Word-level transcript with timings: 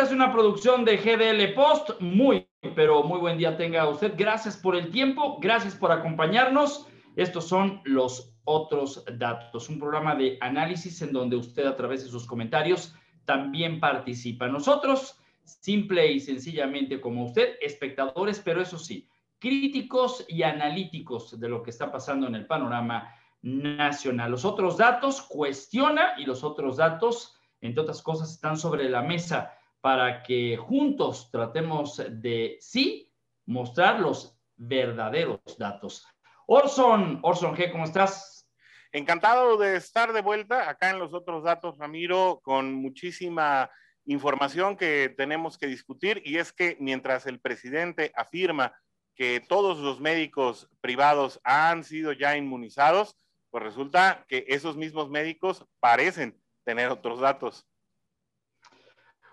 Esta 0.00 0.12
es 0.12 0.16
una 0.16 0.32
producción 0.32 0.82
de 0.86 0.96
GDL 0.96 1.52
Post. 1.52 2.00
Muy, 2.00 2.48
pero 2.74 3.02
muy 3.02 3.18
buen 3.18 3.36
día 3.36 3.58
tenga 3.58 3.86
usted. 3.86 4.14
Gracias 4.16 4.56
por 4.56 4.74
el 4.74 4.90
tiempo, 4.90 5.36
gracias 5.42 5.74
por 5.74 5.92
acompañarnos. 5.92 6.86
Estos 7.16 7.46
son 7.46 7.82
los 7.84 8.34
otros 8.44 9.04
datos, 9.18 9.68
un 9.68 9.78
programa 9.78 10.14
de 10.14 10.38
análisis 10.40 11.02
en 11.02 11.12
donde 11.12 11.36
usted 11.36 11.66
a 11.66 11.76
través 11.76 12.02
de 12.02 12.08
sus 12.08 12.26
comentarios 12.26 12.94
también 13.26 13.78
participa. 13.78 14.48
Nosotros, 14.48 15.20
simple 15.44 16.10
y 16.10 16.18
sencillamente 16.18 16.98
como 16.98 17.24
usted, 17.24 17.56
espectadores, 17.60 18.40
pero 18.42 18.62
eso 18.62 18.78
sí, 18.78 19.06
críticos 19.38 20.24
y 20.28 20.44
analíticos 20.44 21.38
de 21.38 21.50
lo 21.50 21.62
que 21.62 21.68
está 21.68 21.92
pasando 21.92 22.26
en 22.26 22.36
el 22.36 22.46
panorama 22.46 23.14
nacional. 23.42 24.30
Los 24.30 24.46
otros 24.46 24.78
datos 24.78 25.20
cuestiona 25.20 26.14
y 26.16 26.24
los 26.24 26.42
otros 26.42 26.78
datos, 26.78 27.36
entre 27.60 27.82
otras 27.82 28.00
cosas, 28.00 28.30
están 28.30 28.56
sobre 28.56 28.88
la 28.88 29.02
mesa 29.02 29.58
para 29.80 30.22
que 30.22 30.56
juntos 30.56 31.30
tratemos 31.30 32.02
de 32.08 32.58
sí 32.60 33.12
mostrar 33.46 34.00
los 34.00 34.38
verdaderos 34.56 35.40
datos. 35.58 36.06
Orson, 36.46 37.20
Orson 37.22 37.56
G, 37.56 37.70
¿cómo 37.72 37.84
estás? 37.84 38.48
Encantado 38.92 39.56
de 39.56 39.76
estar 39.76 40.12
de 40.12 40.20
vuelta 40.20 40.68
acá 40.68 40.90
en 40.90 40.98
los 40.98 41.14
otros 41.14 41.44
datos, 41.44 41.78
Ramiro, 41.78 42.40
con 42.42 42.74
muchísima 42.74 43.70
información 44.04 44.76
que 44.76 45.14
tenemos 45.16 45.56
que 45.56 45.68
discutir 45.68 46.20
y 46.24 46.38
es 46.38 46.52
que 46.52 46.76
mientras 46.80 47.26
el 47.26 47.40
presidente 47.40 48.12
afirma 48.16 48.74
que 49.14 49.40
todos 49.40 49.78
los 49.78 50.00
médicos 50.00 50.68
privados 50.80 51.40
han 51.44 51.84
sido 51.84 52.12
ya 52.12 52.36
inmunizados, 52.36 53.16
pues 53.50 53.62
resulta 53.62 54.24
que 54.28 54.44
esos 54.48 54.76
mismos 54.76 55.10
médicos 55.10 55.64
parecen 55.78 56.40
tener 56.64 56.88
otros 56.88 57.20
datos. 57.20 57.69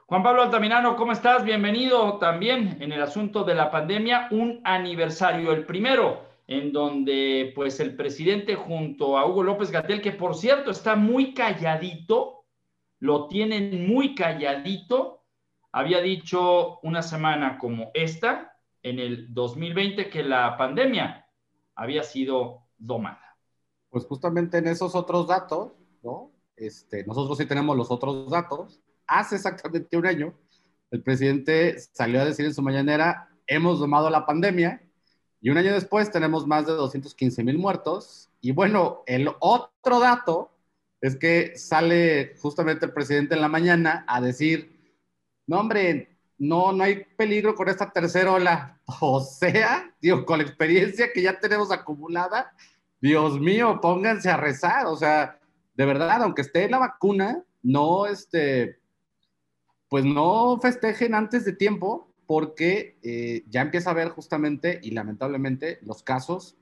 Juan 0.09 0.23
Pablo 0.23 0.41
Altamirano, 0.43 0.95
¿cómo 0.95 1.11
estás? 1.11 1.43
Bienvenido 1.43 2.17
también 2.17 2.77
en 2.81 2.93
el 2.93 3.01
asunto 3.01 3.43
de 3.43 3.53
la 3.53 3.69
pandemia, 3.69 4.29
un 4.31 4.61
aniversario, 4.63 5.51
el 5.51 5.65
primero, 5.65 6.21
en 6.47 6.71
donde 6.71 7.51
pues 7.53 7.81
el 7.81 7.93
presidente 7.93 8.55
junto 8.55 9.17
a 9.17 9.27
Hugo 9.27 9.43
López 9.43 9.69
Gatel, 9.69 10.01
que 10.01 10.13
por 10.13 10.35
cierto 10.35 10.71
está 10.71 10.95
muy 10.95 11.33
calladito, 11.33 12.45
lo 12.99 13.27
tienen 13.27 13.85
muy 13.85 14.15
calladito, 14.15 15.25
había 15.73 15.99
dicho 15.99 16.79
una 16.83 17.01
semana 17.01 17.57
como 17.57 17.91
esta, 17.93 18.53
en 18.83 18.99
el 18.99 19.33
2020, 19.33 20.09
que 20.09 20.23
la 20.23 20.55
pandemia 20.55 21.27
había 21.75 22.03
sido 22.03 22.61
domada 22.77 23.27
pues 23.89 24.05
justamente 24.05 24.57
en 24.57 24.67
esos 24.67 24.95
otros 24.95 25.27
datos, 25.27 25.73
¿no? 26.03 26.31
Este, 26.55 27.05
nosotros 27.05 27.37
sí 27.37 27.45
tenemos 27.45 27.75
los 27.75 27.89
otros 27.91 28.29
datos. 28.29 28.81
Hace 29.07 29.35
exactamente 29.35 29.97
un 29.97 30.05
año, 30.05 30.33
el 30.91 31.01
presidente 31.01 31.79
salió 31.79 32.21
a 32.21 32.25
decir 32.25 32.45
en 32.45 32.53
su 32.53 32.61
mañanera, 32.61 33.29
hemos 33.47 33.79
domado 33.79 34.09
la 34.09 34.25
pandemia, 34.25 34.81
y 35.41 35.49
un 35.49 35.57
año 35.57 35.73
después 35.73 36.11
tenemos 36.11 36.47
más 36.47 36.65
de 36.65 36.73
215 36.73 37.43
mil 37.43 37.57
muertos. 37.57 38.29
Y 38.41 38.51
bueno, 38.51 39.03
el 39.05 39.29
otro 39.39 39.99
dato 39.99 40.51
es 40.99 41.15
que 41.15 41.57
sale 41.57 42.35
justamente 42.41 42.85
el 42.85 42.93
presidente 42.93 43.35
en 43.35 43.41
la 43.41 43.47
mañana 43.47 44.03
a 44.07 44.19
decir, 44.19 44.77
no 45.45 45.59
hombre, 45.59 46.17
no, 46.37 46.71
no 46.71 46.83
hay 46.83 47.03
peligro 47.15 47.55
con 47.55 47.69
esta 47.69 47.91
tercera 47.91 48.33
ola. 48.33 48.73
O 49.01 49.19
sea, 49.19 49.93
digo, 50.01 50.25
con 50.25 50.37
la 50.37 50.45
experiencia 50.45 51.11
que 51.11 51.21
ya 51.21 51.37
tenemos 51.37 51.71
acumulada, 51.71 52.53
Dios 53.01 53.37
mío, 53.37 53.79
pónganse 53.81 54.29
a 54.29 54.37
rezar, 54.37 54.85
o 54.85 54.95
sea, 54.95 55.37
de 55.75 55.85
verdad, 55.85 56.23
aunque 56.23 56.41
esté 56.41 56.69
la 56.69 56.79
vacuna, 56.79 57.43
no, 57.61 58.05
este, 58.05 58.79
pues 59.89 60.05
no 60.05 60.59
festejen 60.61 61.15
antes 61.15 61.45
de 61.45 61.53
tiempo, 61.53 62.13
porque 62.25 62.99
eh, 63.03 63.43
ya 63.47 63.61
empieza 63.61 63.89
a 63.89 63.93
haber 63.93 64.09
justamente 64.09 64.79
y 64.83 64.91
lamentablemente 64.91 65.79
los 65.81 66.03
casos 66.03 66.57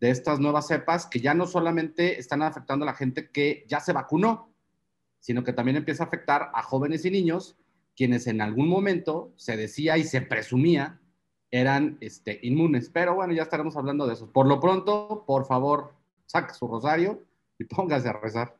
de 0.00 0.10
estas 0.10 0.40
nuevas 0.40 0.66
cepas 0.66 1.06
que 1.06 1.20
ya 1.20 1.34
no 1.34 1.46
solamente 1.46 2.18
están 2.18 2.42
afectando 2.42 2.84
a 2.84 2.86
la 2.86 2.94
gente 2.94 3.30
que 3.30 3.64
ya 3.68 3.80
se 3.80 3.92
vacunó, 3.92 4.52
sino 5.20 5.44
que 5.44 5.52
también 5.52 5.76
empieza 5.76 6.02
a 6.02 6.06
afectar 6.08 6.50
a 6.52 6.62
jóvenes 6.62 7.04
y 7.04 7.10
niños 7.10 7.56
quienes 7.96 8.26
en 8.26 8.40
algún 8.40 8.68
momento 8.68 9.32
se 9.36 9.56
decía 9.56 9.96
y 9.96 10.04
se 10.04 10.20
presumía 10.20 11.00
eran 11.50 11.98
este, 12.00 12.40
inmunes. 12.42 12.90
Pero 12.92 13.14
bueno, 13.14 13.32
ya 13.32 13.44
estaremos 13.44 13.76
hablando 13.76 14.08
de 14.08 14.14
eso. 14.14 14.30
Por 14.32 14.46
lo 14.46 14.58
pronto, 14.58 15.22
por 15.24 15.46
favor, 15.46 15.94
saque 16.26 16.52
su 16.52 16.66
rosario 16.66 17.22
y 17.58 17.64
póngase 17.64 18.08
a 18.08 18.14
rezar. 18.14 18.56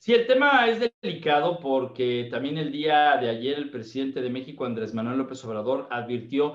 Sí, 0.00 0.14
el 0.14 0.26
tema 0.26 0.66
es 0.66 0.90
delicado 1.02 1.60
porque 1.60 2.26
también 2.30 2.56
el 2.56 2.72
día 2.72 3.18
de 3.18 3.28
ayer 3.28 3.58
el 3.58 3.70
presidente 3.70 4.22
de 4.22 4.30
México, 4.30 4.64
Andrés 4.64 4.94
Manuel 4.94 5.18
López 5.18 5.44
Obrador, 5.44 5.88
advirtió 5.90 6.54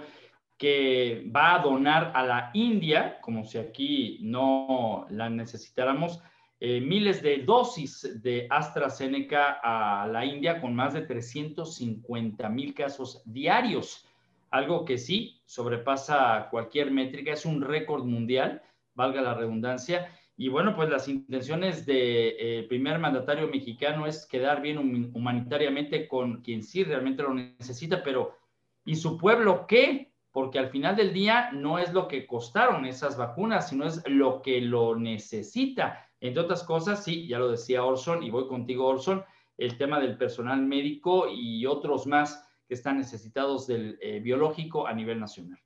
que 0.58 1.30
va 1.34 1.54
a 1.54 1.60
donar 1.60 2.12
a 2.16 2.26
la 2.26 2.50
India, 2.56 3.22
como 3.22 3.46
si 3.46 3.60
aquí 3.60 4.18
no 4.24 5.06
la 5.12 5.30
necesitáramos, 5.30 6.24
eh, 6.60 6.82
miles 6.82 7.22
de 7.22 7.44
dosis 7.44 8.20
de 8.24 8.48
AstraZeneca 8.50 9.60
a 9.62 10.08
la 10.08 10.26
India 10.26 10.60
con 10.60 10.74
más 10.74 10.96
de 10.96 11.04
350 11.04 12.50
mil 12.50 12.74
casos 12.74 13.22
diarios 13.26 14.08
algo 14.50 14.86
que 14.86 14.98
sí 14.98 15.42
sobrepasa 15.46 16.48
cualquier 16.50 16.90
métrica, 16.90 17.34
es 17.34 17.46
un 17.46 17.62
récord 17.62 18.06
mundial, 18.06 18.62
valga 18.94 19.22
la 19.22 19.34
redundancia. 19.34 20.10
Y 20.38 20.50
bueno, 20.50 20.76
pues 20.76 20.90
las 20.90 21.08
intenciones 21.08 21.86
del 21.86 21.96
de, 21.96 22.60
eh, 22.60 22.64
primer 22.64 23.00
mandatario 23.00 23.48
mexicano 23.48 24.06
es 24.06 24.26
quedar 24.26 24.62
bien 24.62 24.78
humanitariamente 25.14 26.08
con 26.08 26.42
quien 26.42 26.62
sí 26.62 26.84
realmente 26.84 27.24
lo 27.24 27.34
necesita, 27.34 28.04
pero 28.04 28.38
¿y 28.84 28.96
su 28.96 29.18
pueblo 29.18 29.66
qué? 29.66 30.14
Porque 30.32 30.60
al 30.60 30.70
final 30.70 30.98
del 30.98 31.14
día 31.14 31.52
no 31.54 31.80
es 31.80 31.94
lo 31.94 32.10
que 32.10 32.28
costaron 32.28 32.86
esas 32.86 33.16
vacunas, 33.18 33.70
sino 33.70 33.86
es 33.86 34.04
lo 34.08 34.42
que 34.42 34.60
lo 34.60 34.98
necesita. 34.98 36.10
Entre 36.20 36.42
otras 36.42 36.64
cosas, 36.64 37.02
sí, 37.02 37.28
ya 37.28 37.40
lo 37.40 37.52
decía 37.52 37.86
Orson, 37.86 38.22
y 38.22 38.30
voy 38.30 38.48
contigo, 38.48 38.88
Orson, 38.88 39.24
el 39.58 39.78
tema 39.78 40.02
del 40.02 40.18
personal 40.18 40.62
médico 40.62 41.28
y 41.30 41.66
otros 41.66 42.08
más 42.08 42.46
que 42.68 42.74
están 42.74 42.98
necesitados 42.98 43.68
del 43.68 43.98
eh, 44.02 44.20
biológico 44.20 44.86
a 44.86 44.94
nivel 44.94 45.20
nacional. 45.20 45.62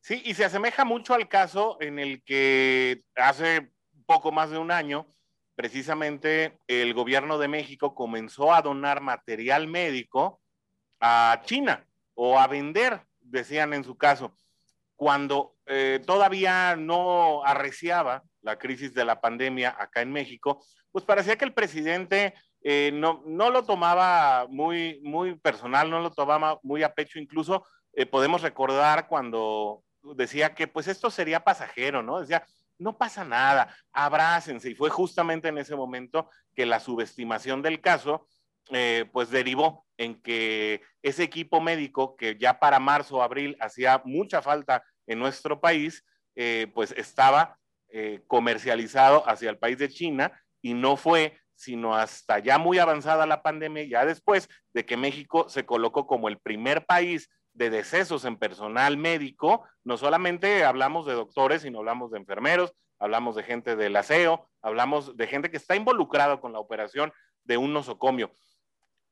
Sí, 0.00 0.22
y 0.24 0.34
se 0.34 0.44
asemeja 0.44 0.84
mucho 0.84 1.14
al 1.14 1.28
caso 1.28 1.76
en 1.80 1.98
el 1.98 2.22
que 2.22 3.04
hace 3.16 3.73
poco 4.06 4.32
más 4.32 4.50
de 4.50 4.58
un 4.58 4.70
año, 4.70 5.06
precisamente 5.54 6.58
el 6.66 6.94
gobierno 6.94 7.38
de 7.38 7.48
México 7.48 7.94
comenzó 7.94 8.52
a 8.52 8.62
donar 8.62 9.00
material 9.00 9.68
médico 9.68 10.40
a 11.00 11.42
China 11.44 11.86
o 12.14 12.38
a 12.38 12.46
vender, 12.46 13.02
decían 13.20 13.72
en 13.74 13.84
su 13.84 13.96
caso, 13.96 14.34
cuando 14.96 15.56
eh, 15.66 16.00
todavía 16.06 16.76
no 16.76 17.44
arreciaba 17.44 18.22
la 18.42 18.58
crisis 18.58 18.94
de 18.94 19.04
la 19.04 19.20
pandemia 19.20 19.74
acá 19.78 20.02
en 20.02 20.12
México, 20.12 20.64
pues 20.92 21.04
parecía 21.04 21.36
que 21.36 21.44
el 21.44 21.54
presidente 21.54 22.34
eh, 22.62 22.90
no, 22.92 23.22
no 23.26 23.50
lo 23.50 23.64
tomaba 23.64 24.46
muy, 24.48 25.00
muy 25.02 25.34
personal, 25.36 25.90
no 25.90 26.00
lo 26.00 26.10
tomaba 26.12 26.60
muy 26.62 26.82
a 26.82 26.94
pecho, 26.94 27.18
incluso 27.18 27.66
eh, 27.92 28.06
podemos 28.06 28.42
recordar 28.42 29.08
cuando 29.08 29.82
decía 30.16 30.54
que 30.54 30.68
pues 30.68 30.88
esto 30.88 31.10
sería 31.10 31.44
pasajero, 31.44 32.02
¿no? 32.02 32.20
Decía, 32.20 32.44
no 32.78 32.98
pasa 32.98 33.24
nada, 33.24 33.74
abrácense. 33.92 34.70
Y 34.70 34.74
fue 34.74 34.90
justamente 34.90 35.48
en 35.48 35.58
ese 35.58 35.76
momento 35.76 36.30
que 36.54 36.66
la 36.66 36.80
subestimación 36.80 37.62
del 37.62 37.80
caso, 37.80 38.26
eh, 38.70 39.08
pues 39.12 39.30
derivó 39.30 39.86
en 39.96 40.20
que 40.20 40.82
ese 41.02 41.22
equipo 41.22 41.60
médico 41.60 42.16
que 42.16 42.36
ya 42.38 42.58
para 42.58 42.80
marzo 42.80 43.22
abril 43.22 43.56
hacía 43.60 44.02
mucha 44.04 44.42
falta 44.42 44.82
en 45.06 45.18
nuestro 45.18 45.60
país, 45.60 46.04
pues 46.74 46.90
estaba 46.96 47.60
comercializado 48.26 49.22
hacia 49.28 49.50
el 49.50 49.58
país 49.58 49.78
de 49.78 49.88
China 49.88 50.32
y 50.60 50.74
no 50.74 50.96
fue 50.96 51.38
sino 51.56 51.94
hasta 51.94 52.38
ya 52.38 52.58
muy 52.58 52.78
avanzada 52.78 53.26
la 53.26 53.42
pandemia, 53.42 53.84
ya 53.84 54.04
después 54.04 54.48
de 54.72 54.84
que 54.84 54.96
México 54.96 55.48
se 55.48 55.64
colocó 55.64 56.06
como 56.06 56.28
el 56.28 56.38
primer 56.38 56.84
país 56.84 57.30
de 57.54 57.70
decesos 57.70 58.24
en 58.24 58.36
personal 58.36 58.96
médico, 58.96 59.64
no 59.84 59.96
solamente 59.96 60.64
hablamos 60.64 61.06
de 61.06 61.14
doctores, 61.14 61.62
sino 61.62 61.78
hablamos 61.78 62.10
de 62.10 62.18
enfermeros, 62.18 62.74
hablamos 62.98 63.36
de 63.36 63.44
gente 63.44 63.76
del 63.76 63.96
aseo, 63.96 64.48
hablamos 64.60 65.16
de 65.16 65.26
gente 65.26 65.50
que 65.50 65.56
está 65.56 65.76
involucrada 65.76 66.40
con 66.40 66.52
la 66.52 66.58
operación 66.58 67.12
de 67.44 67.56
un 67.56 67.72
nosocomio. 67.72 68.32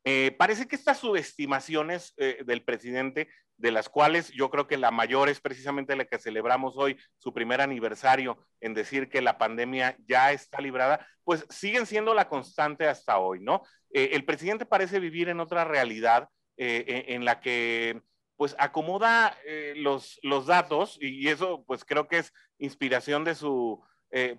Eh, 0.03 0.35
parece 0.37 0.67
que 0.67 0.75
estas 0.75 0.97
subestimaciones 0.97 2.13
eh, 2.17 2.43
del 2.45 2.63
presidente, 2.63 3.29
de 3.55 3.71
las 3.71 3.87
cuales 3.87 4.31
yo 4.31 4.49
creo 4.49 4.67
que 4.67 4.77
la 4.77 4.91
mayor 4.91 5.29
es 5.29 5.39
precisamente 5.39 5.95
la 5.95 6.05
que 6.05 6.17
celebramos 6.17 6.75
hoy, 6.75 6.97
su 7.17 7.33
primer 7.33 7.61
aniversario 7.61 8.37
en 8.59 8.73
decir 8.73 9.09
que 9.09 9.21
la 9.21 9.37
pandemia 9.37 9.95
ya 10.05 10.33
está 10.33 10.59
librada, 10.59 11.07
pues 11.23 11.45
siguen 11.49 11.85
siendo 11.85 12.13
la 12.13 12.27
constante 12.27 12.87
hasta 12.87 13.19
hoy, 13.19 13.39
¿no? 13.39 13.61
Eh, 13.91 14.09
el 14.13 14.25
presidente 14.25 14.65
parece 14.65 14.99
vivir 14.99 15.29
en 15.29 15.39
otra 15.39 15.63
realidad 15.63 16.27
en 16.55 17.25
la 17.25 17.39
que 17.41 17.99
pues 18.43 18.57
acomoda 18.59 19.37
los, 19.77 20.19
los 20.21 20.47
datos 20.47 20.97
y, 20.99 21.29
eso 21.29 21.63
pues 21.65 21.85
creo 21.85 22.09
que 22.09 22.17
es 22.17 22.33
inspiración 22.57 23.23
de 23.23 23.35
su, 23.35 23.81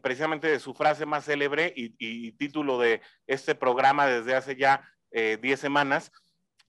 precisamente 0.03 0.47
de 0.47 0.61
su 0.61 0.75
frase 0.75 1.06
más 1.06 1.25
célebre 1.25 1.73
y, 1.75 1.95
y 1.99 2.33
título 2.33 2.79
de 2.79 3.01
este 3.27 3.55
programa 3.55 4.05
desde 4.06 4.35
hace 4.35 4.56
ya 4.56 4.87
10 5.15 5.45
eh, 5.45 5.56
semanas, 5.56 6.11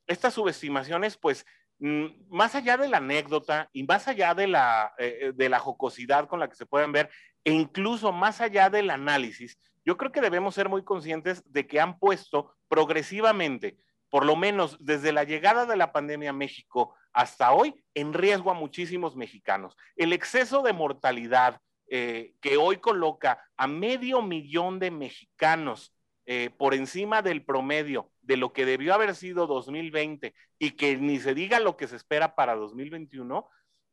estas 0.06 0.36
subestimaciones, 0.36 1.18
pues, 1.18 1.46
mm, 1.80 2.06
más 2.30 2.54
allá 2.54 2.78
de 2.78 2.88
la 2.88 2.98
anécdota 2.98 3.70
y 3.74 3.84
más 3.84 4.08
allá 4.08 4.36
de 4.36 4.48
la, 4.48 4.94
eh, 5.00 5.34
de 5.36 5.50
la 5.50 5.60
jocosidad 5.60 6.28
con 6.28 6.40
la 6.40 6.48
que 6.48 6.56
se 6.56 6.68
pueden 6.68 6.92
ver, 6.92 7.10
e 7.44 7.52
incluso 7.52 8.12
más 8.12 8.42
allá 8.42 8.70
del 8.70 8.92
análisis, 8.92 9.58
yo 9.84 9.98
creo 9.98 10.12
que 10.12 10.22
debemos 10.22 10.56
ser 10.56 10.70
muy 10.70 10.84
conscientes 10.84 11.44
de 11.52 11.68
que 11.68 11.80
han 11.80 11.98
puesto 11.98 12.56
progresivamente, 12.68 13.78
por 14.10 14.26
lo 14.26 14.36
menos 14.36 14.78
desde 14.80 15.12
la 15.12 15.24
llegada 15.24 15.66
de 15.66 15.76
la 15.76 15.92
pandemia 15.92 16.30
a 16.30 16.34
México 16.34 16.96
hasta 17.16 17.54
hoy, 17.54 17.74
en 17.94 18.14
riesgo 18.14 18.52
a 18.52 18.54
muchísimos 18.54 19.16
mexicanos. 19.16 19.78
El 19.96 20.12
exceso 20.12 20.62
de 20.62 20.74
mortalidad 20.74 21.62
eh, 21.88 22.36
que 22.42 22.58
hoy 22.58 22.78
coloca 22.78 23.42
a 23.56 23.68
medio 23.68 24.22
millón 24.22 24.80
de 24.80 24.92
mexicanos 24.92 25.94
eh, 26.26 26.50
por 26.58 26.74
encima 26.74 27.22
del 27.22 27.46
promedio 27.46 28.12
de 28.22 28.36
lo 28.36 28.52
que 28.52 28.66
debió 28.66 28.94
haber 28.94 29.16
sido 29.16 29.48
2020 29.48 30.36
y 30.60 30.72
que 30.72 30.98
ni 30.98 31.20
se 31.20 31.34
diga 31.34 31.62
lo 31.62 31.78
que 31.78 31.88
se 31.88 31.96
espera 31.96 32.36
para 32.36 32.54
2021, 32.56 33.48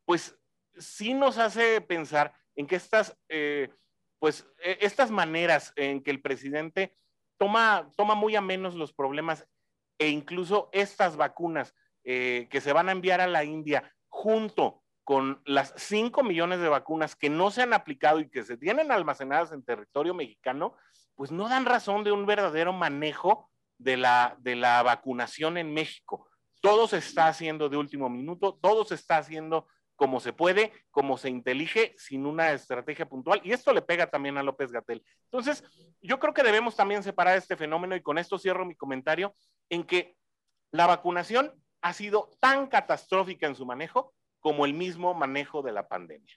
pues 0.05 0.37
sí 0.77 1.15
nos 1.15 1.39
hace 1.39 1.81
pensar 1.81 2.35
en 2.57 2.67
que 2.67 2.75
estas, 2.75 3.17
eh, 3.29 3.69
pues, 4.19 4.49
e, 4.65 4.79
estas 4.81 5.13
maneras 5.13 5.73
en 5.77 6.03
que 6.03 6.11
el 6.11 6.21
presidente 6.21 6.97
toma, 7.39 7.89
toma 7.97 8.17
muy 8.17 8.35
a 8.35 8.41
menos 8.41 8.75
los 8.75 8.93
problemas 8.93 9.47
e 9.99 10.09
incluso 10.09 10.71
estas 10.73 11.17
vacunas 11.17 11.73
eh, 12.05 12.49
que 12.51 12.61
se 12.61 12.73
van 12.73 12.89
a 12.89 12.93
enviar 12.93 13.21
a 13.21 13.27
la 13.27 13.45
India 13.45 13.93
junto 14.09 14.83
con 15.05 15.43
las 15.45 15.75
5 15.77 16.23
millones 16.23 16.61
de 16.61 16.69
vacunas 16.69 17.17
que 17.17 17.29
no 17.29 17.51
se 17.51 17.63
han 17.63 17.73
aplicado 17.73 18.21
y 18.21 18.31
que 18.31 18.45
se 18.45 18.57
tienen 18.57 18.93
almacenadas 18.93 19.53
en 19.53 19.65
territorio 19.65 20.15
mexicano, 20.15 20.77
pues 21.15 21.33
no 21.33 21.49
dan 21.49 21.67
razón 21.67 22.05
de 22.05 22.13
un 22.13 22.27
verdadero 22.27 22.73
manejo 22.73 23.51
de 23.79 23.97
la, 23.97 24.37
de 24.39 24.55
la 24.55 24.83
vacunación 24.83 25.59
en 25.59 25.75
México. 25.75 26.29
Todo 26.61 26.87
se 26.87 26.99
está 26.99 27.27
haciendo 27.27 27.69
de 27.69 27.77
último 27.77 28.09
minuto, 28.09 28.59
todo 28.63 28.85
se 28.85 28.95
está 28.95 29.19
haciendo 29.19 29.67
como 29.97 30.21
se 30.21 30.33
puede, 30.33 30.73
como 30.91 31.17
se 31.17 31.29
intelige, 31.29 31.95
sin 31.97 32.27
una 32.27 32.53
estrategia 32.53 33.09
puntual. 33.09 33.41
Y 33.45 33.53
esto 33.53 33.73
le 33.73 33.83
pega 33.83 34.09
también 34.09 34.39
a 34.39 34.43
López 34.43 34.73
Gatel. 34.73 35.05
Entonces, 35.25 35.63
yo 36.01 36.19
creo 36.19 36.35
que 36.35 36.43
debemos 36.43 36.75
también 36.75 37.03
separar 37.03 37.37
este 37.37 37.57
fenómeno 37.57 37.95
y 37.95 38.03
con 38.03 38.19
esto 38.19 38.39
cierro 38.39 38.65
mi 38.65 38.75
comentario 38.75 39.35
en 39.69 39.85
que 39.85 40.17
la 40.73 40.87
vacunación 40.87 41.53
ha 41.83 41.93
sido 41.93 42.31
tan 42.41 42.69
catastrófica 42.69 43.47
en 43.47 43.57
su 43.57 43.67
manejo 43.67 44.15
como 44.41 44.65
el 44.65 44.73
mismo 44.73 45.15
manejo 45.15 45.63
de 45.63 45.73
la 45.73 45.89
pandemia. 45.89 46.35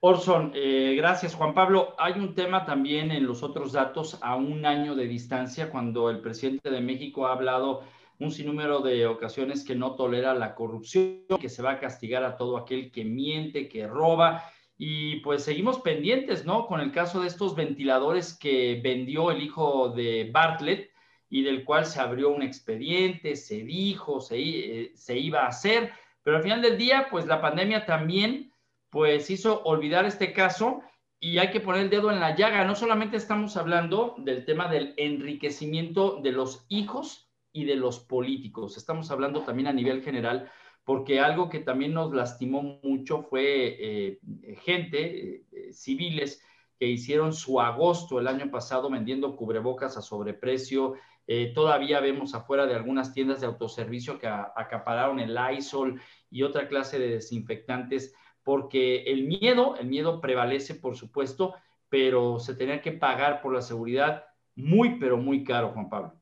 Orson, 0.00 0.52
eh, 0.54 0.94
gracias 0.96 1.34
Juan 1.34 1.54
Pablo. 1.54 1.94
Hay 1.98 2.12
un 2.12 2.34
tema 2.34 2.66
también 2.66 3.10
en 3.10 3.26
los 3.26 3.42
otros 3.42 3.72
datos 3.72 4.18
a 4.20 4.36
un 4.36 4.66
año 4.66 4.94
de 4.94 5.06
distancia 5.06 5.70
cuando 5.70 6.10
el 6.10 6.20
presidente 6.20 6.70
de 6.70 6.82
México 6.82 7.26
ha 7.26 7.32
hablado 7.32 7.82
un 8.18 8.30
sinnúmero 8.30 8.80
de 8.80 9.06
ocasiones 9.06 9.64
que 9.64 9.74
no 9.74 9.96
tolera 9.96 10.34
la 10.34 10.54
corrupción, 10.54 11.24
que 11.40 11.48
se 11.48 11.62
va 11.62 11.72
a 11.72 11.80
castigar 11.80 12.22
a 12.22 12.36
todo 12.36 12.58
aquel 12.58 12.92
que 12.92 13.04
miente, 13.04 13.68
que 13.68 13.86
roba. 13.86 14.44
Y 14.76 15.20
pues 15.20 15.42
seguimos 15.42 15.80
pendientes, 15.80 16.44
¿no? 16.44 16.66
Con 16.66 16.80
el 16.80 16.92
caso 16.92 17.22
de 17.22 17.28
estos 17.28 17.54
ventiladores 17.54 18.36
que 18.36 18.80
vendió 18.82 19.30
el 19.30 19.42
hijo 19.42 19.88
de 19.88 20.30
Bartlett 20.32 20.93
y 21.34 21.42
del 21.42 21.64
cual 21.64 21.86
se 21.86 22.00
abrió 22.00 22.30
un 22.30 22.42
expediente, 22.42 23.36
se 23.36 23.64
dijo, 23.64 24.20
se, 24.20 24.38
eh, 24.38 24.92
se 24.94 25.18
iba 25.18 25.40
a 25.40 25.48
hacer, 25.48 25.92
pero 26.22 26.36
al 26.36 26.42
final 26.42 26.62
del 26.62 26.78
día, 26.78 27.08
pues 27.10 27.26
la 27.26 27.40
pandemia 27.40 27.86
también, 27.86 28.52
pues 28.90 29.30
hizo 29.30 29.62
olvidar 29.64 30.04
este 30.04 30.32
caso 30.32 30.82
y 31.18 31.38
hay 31.38 31.50
que 31.50 31.60
poner 31.60 31.82
el 31.82 31.90
dedo 31.90 32.10
en 32.10 32.20
la 32.20 32.36
llaga. 32.36 32.64
No 32.64 32.74
solamente 32.74 33.16
estamos 33.16 33.56
hablando 33.56 34.14
del 34.18 34.44
tema 34.44 34.68
del 34.68 34.94
enriquecimiento 34.96 36.20
de 36.22 36.32
los 36.32 36.66
hijos, 36.68 37.24
y 37.54 37.64
de 37.64 37.76
los 37.76 38.00
políticos. 38.00 38.76
Estamos 38.76 39.10
hablando 39.10 39.42
también 39.42 39.68
a 39.68 39.72
nivel 39.72 40.02
general, 40.02 40.50
porque 40.82 41.20
algo 41.20 41.48
que 41.48 41.60
también 41.60 41.94
nos 41.94 42.12
lastimó 42.12 42.80
mucho 42.82 43.22
fue 43.22 43.76
eh, 43.78 44.18
gente, 44.64 45.46
eh, 45.52 45.72
civiles, 45.72 46.42
que 46.78 46.88
hicieron 46.88 47.32
su 47.32 47.60
agosto 47.60 48.18
el 48.18 48.26
año 48.26 48.50
pasado 48.50 48.90
vendiendo 48.90 49.36
cubrebocas 49.36 49.96
a 49.96 50.02
sobreprecio. 50.02 50.94
Eh, 51.26 51.52
todavía 51.54 52.00
vemos 52.00 52.34
afuera 52.34 52.66
de 52.66 52.74
algunas 52.74 53.12
tiendas 53.12 53.40
de 53.40 53.46
autoservicio 53.46 54.18
que 54.18 54.26
acapararon 54.26 55.20
el 55.20 55.34
Lysol 55.34 56.00
y 56.30 56.42
otra 56.42 56.68
clase 56.68 56.98
de 56.98 57.08
desinfectantes, 57.10 58.14
porque 58.42 59.04
el 59.04 59.26
miedo, 59.26 59.76
el 59.76 59.86
miedo 59.86 60.20
prevalece, 60.20 60.74
por 60.74 60.96
supuesto, 60.96 61.54
pero 61.88 62.38
se 62.38 62.54
tenía 62.54 62.82
que 62.82 62.92
pagar 62.92 63.40
por 63.40 63.54
la 63.54 63.62
seguridad 63.62 64.24
muy, 64.54 64.98
pero 64.98 65.16
muy 65.16 65.44
caro, 65.44 65.72
Juan 65.72 65.88
Pablo. 65.88 66.20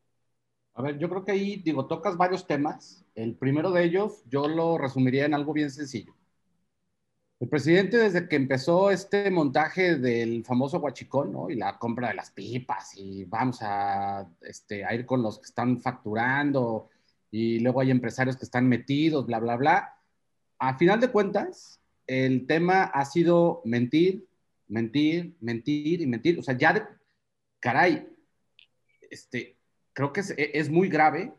A 0.74 0.82
ver, 0.82 0.98
yo 0.98 1.08
creo 1.08 1.24
que 1.24 1.32
ahí, 1.32 1.56
digo, 1.56 1.86
tocas 1.86 2.16
varios 2.16 2.46
temas. 2.46 3.04
El 3.14 3.36
primero 3.36 3.70
de 3.70 3.84
ellos, 3.84 4.22
yo 4.26 4.48
lo 4.48 4.78
resumiría 4.78 5.26
en 5.26 5.34
algo 5.34 5.52
bien 5.52 5.70
sencillo. 5.70 6.14
El 7.42 7.48
presidente, 7.48 7.98
desde 7.98 8.28
que 8.28 8.36
empezó 8.36 8.92
este 8.92 9.28
montaje 9.28 9.96
del 9.96 10.44
famoso 10.44 10.78
guachicón, 10.78 11.32
¿no? 11.32 11.50
Y 11.50 11.56
la 11.56 11.76
compra 11.76 12.10
de 12.10 12.14
las 12.14 12.30
pipas, 12.30 12.96
y 12.96 13.24
vamos 13.24 13.58
a, 13.62 14.24
este, 14.42 14.84
a 14.84 14.94
ir 14.94 15.04
con 15.04 15.22
los 15.22 15.40
que 15.40 15.46
están 15.46 15.80
facturando, 15.80 16.88
y 17.32 17.58
luego 17.58 17.80
hay 17.80 17.90
empresarios 17.90 18.36
que 18.36 18.44
están 18.44 18.68
metidos, 18.68 19.26
bla, 19.26 19.40
bla, 19.40 19.56
bla. 19.56 19.96
A 20.60 20.78
final 20.78 21.00
de 21.00 21.10
cuentas, 21.10 21.80
el 22.06 22.46
tema 22.46 22.84
ha 22.84 23.04
sido 23.06 23.60
mentir, 23.64 24.24
mentir, 24.68 25.34
mentir 25.40 26.00
y 26.00 26.06
mentir. 26.06 26.38
O 26.38 26.44
sea, 26.44 26.56
ya 26.56 26.74
de, 26.74 26.84
caray, 27.58 28.06
este, 29.10 29.56
creo 29.92 30.12
que 30.12 30.20
e, 30.20 30.52
es, 30.54 30.70
muy 30.70 30.88
grave 30.88 31.32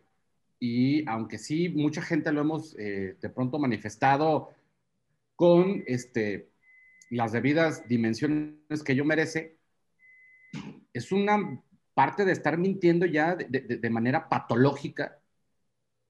y 0.60 1.08
aunque 1.08 1.38
sí, 1.38 1.70
mucha 1.70 2.02
gente 2.02 2.34
lo 2.34 2.42
hemos 2.42 2.76
eh, 2.78 3.16
de 3.22 3.30
pronto 3.30 3.58
manifestado 3.58 4.52
con 5.44 5.84
este, 5.88 6.54
las 7.10 7.34
debidas 7.34 7.86
dimensiones 7.90 8.82
que 8.86 8.96
yo 8.96 9.04
merece, 9.04 9.60
es 10.94 11.12
una 11.12 11.62
parte 11.94 12.24
de 12.24 12.32
estar 12.32 12.58
mintiendo 12.58 13.06
ya 13.06 13.36
de, 13.36 13.90
manera 13.90 14.30
patológica, 14.30 15.20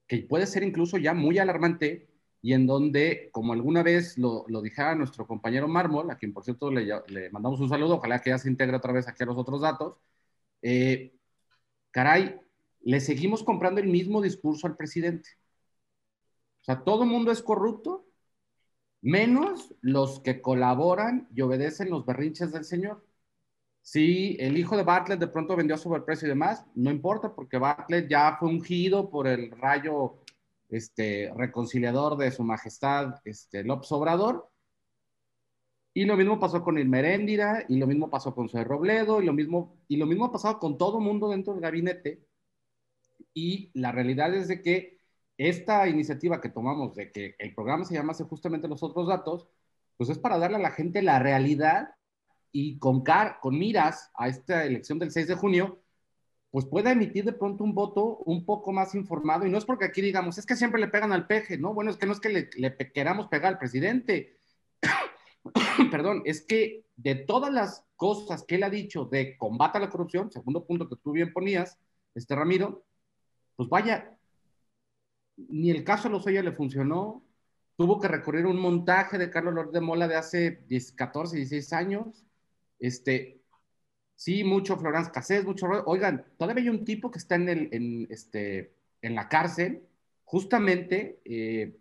que 0.05 0.19
puede 0.19 0.45
ser 0.45 0.61
incluso 0.61 0.99
ya 0.99 1.15
muy 1.15 1.39
alarmante 1.39 2.11
y 2.43 2.53
en 2.53 2.67
donde, 2.67 3.29
como 3.31 3.53
alguna 3.53 3.81
vez 3.81 4.19
lo, 4.19 4.45
lo 4.49 4.61
dijera 4.61 4.93
nuestro 4.93 5.25
compañero 5.25 5.67
Mármol, 5.67 6.11
a 6.11 6.17
quien 6.17 6.31
por 6.31 6.43
cierto 6.43 6.69
le, 6.69 6.85
le, 7.07 7.31
mandamos 7.31 7.59
un 7.59 7.69
saludo, 7.69 7.95
ojalá 7.95 8.19
que 8.21 8.29
ya 8.29 8.37
se 8.37 8.51
integre 8.51 8.77
otra 8.77 8.93
vez 8.93 9.07
aquí 9.07 9.23
a 9.23 9.25
los 9.25 9.37
otros 9.39 9.61
datos, 9.61 9.97
eh, 10.61 11.15
caray, 11.89 12.39
le 12.81 12.99
seguimos 12.99 13.43
comprando 13.43 13.81
el 13.81 13.87
mismo 13.87 14.21
discurso 14.21 14.67
al 14.67 14.77
presidente. 14.77 15.27
O 16.61 16.65
sea, 16.65 16.83
todo 16.83 17.01
el 17.01 17.09
mundo 17.09 17.31
es 17.31 17.41
corrupto, 17.41 18.05
menos 19.03 19.75
los 19.81 20.19
que 20.21 20.41
colaboran 20.41 21.27
y 21.35 21.41
obedecen 21.41 21.91
los 21.91 22.05
berrinches 22.05 22.51
del 22.51 22.63
señor. 22.63 23.05
Si 23.81 24.37
el 24.39 24.57
hijo 24.57 24.77
de 24.77 24.83
Bartlett 24.83 25.19
de 25.19 25.27
pronto 25.27 25.55
vendió 25.55 25.75
a 25.75 25.77
sobreprecio 25.77 26.27
y 26.27 26.29
demás, 26.29 26.65
no 26.73 26.89
importa 26.89 27.35
porque 27.35 27.57
Bartlett 27.57 28.09
ya 28.09 28.37
fue 28.39 28.49
ungido 28.49 29.09
por 29.11 29.27
el 29.27 29.51
rayo 29.51 30.23
este, 30.69 31.31
reconciliador 31.35 32.17
de 32.17 32.31
su 32.31 32.43
majestad 32.43 33.15
este, 33.25 33.63
López 33.63 33.91
Obrador. 33.91 34.49
Y 35.93 36.05
lo 36.05 36.17
mismo 36.17 36.39
pasó 36.39 36.63
con 36.63 36.79
Irmeréndira, 36.79 37.65
y 37.69 37.77
lo 37.77 37.85
mismo 37.85 38.09
pasó 38.09 38.33
con 38.33 38.49
Zoe 38.49 38.63
Robledo, 38.63 39.21
y 39.21 39.25
lo 39.25 39.33
mismo, 39.33 39.77
y 39.87 39.97
lo 39.97 40.07
mismo 40.07 40.25
ha 40.25 40.31
pasado 40.31 40.59
con 40.59 40.77
todo 40.77 40.99
mundo 40.99 41.29
dentro 41.29 41.53
del 41.53 41.61
gabinete 41.61 42.25
y 43.33 43.71
la 43.73 43.91
realidad 43.91 44.33
es 44.33 44.47
de 44.47 44.61
que 44.61 44.92
esta 45.49 45.87
iniciativa 45.87 46.41
que 46.41 46.49
tomamos 46.49 46.95
de 46.95 47.11
que 47.11 47.35
el 47.39 47.53
programa 47.53 47.85
se 47.85 47.93
llamase 47.93 48.23
justamente 48.23 48.67
los 48.67 48.83
otros 48.83 49.07
datos, 49.07 49.47
pues 49.97 50.09
es 50.09 50.17
para 50.17 50.37
darle 50.37 50.57
a 50.57 50.61
la 50.61 50.71
gente 50.71 51.01
la 51.01 51.19
realidad 51.19 51.95
y 52.51 52.77
con, 52.79 53.03
car 53.03 53.39
con 53.41 53.57
miras 53.57 54.11
a 54.15 54.27
esta 54.27 54.65
elección 54.65 54.99
del 54.99 55.11
6 55.11 55.27
de 55.27 55.35
junio, 55.35 55.81
pues 56.51 56.65
pueda 56.65 56.91
emitir 56.91 57.25
de 57.25 57.33
pronto 57.33 57.63
un 57.63 57.73
voto 57.73 58.17
un 58.25 58.45
poco 58.45 58.71
más 58.71 58.93
informado. 58.95 59.45
Y 59.45 59.49
no 59.49 59.57
es 59.57 59.65
porque 59.65 59.85
aquí 59.85 60.01
digamos, 60.01 60.37
es 60.37 60.45
que 60.45 60.55
siempre 60.55 60.79
le 60.79 60.87
pegan 60.87 61.11
al 61.11 61.27
peje, 61.27 61.57
¿no? 61.57 61.73
Bueno, 61.73 61.89
es 61.89 61.97
que 61.97 62.05
no 62.05 62.13
es 62.13 62.19
que 62.19 62.29
le, 62.29 62.49
le 62.55 62.75
queramos 62.91 63.27
pegar 63.27 63.53
al 63.53 63.59
presidente. 63.59 64.37
Perdón, 65.91 66.21
es 66.25 66.45
que 66.45 66.85
de 66.95 67.15
todas 67.15 67.51
las 67.51 67.85
cosas 67.95 68.43
que 68.43 68.55
él 68.55 68.63
ha 68.63 68.69
dicho 68.69 69.05
de 69.05 69.37
combate 69.37 69.77
a 69.77 69.81
la 69.81 69.89
corrupción, 69.89 70.31
segundo 70.31 70.65
punto 70.65 70.87
que 70.87 70.95
tú 70.97 71.11
bien 71.11 71.33
ponías, 71.33 71.79
este 72.13 72.35
Ramiro, 72.35 72.85
pues 73.55 73.67
vaya, 73.69 74.17
ni 75.37 75.69
el 75.71 75.83
caso 75.83 76.03
de 76.03 76.11
Lozoya 76.11 76.43
le 76.43 76.51
funcionó, 76.51 77.23
tuvo 77.75 77.99
que 77.99 78.07
recurrir 78.07 78.45
a 78.45 78.49
un 78.49 78.59
montaje 78.59 79.17
de 79.17 79.29
Carlos 79.29 79.53
López 79.53 79.73
de 79.73 79.81
Mola 79.81 80.07
de 80.07 80.15
hace 80.15 80.63
14, 80.95 81.37
16 81.37 81.73
años, 81.73 82.25
este, 82.79 83.41
sí, 84.15 84.43
mucho 84.43 84.77
Florence 84.77 85.11
Cassés, 85.11 85.45
mucho, 85.45 85.67
oigan, 85.85 86.25
todavía 86.37 86.63
hay 86.63 86.69
un 86.69 86.85
tipo 86.85 87.09
que 87.09 87.19
está 87.19 87.35
en, 87.35 87.49
el, 87.49 87.69
en, 87.71 88.07
este, 88.09 88.73
en 89.01 89.15
la 89.15 89.27
cárcel, 89.29 89.83
justamente, 90.23 91.19
eh, 91.25 91.77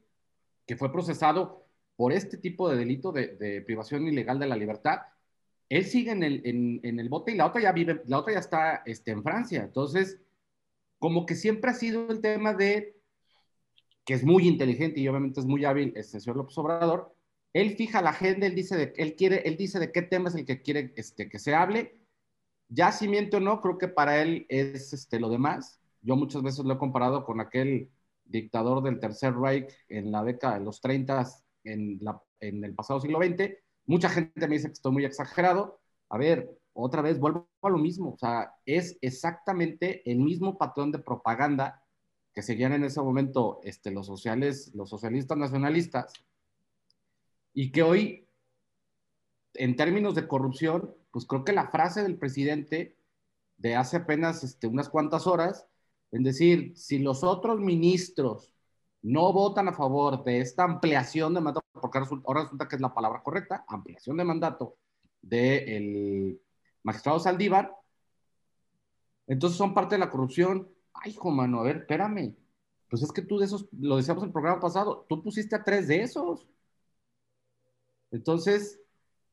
que 0.67 0.77
fue 0.77 0.93
procesado 0.93 1.67
por 1.97 2.13
este 2.13 2.37
tipo 2.37 2.69
de 2.69 2.77
delito 2.77 3.13
de, 3.13 3.63
privación 3.67 4.07
ilegal 4.07 4.39
de 4.39 4.47
la 4.47 4.57
libertad, 4.57 5.01
él 5.69 5.85
sigue 5.85 6.11
en 6.11 6.23
el, 6.23 6.43
en, 6.45 6.81
en 6.83 7.01
el 7.01 7.09
bote 7.09 7.33
y 7.33 7.37
la 7.37 7.47
otra 7.47 7.63
ya 7.63 7.73
vive, 7.73 8.03
la 8.07 8.19
otra 8.19 8.35
ya 8.35 8.41
está 8.41 8.83
este, 8.85 9.11
en 9.11 9.23
Francia. 9.23 9.63
Entonces, 9.63 10.21
como 10.99 11.25
que 11.25 11.35
siempre 11.35 11.71
ha 11.71 11.75
sido 11.75 12.11
el 12.11 12.21
tema 12.21 12.55
de 12.55 13.02
que 14.05 14.15
es 14.15 14.25
muy 14.25 14.49
inteligente 14.49 15.01
y 15.01 15.09
obviamente 15.09 15.41
es 15.41 15.47
muy 15.47 15.65
hábil 15.65 15.93
el 15.97 16.05
señor 16.05 16.37
López 16.37 16.59
Obrador, 16.59 17.15
él 17.53 17.77
fija 17.77 18.03
la 18.03 18.11
agenda, 18.11 18.47
él 18.47 18.55
dice 18.55 18.77
de, 18.77 18.93
él 18.97 19.15
quiere, 19.15 19.43
él 19.47 19.57
dice 19.57 19.79
de 19.79 19.93
qué 19.93 20.03
tema 20.03 20.29
es 20.29 20.35
el 20.35 20.47
que 20.47 20.63
quiere 20.63 20.93
este, 20.97 21.29
que 21.29 21.39
se 21.39 21.55
hable. 21.55 22.01
Ya 22.69 22.93
si 22.93 23.09
miente 23.09 23.37
o 23.37 23.41
no, 23.41 23.61
creo 23.61 23.77
que 23.77 23.89
para 23.89 24.23
él 24.23 24.47
es 24.49 24.93
este, 24.93 25.21
lo 25.21 25.29
demás. 25.29 25.81
Yo 26.01 26.17
muchas 26.17 26.43
veces 26.43 26.65
lo 26.65 26.75
he 26.75 26.79
comparado 26.79 27.25
con 27.25 27.41
aquel 27.41 27.91
dictador 28.25 28.83
del 28.83 28.99
Tercer 28.99 29.35
Reich 29.35 29.71
en 29.89 30.11
la 30.11 30.25
década 30.25 30.59
de 30.59 30.65
los 30.65 30.81
30, 30.81 31.27
en, 31.65 32.01
en 32.41 32.65
el 32.65 32.75
pasado 32.75 33.01
siglo 33.01 33.19
XX. 33.19 33.55
Mucha 33.87 34.09
gente 34.09 34.49
me 34.49 34.55
dice 34.55 34.69
que 34.69 34.73
estoy 34.73 34.93
muy 34.93 35.05
exagerado. 35.05 35.81
A 36.09 36.17
ver, 36.17 36.51
otra 36.73 37.03
vez 37.03 37.19
vuelvo 37.19 37.49
a 37.61 37.69
lo 37.69 37.79
mismo. 37.79 38.13
O 38.13 38.17
sea, 38.17 38.55
es 38.65 38.97
exactamente 39.03 40.11
el 40.11 40.19
mismo 40.19 40.57
patrón 40.57 40.91
de 40.91 40.99
propaganda 41.01 41.82
que 42.35 42.43
seguían 42.43 42.73
en 42.73 42.85
ese 42.85 43.01
momento 43.01 43.61
este, 43.63 43.91
los, 43.91 44.07
sociales, 44.07 44.73
los 44.75 44.91
socialistas 44.91 45.37
nacionalistas 45.37 46.13
y 47.53 47.71
que 47.71 47.83
hoy, 47.83 48.29
en 49.55 49.77
términos 49.77 50.15
de 50.15 50.27
corrupción, 50.27 50.95
pues 51.11 51.27
creo 51.27 51.45
que 51.45 51.53
la 51.53 51.71
frase 51.71 52.03
del 52.03 52.19
presidente 52.19 52.97
de 53.59 53.77
hace 53.77 53.99
apenas 53.99 54.43
este, 54.43 54.67
unas 54.67 54.89
cuantas 54.89 55.27
horas, 55.27 55.67
en 56.11 56.23
decir, 56.23 56.73
si 56.77 56.99
los 56.99 57.23
otros 57.23 57.61
ministros 57.61 58.53
no 59.03 59.33
votan 59.33 59.69
a 59.69 59.73
favor 59.73 60.25
de 60.25 60.41
esta 60.41 60.65
ampliación 60.65 61.35
de 61.35 61.41
mandato, 61.41 61.67
porque 61.73 61.99
ahora 61.99 62.43
resulta 62.43 62.69
que 62.69 62.77
es 62.77 62.83
la 62.83 62.95
palabra 62.95 63.23
correcta, 63.23 63.65
ampliación 63.69 64.17
de 64.17 64.25
mandato 64.25 64.77
del 65.21 66.41
magistrado 66.83 67.19
Saldívar, 67.19 67.75
entonces 69.27 69.57
son 69.57 69.75
parte 69.75 69.95
de 69.95 70.01
la 70.01 70.11
corrupción. 70.11 70.69
Ay, 70.95 71.13
hijo, 71.13 71.31
mano, 71.31 71.61
a 71.61 71.63
ver, 71.65 71.77
espérame. 71.79 72.37
Pues 72.89 73.03
es 73.03 73.13
que 73.13 73.23
tú 73.23 73.39
de 73.39 73.47
esos, 73.47 73.69
lo 73.79 73.97
decíamos 73.97 74.23
en 74.23 74.29
el 74.29 74.33
programa 74.33 74.61
pasado, 74.61 75.07
tú 75.09 75.23
pusiste 75.23 75.57
a 75.57 75.65
tres 75.65 75.89
de 75.89 76.03
esos. 76.03 76.47
Entonces, 78.11 78.81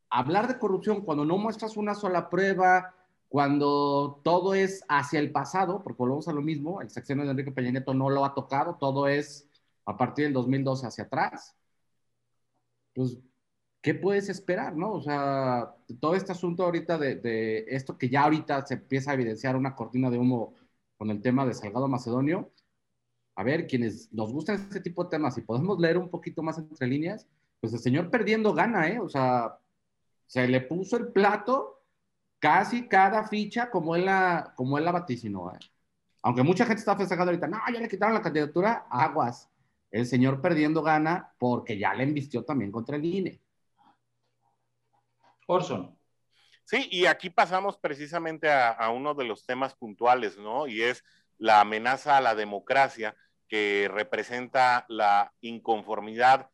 hablar 0.10 0.48
de 0.48 0.60
corrupción 0.60 1.02
cuando 1.02 1.26
no 1.26 1.38
muestras 1.38 1.78
una 1.78 1.96
sola 1.96 2.30
prueba, 2.30 2.96
cuando 3.28 4.22
todo 4.24 4.56
es 4.56 4.84
hacia 4.90 5.20
el 5.20 5.32
pasado, 5.32 5.84
porque 5.84 6.00
volvemos 6.00 6.28
a 6.28 6.34
lo 6.34 6.42
mismo, 6.42 6.82
el 6.82 6.90
sección 6.90 7.20
de 7.20 7.30
Enrique 7.30 7.52
Peña 7.52 7.72
Nieto 7.72 7.94
no 7.94 8.10
lo 8.10 8.26
ha 8.26 8.34
tocado, 8.34 8.76
todo 8.80 9.08
es 9.08 9.48
a 9.86 9.98
partir 9.98 10.26
del 10.26 10.34
2012 10.34 10.88
hacia 10.88 11.04
atrás. 11.06 11.56
Pues, 12.94 13.18
¿qué 13.82 13.94
puedes 13.96 14.30
esperar, 14.30 14.76
no? 14.76 14.94
O 14.94 15.02
sea, 15.02 15.76
todo 16.00 16.16
este 16.16 16.32
asunto 16.32 16.64
ahorita 16.64 16.98
de 16.98 17.66
esto 17.70 17.98
que 17.98 18.10
ya 18.10 18.24
ahorita 18.24 18.66
se 18.66 18.76
empieza 18.76 19.12
a 19.12 19.14
evidenciar 19.16 19.56
una 19.56 19.76
cortina 19.76 20.10
de 20.10 20.18
humo 20.18 20.56
con 21.00 21.10
el 21.10 21.22
tema 21.22 21.46
de 21.46 21.54
Salgado 21.54 21.88
Macedonio, 21.88 22.52
a 23.36 23.44
ver, 23.44 23.68
quienes 23.68 24.12
nos 24.12 24.34
gustan 24.34 24.56
este 24.58 24.82
tipo 24.82 25.02
de 25.02 25.12
temas 25.12 25.38
y 25.38 25.42
podemos 25.42 25.80
leer 25.80 25.98
un 25.98 26.10
poquito 26.10 26.44
más 26.44 26.58
entre 26.58 26.88
líneas, 26.88 27.26
pues 27.62 27.72
el 27.72 27.80
señor 27.80 28.12
perdiendo 28.12 28.54
gana, 28.54 28.90
¿eh? 28.90 29.00
O 29.00 29.08
sea, 29.08 29.58
se 30.28 30.46
le 30.46 30.60
puso 30.60 30.98
el 30.98 31.14
plato 31.14 31.82
casi 32.38 32.90
cada 32.90 33.26
ficha 33.30 33.72
como 33.72 33.96
él 33.96 34.06
la, 34.06 34.54
como 34.58 34.78
él 34.78 34.84
la 34.84 34.92
vaticinó, 34.92 35.54
¿eh? 35.54 35.60
Aunque 36.22 36.44
mucha 36.44 36.66
gente 36.66 36.82
está 36.82 36.98
festejando 36.98 37.32
ahorita, 37.32 37.48
no, 37.48 37.60
ya 37.74 37.80
le 37.80 37.88
quitaron 37.88 38.14
la 38.14 38.22
candidatura, 38.22 38.86
aguas. 38.90 39.50
El 39.92 40.06
señor 40.06 40.42
perdiendo 40.42 40.84
gana 40.84 41.34
porque 41.40 41.80
ya 41.80 41.94
le 41.94 42.04
embistió 42.04 42.44
también 42.44 42.74
contra 42.74 42.98
el 42.98 43.06
INE. 43.06 43.42
Orson. 45.48 45.98
Sí, 46.70 46.88
y 46.92 47.08
aquí 47.08 47.32
pasamos 47.32 47.80
precisamente 47.80 48.52
a, 48.52 48.92
uno 48.92 49.16
de 49.16 49.24
los 49.24 49.44
temas 49.44 49.74
puntuales, 49.74 50.38
¿no? 50.38 50.68
Y 50.68 50.84
es 50.84 51.04
la 51.40 51.62
amenaza 51.62 52.16
a 52.16 52.22
la 52.22 52.36
democracia 52.36 53.16
que 53.48 53.90
representa 53.92 54.86
la 54.88 55.34
inconformidad 55.42 56.52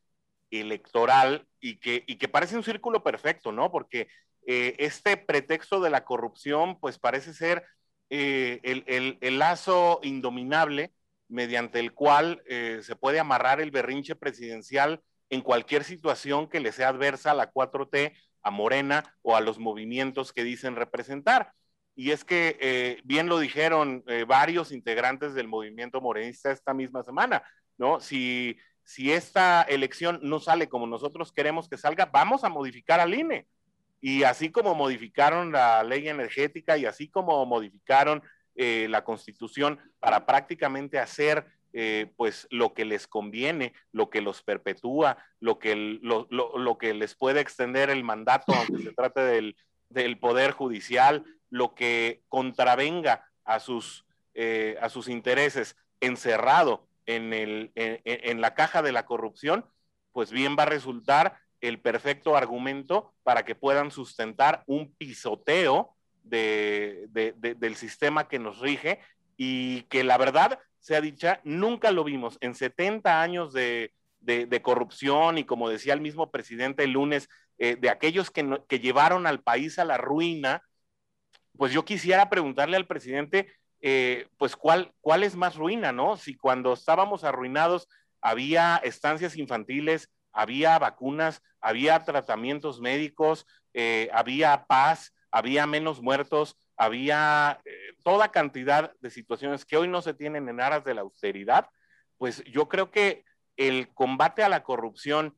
electoral 0.52 1.50
y 1.60 1.80
que, 1.82 2.06
y 2.08 2.18
que 2.18 2.30
parece 2.30 2.56
un 2.56 2.64
círculo 2.64 3.04
perfecto, 3.04 3.52
¿no? 3.52 3.74
Porque 3.74 4.08
eh, 4.48 4.76
este 4.80 5.18
pretexto 5.18 5.82
de 5.82 5.90
la 5.90 6.06
corrupción, 6.06 6.80
pues 6.80 6.98
parece 6.98 7.34
ser 7.34 7.66
eh, 8.10 8.62
el, 8.64 8.86
el, 8.88 9.18
el, 9.20 9.38
lazo 9.38 10.00
indominable 10.02 10.94
mediante 11.28 11.82
el 11.82 11.94
cual 11.94 12.42
eh, 12.48 12.80
se 12.84 12.96
puede 12.96 13.20
amarrar 13.20 13.60
el 13.60 13.72
berrinche 13.72 14.16
presidencial 14.16 15.04
en 15.30 15.42
cualquier 15.42 15.84
situación 15.84 16.48
que 16.48 16.62
le 16.62 16.72
sea 16.72 16.88
adversa 16.88 17.32
a 17.32 17.34
la 17.34 17.52
4T, 17.52 18.14
a 18.46 18.52
Morena 18.52 19.04
o 19.22 19.36
a 19.36 19.42
los 19.42 19.60
movimientos 19.60 20.32
que 20.32 20.46
dicen 20.46 20.78
representar. 20.78 21.52
Y 21.96 22.12
es 22.12 22.24
que 22.24 22.58
eh, 22.62 23.02
bien 23.04 23.28
lo 23.28 23.40
dijeron 23.40 24.04
eh, 24.08 24.24
varios 24.26 24.72
integrantes 24.72 25.34
del 25.34 25.48
movimiento 25.48 26.00
morenista 26.00 26.52
esta 26.52 26.74
misma 26.74 27.04
semana, 27.04 27.44
¿no? 27.78 28.00
Si 28.00 28.58
si 28.86 29.12
esta 29.12 29.64
elección 29.64 30.20
no 30.22 30.40
sale 30.40 30.70
como 30.70 30.86
nosotros 30.86 31.32
queremos 31.32 31.68
que 31.68 31.78
salga, 31.78 32.06
vamos 32.06 32.44
a 32.44 32.50
modificar 32.50 33.00
al 33.00 33.14
INE. 33.16 33.48
Y 34.00 34.24
así 34.24 34.52
como 34.52 34.76
modificaron 34.76 35.52
la 35.52 35.84
ley 35.84 36.08
energética 36.08 36.78
y 36.78 36.86
así 36.86 37.10
como 37.10 37.44
modificaron 37.48 38.22
eh, 38.54 38.88
la 38.90 39.04
constitución 39.04 39.80
para 40.00 40.28
prácticamente 40.28 41.00
hacer 41.00 41.48
eh, 41.78 42.14
pues 42.16 42.48
lo 42.52 42.74
que 42.74 42.86
les 42.86 43.06
conviene, 43.06 43.74
lo 43.92 44.10
que 44.10 44.22
los 44.22 44.42
perpetúa, 44.44 45.18
lo 45.42 45.60
que, 45.60 45.76
lo, 45.76 46.26
lo, 46.30 46.58
lo 46.58 46.78
que 46.78 46.94
les 46.94 47.16
puede 47.16 47.42
extender 47.42 47.90
el 47.90 48.02
mandato, 48.02 48.54
aunque 48.54 48.82
se 48.82 48.94
trate 48.94 49.20
del, 49.20 49.58
del 49.90 50.18
poder 50.18 50.52
judicial, 50.52 51.26
lo 51.50 51.76
que 51.76 52.22
contravenga 52.30 53.30
a 53.44 53.60
sus, 53.60 54.06
eh, 54.36 54.78
a 54.82 54.88
sus 54.88 55.10
intereses 55.10 55.76
encerrado 56.00 56.88
en, 57.08 57.34
el, 57.34 57.74
en, 57.76 58.40
la 58.40 58.54
caja 58.54 58.82
de 58.82 58.94
la 58.94 59.06
corrupción, 59.06 59.66
pues 60.14 60.32
bien 60.32 60.56
va 60.58 60.64
a 60.64 60.68
resultar 60.68 61.40
el 61.60 61.82
perfecto 61.82 62.38
argumento 62.38 63.14
para 63.24 63.44
que 63.44 63.54
puedan 63.54 63.92
sustentar 63.92 64.64
un 64.66 64.96
pisoteo 64.96 65.94
de, 66.24 67.08
de, 67.10 67.34
del 67.34 67.76
sistema 67.76 68.30
que 68.30 68.40
nos 68.40 68.60
rige 68.60 69.02
y 69.36 69.82
que 69.84 70.06
la 70.06 70.18
verdad 70.18 70.58
sea 70.86 71.02
dicha, 71.02 71.42
nunca 71.44 71.90
lo 71.90 72.04
vimos 72.04 72.38
en 72.42 72.54
70 72.54 73.20
años 73.20 73.54
de, 73.54 73.92
corrupción 74.62 75.40
y 75.40 75.44
como 75.44 75.68
decía 75.68 75.94
el 75.96 76.00
mismo 76.00 76.30
presidente 76.30 76.84
el 76.84 76.92
lunes, 76.92 77.28
eh, 77.58 77.76
de 77.76 77.90
aquellos 77.90 78.30
que, 78.30 78.60
que 78.70 78.80
llevaron 78.80 79.26
al 79.26 79.42
país 79.42 79.80
a 79.80 79.84
la 79.84 79.98
ruina, 79.98 80.62
pues 81.58 81.74
yo 81.74 81.86
quisiera 81.86 82.30
preguntarle 82.30 82.78
al 82.78 82.86
presidente 82.86 83.48
eh, 83.82 84.28
pues 84.38 84.56
cuál, 84.56 84.94
cuál 85.02 85.24
es 85.24 85.36
más 85.36 85.56
ruina, 85.56 85.92
¿no? 85.92 86.18
Si 86.18 86.36
cuando 86.36 86.74
estábamos 86.74 87.24
arruinados 87.24 87.88
había 88.22 88.78
estancias 88.78 89.38
infantiles, 89.38 90.12
había 90.34 90.78
vacunas, 90.78 91.42
había 91.62 92.04
tratamientos 92.04 92.80
médicos, 92.80 93.48
eh, 93.74 94.08
había 94.14 94.68
paz, 94.68 95.16
había 95.32 95.66
menos 95.66 96.00
muertos, 96.00 96.56
había 96.78 97.62
eh, 97.66 97.72
toda 98.04 98.32
cantidad 98.32 98.94
de 99.00 99.10
situaciones 99.10 99.66
que 99.66 99.78
hoy 99.78 99.88
no 99.88 100.02
se 100.02 100.14
tienen 100.14 100.50
en 100.50 100.60
aras 100.60 100.84
de 100.84 100.94
la 100.94 101.02
austeridad, 101.02 101.68
pues 102.18 102.44
yo 102.46 102.68
creo 102.68 102.92
que 102.92 103.24
el 103.58 103.94
combate 103.94 104.44
a 104.44 104.50
la 104.50 104.64
corrupción 104.64 105.38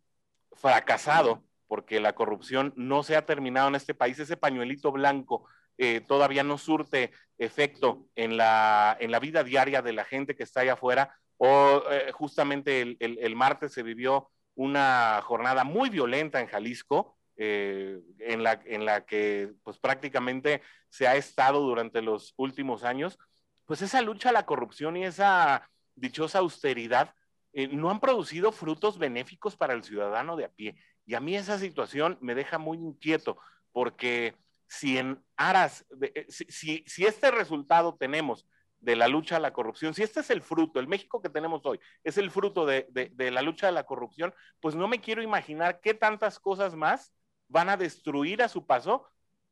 fracasado, 0.53 1.43
porque 1.67 1.99
la 1.99 2.13
corrupción 2.13 2.73
no 2.75 3.03
se 3.03 3.15
ha 3.15 3.25
terminado 3.25 3.67
en 3.67 3.75
este 3.75 3.93
país, 3.93 4.17
ese 4.19 4.37
pañuelito 4.37 4.91
blanco 4.91 5.47
eh, 5.77 6.01
todavía 6.01 6.43
no 6.43 6.57
surte 6.57 7.11
efecto 7.37 8.07
en 8.15 8.37
la, 8.37 8.97
en 8.99 9.11
la 9.11 9.19
vida 9.19 9.43
diaria 9.43 9.81
de 9.81 9.93
la 9.93 10.05
gente 10.05 10.35
que 10.35 10.43
está 10.43 10.61
allá 10.61 10.73
afuera. 10.73 11.15
O 11.37 11.83
eh, 11.91 12.11
justamente 12.13 12.81
el, 12.81 12.97
el, 12.99 13.19
el, 13.19 13.35
martes 13.35 13.73
se 13.73 13.83
vivió 13.83 14.31
una 14.55 15.21
jornada 15.23 15.63
muy 15.63 15.89
violenta 15.89 16.39
en 16.39 16.47
Jalisco, 16.47 17.16
eh, 17.37 18.01
en, 18.19 18.41
la, 18.43 18.59
en 18.65 18.83
la 18.85 19.05
que 19.05 19.53
pues 19.63 19.77
prácticamente 19.77 20.61
se 20.89 21.07
ha 21.07 21.15
estado 21.15 21.61
durante 21.61 22.01
los 22.01 22.33
últimos 22.35 22.83
años. 22.83 23.19
Pues 23.65 23.81
esa 23.81 24.01
lucha 24.01 24.29
a 24.29 24.33
la 24.33 24.45
corrupción 24.45 24.97
y 24.97 25.05
esa 25.05 25.69
dichosa 25.95 26.39
austeridad 26.39 27.13
eh, 27.53 27.67
no 27.67 27.91
han 27.91 27.99
producido 27.99 28.51
frutos 28.51 28.97
benéficos 28.97 29.55
para 29.55 29.73
el 29.73 29.83
ciudadano 29.83 30.35
de 30.35 30.45
a 30.45 30.49
pie. 30.49 30.77
Y 31.05 31.13
a 31.13 31.19
mí 31.19 31.35
esa 31.35 31.59
situación 31.59 32.17
me 32.21 32.35
deja 32.35 32.57
muy 32.57 32.77
inquieto 32.77 33.37
porque 33.71 34.35
si 34.67 34.97
en 34.97 35.23
aras, 35.35 35.85
de, 35.91 36.11
eh, 36.15 36.25
si, 36.29 36.83
si, 36.87 37.05
este 37.05 37.31
resultado 37.31 37.95
tenemos 37.99 38.47
de 38.79 38.95
la 38.95 39.07
lucha 39.07 39.37
a 39.37 39.39
la 39.39 39.53
corrupción, 39.53 39.93
si 39.93 40.03
este 40.03 40.21
es 40.21 40.29
el 40.29 40.41
fruto, 40.41 40.79
el 40.79 40.87
México 40.87 41.21
que 41.21 41.29
tenemos 41.29 41.65
hoy 41.65 41.79
es 42.03 42.17
el 42.17 42.31
fruto 42.31 42.65
de, 42.65 42.87
de, 42.89 43.11
de 43.13 43.31
la 43.31 43.41
lucha 43.41 43.67
a 43.67 43.71
la 43.71 43.85
corrupción, 43.85 44.33
pues 44.59 44.75
no 44.75 44.87
me 44.87 45.01
quiero 45.01 45.21
imaginar 45.21 45.81
qué 45.81 45.93
tantas 45.93 46.39
cosas 46.39 46.75
más 46.75 47.13
van 47.49 47.69
a 47.69 47.77
destruir 47.77 48.41
a 48.41 48.49
su 48.49 48.65
paso 48.65 49.07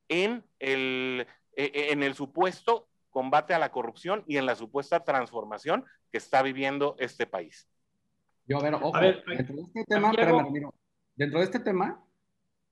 en 0.07 0.43
el, 0.59 1.27
e, 1.55 1.63
e, 1.73 1.91
en 1.91 2.03
el 2.03 2.13
supuesto 2.13 2.87
combate 3.09 3.53
a 3.53 3.59
la 3.59 3.71
corrupción 3.71 4.23
y 4.27 4.37
en 4.37 4.45
la 4.45 4.55
supuesta 4.55 5.03
transformación 5.03 5.85
que 6.11 6.17
está 6.17 6.41
viviendo 6.41 6.95
este 6.99 7.25
país. 7.25 7.69
Yo, 8.47 8.57
a 8.57 8.61
ver, 8.61 8.75
ojo, 8.75 8.95
a 8.95 8.99
ver, 8.99 9.23
dentro 9.25 9.55
de 9.55 9.61
este 9.61 9.83
tema, 9.85 10.09
espérame, 10.11 10.69
dentro 11.15 11.39
de 11.39 11.45
este 11.45 11.59
tema, 11.59 12.03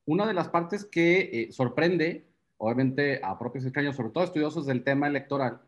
una 0.05 0.27
de 0.27 0.33
las 0.33 0.49
partes 0.49 0.85
que 0.85 1.29
eh, 1.31 1.51
sorprende 1.51 2.27
obviamente 2.57 3.19
a 3.23 3.37
propios 3.37 3.65
extraños, 3.65 3.95
sobre 3.95 4.11
todo 4.11 4.23
estudiosos 4.23 4.65
del 4.65 4.83
tema 4.83 5.07
electoral, 5.07 5.61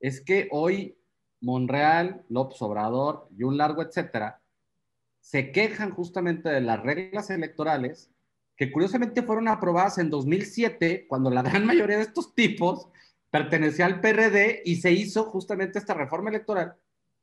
es 0.00 0.20
que 0.20 0.48
hoy 0.50 0.98
Monreal, 1.40 2.24
López 2.28 2.60
Obrador 2.62 3.28
y 3.36 3.44
un 3.44 3.56
largo 3.56 3.82
etcétera, 3.82 4.40
se 5.20 5.50
quejan 5.52 5.90
justamente 5.90 6.48
de 6.48 6.60
las 6.60 6.82
reglas 6.82 7.30
electorales 7.30 8.10
que 8.56 8.72
curiosamente 8.72 9.22
fueron 9.22 9.48
aprobadas 9.48 9.98
en 9.98 10.10
2007, 10.10 11.06
cuando 11.08 11.30
la 11.30 11.42
gran 11.42 11.66
mayoría 11.66 11.96
de 11.96 12.04
estos 12.04 12.34
tipos 12.34 12.88
pertenecía 13.30 13.86
al 13.86 14.00
PRD 14.00 14.62
y 14.64 14.76
se 14.76 14.92
hizo 14.92 15.24
justamente 15.24 15.78
esta 15.78 15.94
reforma 15.94 16.30
electoral 16.30 16.76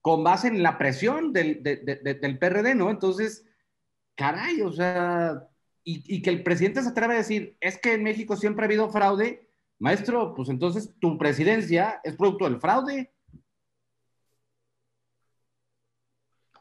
con 0.04 0.22
base 0.22 0.50
en 0.50 0.62
la 0.62 0.78
presión 0.78 1.32
del, 1.32 1.64
del 1.64 2.38
PRD, 2.38 2.76
¿no? 2.76 2.90
Entonces, 2.90 3.46
caray, 4.16 4.62
o 4.62 4.70
sea, 4.70 5.48
y, 5.82 6.04
y, 6.14 6.22
que 6.22 6.30
el 6.30 6.44
presidente 6.44 6.82
se 6.82 6.90
atreve 6.90 7.14
a 7.14 7.18
decir, 7.20 7.56
es 7.62 7.78
que 7.78 7.94
en 7.94 8.04
México 8.04 8.36
siempre 8.36 8.64
ha 8.64 8.68
habido 8.68 8.90
fraude, 8.90 9.48
maestro, 9.80 10.34
pues 10.36 10.50
entonces 10.50 10.94
tu 11.00 11.18
presidencia 11.18 12.02
es 12.04 12.18
producto 12.18 12.44
del 12.44 12.60
fraude. 12.60 13.14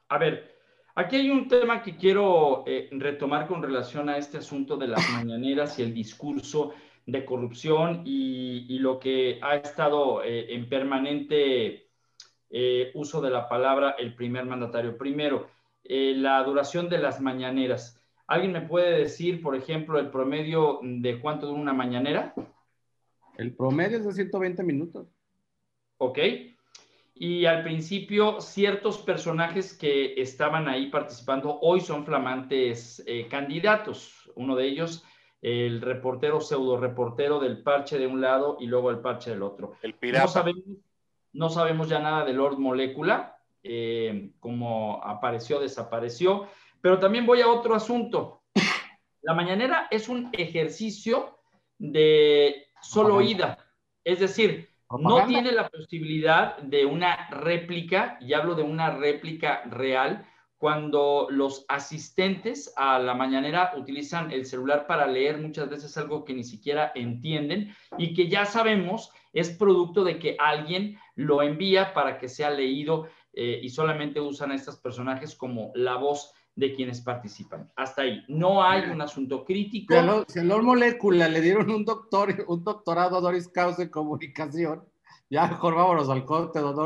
A 0.08 0.18
ver, 0.18 0.51
Aquí 0.94 1.16
hay 1.16 1.30
un 1.30 1.48
tema 1.48 1.82
que 1.82 1.96
quiero 1.96 2.64
eh, 2.66 2.90
retomar 2.92 3.46
con 3.46 3.62
relación 3.62 4.10
a 4.10 4.18
este 4.18 4.38
asunto 4.38 4.76
de 4.76 4.88
las 4.88 5.08
mañaneras 5.10 5.78
y 5.78 5.82
el 5.82 5.94
discurso 5.94 6.74
de 7.06 7.24
corrupción 7.24 8.02
y, 8.04 8.78
lo 8.78 8.98
que 8.98 9.38
ha 9.42 9.56
estado 9.56 10.22
eh, 10.22 10.54
en 10.54 10.68
permanente 10.68 11.88
eh, 12.50 12.90
uso 12.94 13.22
de 13.22 13.30
la 13.30 13.48
palabra 13.48 13.96
el 13.98 14.14
primer 14.14 14.44
mandatario. 14.44 14.98
Primero, 14.98 15.48
la 15.84 16.42
duración 16.44 16.88
de 16.88 16.98
las 16.98 17.20
mañaneras. 17.20 17.98
¿Alguien 18.26 18.52
me 18.52 18.60
puede 18.60 18.98
decir, 18.98 19.40
por 19.40 19.56
ejemplo, 19.56 19.98
el 19.98 20.10
promedio 20.10 20.80
de 20.82 21.20
cuánto 21.20 21.46
dura 21.46 21.60
una 21.60 21.72
mañanera? 21.72 22.34
El 23.38 23.54
promedio 23.54 23.98
es 23.98 24.04
de 24.04 24.12
120 24.12 24.62
minutos. 24.62 25.08
Ok 25.96 26.18
y 27.14 27.44
al 27.44 27.62
principio 27.62 28.40
ciertos 28.40 28.98
personajes 28.98 29.74
que 29.74 30.14
estaban 30.20 30.68
ahí 30.68 30.88
participando 30.88 31.58
hoy 31.60 31.80
son 31.80 32.04
flamantes 32.04 33.02
eh, 33.06 33.28
candidatos. 33.28 34.30
Uno 34.34 34.56
de 34.56 34.66
ellos, 34.66 35.04
el 35.42 35.80
reportero, 35.80 36.40
pseudo 36.40 36.78
reportero 36.78 37.38
del 37.38 37.62
parche 37.62 37.98
de 37.98 38.06
un 38.06 38.20
lado 38.20 38.56
y 38.60 38.66
luego 38.66 38.90
el 38.90 39.00
parche 39.00 39.30
del 39.30 39.42
otro. 39.42 39.74
El 39.82 39.94
pirata. 39.94 40.24
No 40.24 40.30
sabemos, 40.30 40.64
no 41.32 41.50
sabemos 41.50 41.88
ya 41.88 41.98
nada 41.98 42.24
de 42.24 42.32
Lord 42.32 42.58
Molecula, 42.58 43.36
eh, 43.62 44.30
como 44.40 45.02
apareció, 45.04 45.60
desapareció. 45.60 46.48
Pero 46.80 46.98
también 46.98 47.26
voy 47.26 47.42
a 47.42 47.48
otro 47.48 47.74
asunto. 47.74 48.42
La 49.20 49.34
mañanera 49.34 49.86
es 49.90 50.08
un 50.08 50.30
ejercicio 50.32 51.38
de 51.78 52.66
solo 52.80 53.20
ida. 53.20 53.58
Es 54.02 54.18
decir, 54.18 54.71
no 54.98 55.26
tiene 55.26 55.52
la 55.52 55.68
posibilidad 55.68 56.58
de 56.58 56.86
una 56.86 57.28
réplica, 57.30 58.18
y 58.20 58.32
hablo 58.32 58.54
de 58.54 58.62
una 58.62 58.90
réplica 58.90 59.62
real, 59.64 60.26
cuando 60.62 61.26
los 61.28 61.64
asistentes 61.66 62.72
a 62.76 63.00
la 63.00 63.14
mañanera 63.14 63.72
utilizan 63.76 64.30
el 64.30 64.46
celular 64.46 64.86
para 64.86 65.08
leer 65.08 65.38
muchas 65.38 65.68
veces 65.68 65.98
algo 65.98 66.24
que 66.24 66.34
ni 66.34 66.44
siquiera 66.44 66.92
entienden 66.94 67.74
y 67.98 68.14
que 68.14 68.28
ya 68.28 68.44
sabemos 68.44 69.10
es 69.32 69.50
producto 69.50 70.04
de 70.04 70.20
que 70.20 70.36
alguien 70.38 70.96
lo 71.16 71.42
envía 71.42 71.92
para 71.92 72.16
que 72.16 72.28
sea 72.28 72.50
leído 72.50 73.08
eh, 73.32 73.58
y 73.60 73.70
solamente 73.70 74.20
usan 74.20 74.52
a 74.52 74.54
estos 74.54 74.76
personajes 74.76 75.34
como 75.34 75.72
la 75.74 75.96
voz 75.96 76.32
de 76.54 76.74
quienes 76.74 77.00
participan. 77.00 77.70
Hasta 77.76 78.02
ahí. 78.02 78.22
No 78.28 78.62
hay 78.62 78.90
un 78.90 79.00
asunto 79.00 79.44
crítico. 79.44 79.94
Si 80.28 80.38
a 80.38 80.44
Lord 80.44 80.62
Molecula 80.62 81.28
le 81.28 81.40
dieron 81.40 81.70
un, 81.70 81.84
doctor, 81.84 82.44
un 82.46 82.62
doctorado 82.62 83.16
a 83.16 83.20
Doris 83.20 83.48
Causa 83.48 83.82
en 83.82 83.88
comunicación, 83.88 84.84
ya 85.30 85.46
mejor 85.46 85.74
vámonos 85.74 86.08
al 86.10 86.24
corte, 86.24 86.60
don 86.60 86.76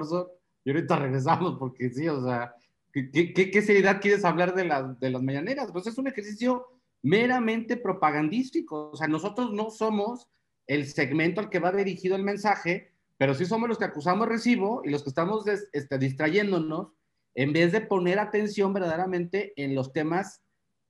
y 0.65 0.71
ahorita 0.71 0.97
regresamos, 0.97 1.57
porque 1.59 1.91
sí, 1.91 2.09
o 2.09 2.25
sea, 2.25 2.53
¿qué, 2.93 3.33
qué, 3.33 3.63
seriedad 3.63 4.01
quieres 4.01 4.25
hablar 4.25 4.53
de, 4.53 4.65
de 4.99 5.11
las 5.11 5.23
mañaneras? 5.23 5.71
Pues 5.71 5.87
es 5.87 5.97
un 5.97 6.09
ejercicio 6.09 6.67
meramente 7.03 7.77
propagandístico. 7.77 8.91
O 8.91 8.97
sea, 8.97 9.07
nosotros 9.07 9.53
no 9.53 9.71
somos 9.71 10.29
el 10.67 10.87
segmento 10.87 11.41
al 11.41 11.51
que 11.51 11.61
va 11.61 11.71
dirigido 11.71 12.17
el 12.17 12.25
mensaje, 12.25 12.93
pero 13.17 13.35
sí 13.35 13.45
somos 13.45 13.69
los 13.69 13.79
que 13.79 13.85
acusamos 13.85 14.27
recibo 14.27 14.83
y 14.85 14.91
los 14.91 15.05
que 15.05 15.11
estamos 15.11 15.47
este, 15.47 15.99
distrayéndonos 15.99 16.89
en 17.37 17.53
vez 17.53 17.71
de 17.71 17.83
poner 17.83 18.19
atención 18.19 18.73
verdaderamente 18.73 19.53
en 19.57 19.75
los 19.75 19.93
temas 19.93 20.43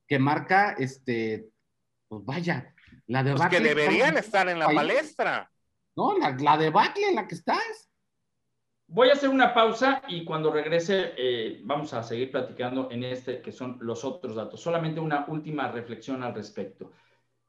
que 0.06 0.20
marca, 0.20 0.76
este, 0.78 1.48
pues 2.08 2.24
vaya, 2.24 2.72
la 3.08 3.24
de 3.24 3.32
Los 3.32 3.46
que 3.48 3.60
deberían 3.60 4.16
estar 4.16 4.48
en 4.48 4.60
la 4.60 4.68
palestra. 4.68 5.50
No, 5.96 6.16
la, 6.16 6.30
la 6.38 6.56
debacle 6.56 7.08
en 7.08 7.16
la 7.16 7.26
que 7.26 7.34
estás. 7.34 7.90
Voy 8.86 9.10
a 9.10 9.14
hacer 9.14 9.28
una 9.28 9.52
pausa 9.52 10.02
y 10.06 10.24
cuando 10.24 10.52
regrese 10.52 11.14
eh, 11.16 11.60
vamos 11.64 11.92
a 11.92 12.04
seguir 12.04 12.30
platicando 12.30 12.88
en 12.92 13.02
este 13.02 13.42
que 13.42 13.50
son 13.50 13.78
los 13.80 14.04
otros 14.04 14.36
datos. 14.36 14.60
Solamente 14.60 15.00
una 15.00 15.24
última 15.26 15.72
reflexión 15.72 16.22
al 16.22 16.34
respecto. 16.34 16.92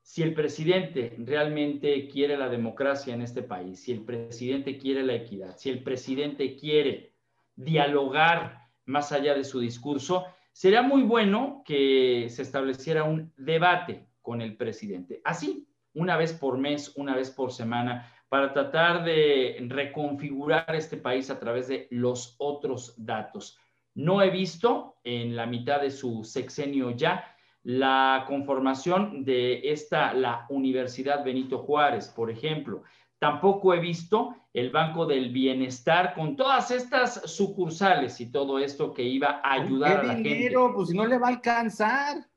Si 0.01 0.23
el 0.23 0.33
presidente 0.33 1.15
realmente 1.19 2.07
quiere 2.07 2.36
la 2.36 2.49
democracia 2.49 3.13
en 3.13 3.21
este 3.21 3.43
país, 3.43 3.83
si 3.83 3.91
el 3.91 4.05
presidente 4.05 4.79
quiere 4.79 5.03
la 5.03 5.13
equidad, 5.13 5.55
si 5.57 5.69
el 5.69 5.83
presidente 5.83 6.55
quiere 6.55 7.13
dialogar 7.55 8.66
más 8.88 9.12
allá 9.12 9.36
de 9.36 9.43
su 9.43 9.60
discurso, 9.60 10.26
sería 10.52 10.82
muy 10.82 11.04
bueno 11.04 11.62
que 11.63 12.28
se 12.30 12.41
estableciera 12.41 13.04
un 13.04 13.32
debate 13.38 14.08
con 14.21 14.41
el 14.41 14.58
presidente. 14.58 15.21
Así, 15.23 15.67
una 15.93 16.17
vez 16.17 16.34
por 16.34 16.58
mes, 16.58 16.93
una 16.95 17.15
vez 17.15 17.30
por 17.30 17.52
semana, 17.52 18.12
para 18.30 18.52
tratar 18.52 19.04
de 19.04 19.58
reconfigurar 19.69 20.76
este 20.76 20.97
país 20.97 21.30
a 21.30 21.39
través 21.39 21.67
de 21.67 21.88
los 21.91 22.36
otros 22.39 22.93
datos. 22.97 23.58
No 23.93 24.21
he 24.21 24.30
visto 24.30 24.97
en 25.04 25.36
la 25.36 25.45
mitad 25.45 25.82
de 25.82 25.91
su 25.91 26.23
sexenio 26.23 26.91
ya 26.91 27.34
la 27.63 28.23
conformación 28.28 29.26
de 29.26 29.71
esta, 29.71 30.13
la 30.13 30.45
Universidad 30.50 31.23
Benito 31.23 31.60
Juárez, 31.60 32.08
por 32.10 32.30
ejemplo. 32.30 32.84
Tampoco 33.19 33.73
he 33.73 33.80
visto 33.80 34.36
el 34.53 34.69
Banco 34.71 35.06
del 35.06 35.32
Bienestar 35.32 36.13
con 36.13 36.36
todas 36.36 36.71
estas 36.71 37.21
sucursales 37.30 38.19
y 38.21 38.32
todo 38.32 38.60
esto 38.60 38.93
que 38.93 39.03
iba 39.03 39.41
a 39.43 39.53
ayudar 39.53 39.99
a 39.99 40.03
la 40.03 40.15
dinero? 40.15 40.67
gente. 40.67 40.75
Pues 40.75 40.89
no 40.91 41.06
le 41.06 41.17
va 41.17 41.27
a 41.27 41.32
alcanzar. 41.32 42.27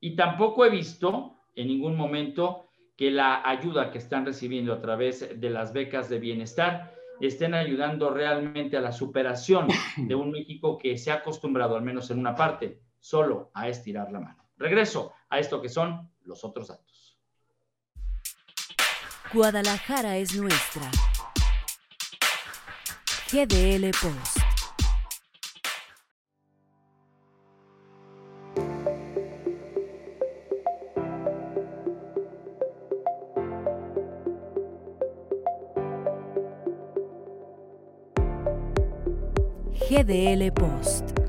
Y 0.00 0.16
tampoco 0.16 0.64
he 0.64 0.70
visto 0.70 1.36
en 1.54 1.68
ningún 1.68 1.96
momento 1.96 2.68
que 2.96 3.10
la 3.10 3.42
ayuda 3.48 3.90
que 3.90 3.98
están 3.98 4.24
recibiendo 4.24 4.72
a 4.72 4.80
través 4.80 5.40
de 5.40 5.50
las 5.50 5.72
becas 5.72 6.08
de 6.08 6.18
bienestar 6.18 6.94
estén 7.20 7.54
ayudando 7.54 8.10
realmente 8.10 8.76
a 8.76 8.80
la 8.80 8.92
superación 8.92 9.68
de 9.96 10.14
un 10.14 10.30
México 10.30 10.78
que 10.78 10.96
se 10.98 11.10
ha 11.10 11.16
acostumbrado, 11.16 11.76
al 11.76 11.82
menos 11.82 12.10
en 12.10 12.18
una 12.18 12.34
parte, 12.34 12.80
solo 13.00 13.50
a 13.54 13.68
estirar 13.68 14.12
la 14.12 14.20
mano. 14.20 14.44
Regreso 14.56 15.12
a 15.28 15.38
esto 15.38 15.60
que 15.60 15.68
son 15.68 16.10
los 16.24 16.44
otros 16.44 16.68
datos. 16.68 16.95
Guadalajara 19.36 20.16
es 20.16 20.34
nuestra. 20.34 20.90
GDL 23.30 23.90
Post. 23.90 24.38
GDL 39.90 40.50
Post. 40.52 41.25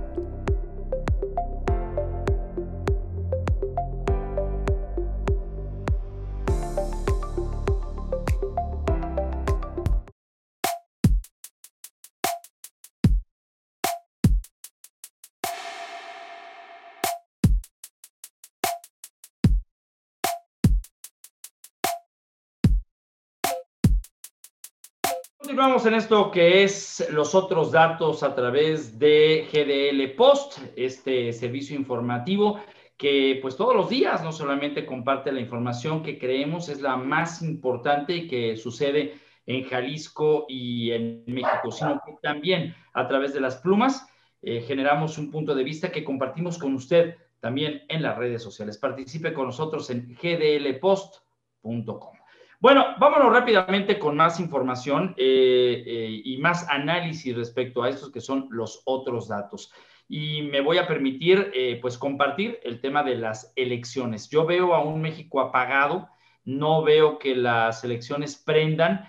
En 25.88 25.96
esto 25.96 26.32
que 26.32 26.64
es 26.64 27.08
los 27.12 27.34
otros 27.34 27.72
datos 27.72 28.22
a 28.22 28.36
través 28.36 29.00
de 29.00 29.48
GDL 29.52 30.16
Post, 30.16 30.60
este 30.76 31.32
servicio 31.32 31.76
informativo 31.76 32.60
que 32.98 33.40
pues 33.42 33.56
todos 33.56 33.76
los 33.76 33.90
días 33.90 34.24
no 34.24 34.32
solamente 34.32 34.86
comparte 34.86 35.32
la 35.32 35.40
información 35.40 36.04
que 36.04 36.20
creemos 36.20 36.68
es 36.68 36.82
la 36.82 36.98
más 36.98 37.42
importante 37.42 38.28
que 38.28 38.58
sucede 38.58 39.20
en 39.46 39.64
Jalisco 39.64 40.46
y 40.50 40.92
en 40.92 41.24
México, 41.28 41.72
sino 41.72 42.02
que 42.06 42.16
también 42.22 42.76
a 42.94 43.08
través 43.08 43.34
de 43.34 43.40
las 43.40 43.58
plumas 43.58 44.08
eh, 44.42 44.62
generamos 44.62 45.18
un 45.18 45.32
punto 45.32 45.56
de 45.56 45.64
vista 45.64 45.92
que 45.92 46.04
compartimos 46.04 46.58
con 46.58 46.74
usted 46.74 47.16
también 47.40 47.84
en 47.88 48.02
las 48.02 48.18
redes 48.18 48.44
sociales. 48.44 48.78
Participe 48.78 49.34
con 49.34 49.46
nosotros 49.46 49.90
en 49.90 50.18
gdlpost.com. 50.22 52.17
Bueno, 52.60 52.96
vámonos 53.00 53.32
rápidamente 53.32 54.00
con 54.00 54.18
más 54.18 54.40
información 54.40 55.14
eh, 55.16 55.84
eh, 55.86 56.22
y 56.24 56.38
más 56.38 56.68
análisis 56.70 57.36
respecto 57.36 57.84
a 57.84 57.90
estos 57.90 58.12
que 58.12 58.20
son 58.20 58.48
los 58.50 58.82
otros 58.86 59.28
datos. 59.28 59.72
Y 60.10 60.42
me 60.42 60.62
voy 60.62 60.80
a 60.80 60.88
permitir, 60.88 61.52
eh, 61.54 61.78
pues, 61.80 62.00
compartir 62.00 62.60
el 62.64 62.82
tema 62.82 63.04
de 63.04 63.16
las 63.16 63.54
elecciones. 63.56 64.28
Yo 64.30 64.48
veo 64.48 64.74
a 64.74 64.84
un 64.84 65.02
México 65.02 65.40
apagado, 65.40 66.10
no 66.46 66.82
veo 66.82 67.20
que 67.20 67.36
las 67.36 67.84
elecciones 67.84 68.36
prendan, 68.38 69.08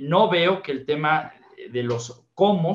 no 0.00 0.30
veo 0.30 0.62
que 0.62 0.72
el 0.72 0.86
tema 0.86 1.34
de 1.70 1.82
los 1.82 2.26
cómo 2.32 2.72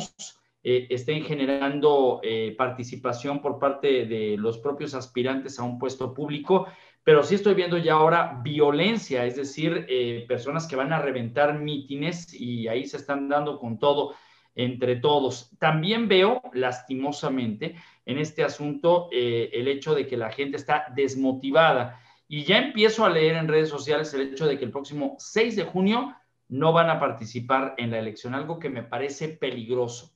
estén 0.61 1.23
generando 1.23 2.21
participación 2.55 3.41
por 3.41 3.57
parte 3.57 4.05
de 4.05 4.37
los 4.37 4.59
propios 4.59 4.93
aspirantes 4.93 5.57
a 5.57 5.63
un 5.63 5.79
puesto 5.79 6.13
público 6.13 6.67
pero 7.03 7.23
sí 7.23 7.35
estoy 7.35 7.53
viendo 7.53 7.77
ya 7.77 7.93
ahora 7.93 8.39
violencia, 8.43 9.25
es 9.25 9.35
decir, 9.35 9.85
eh, 9.89 10.25
personas 10.27 10.67
que 10.67 10.77
van 10.77 10.93
a 10.93 11.01
reventar 11.01 11.59
mítines 11.59 12.33
y 12.33 12.67
ahí 12.67 12.85
se 12.85 12.97
están 12.97 13.27
dando 13.27 13.59
con 13.59 13.77
todo 13.77 14.15
entre 14.55 14.95
todos. 14.97 15.51
También 15.59 16.07
veo, 16.07 16.41
lastimosamente, 16.53 17.75
en 18.05 18.19
este 18.19 18.43
asunto 18.43 19.09
eh, 19.11 19.49
el 19.53 19.67
hecho 19.67 19.95
de 19.95 20.07
que 20.07 20.15
la 20.15 20.31
gente 20.31 20.57
está 20.57 20.85
desmotivada 20.95 21.99
y 22.27 22.43
ya 22.43 22.57
empiezo 22.57 23.05
a 23.05 23.09
leer 23.09 23.35
en 23.35 23.47
redes 23.47 23.69
sociales 23.69 24.13
el 24.13 24.21
hecho 24.21 24.45
de 24.45 24.57
que 24.57 24.65
el 24.65 24.71
próximo 24.71 25.15
6 25.19 25.55
de 25.57 25.63
junio 25.63 26.15
no 26.47 26.71
van 26.71 26.89
a 26.89 26.99
participar 26.99 27.73
en 27.77 27.91
la 27.91 27.99
elección, 27.99 28.33
algo 28.33 28.59
que 28.59 28.69
me 28.69 28.83
parece 28.83 29.29
peligroso. 29.29 30.13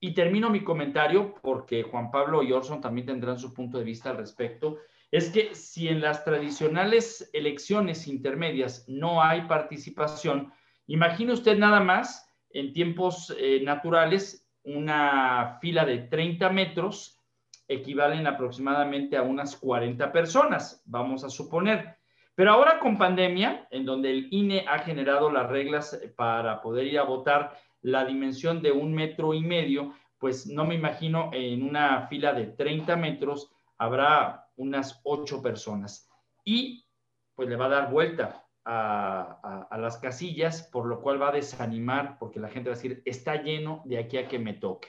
Y 0.00 0.14
termino 0.14 0.50
mi 0.50 0.64
comentario 0.64 1.34
porque 1.42 1.82
Juan 1.82 2.10
Pablo 2.10 2.42
y 2.42 2.52
Orson 2.52 2.80
también 2.80 3.06
tendrán 3.06 3.38
su 3.38 3.54
punto 3.54 3.78
de 3.78 3.84
vista 3.84 4.10
al 4.10 4.16
respecto 4.16 4.78
es 5.14 5.30
que 5.30 5.54
si 5.54 5.86
en 5.86 6.00
las 6.00 6.24
tradicionales 6.24 7.30
elecciones 7.32 8.08
intermedias 8.08 8.84
no 8.88 9.22
hay 9.22 9.42
participación, 9.42 10.52
imagine 10.88 11.32
usted 11.32 11.56
nada 11.56 11.78
más 11.78 12.28
en 12.50 12.72
tiempos 12.72 13.32
eh, 13.38 13.60
naturales 13.62 14.50
una 14.64 15.58
fila 15.60 15.84
de 15.84 15.98
30 15.98 16.50
metros 16.50 17.22
equivalen 17.68 18.26
aproximadamente 18.26 19.16
a 19.16 19.22
unas 19.22 19.56
40 19.56 20.10
personas, 20.10 20.82
vamos 20.84 21.22
a 21.22 21.30
suponer. 21.30 21.96
Pero 22.34 22.50
ahora 22.50 22.80
con 22.80 22.98
pandemia, 22.98 23.68
en 23.70 23.84
donde 23.84 24.10
el 24.10 24.26
INE 24.32 24.64
ha 24.68 24.80
generado 24.80 25.30
las 25.30 25.48
reglas 25.48 25.96
para 26.16 26.60
poder 26.60 26.88
ir 26.88 26.98
a 26.98 27.04
votar 27.04 27.56
la 27.82 28.04
dimensión 28.04 28.60
de 28.60 28.72
un 28.72 28.92
metro 28.92 29.32
y 29.32 29.42
medio, 29.42 29.94
pues 30.18 30.48
no 30.48 30.64
me 30.64 30.74
imagino 30.74 31.30
en 31.32 31.62
una 31.62 32.08
fila 32.08 32.32
de 32.32 32.46
30 32.46 32.96
metros 32.96 33.52
habrá 33.78 34.43
unas 34.56 35.00
ocho 35.04 35.42
personas. 35.42 36.08
Y 36.44 36.86
pues 37.34 37.48
le 37.48 37.56
va 37.56 37.66
a 37.66 37.70
dar 37.70 37.90
vuelta 37.90 38.46
a, 38.64 39.76
las 39.78 39.98
casillas, 39.98 40.62
por 40.72 40.86
lo 40.86 41.00
cual 41.00 41.20
va 41.20 41.28
a 41.28 41.32
desanimar, 41.32 42.18
porque 42.18 42.40
la 42.40 42.48
gente 42.48 42.70
va 42.70 42.74
a 42.74 42.76
decir, 42.76 43.02
está 43.04 43.42
lleno 43.42 43.82
de 43.84 43.98
aquí 43.98 44.16
a 44.16 44.28
que 44.28 44.38
me 44.38 44.54
toque. 44.54 44.88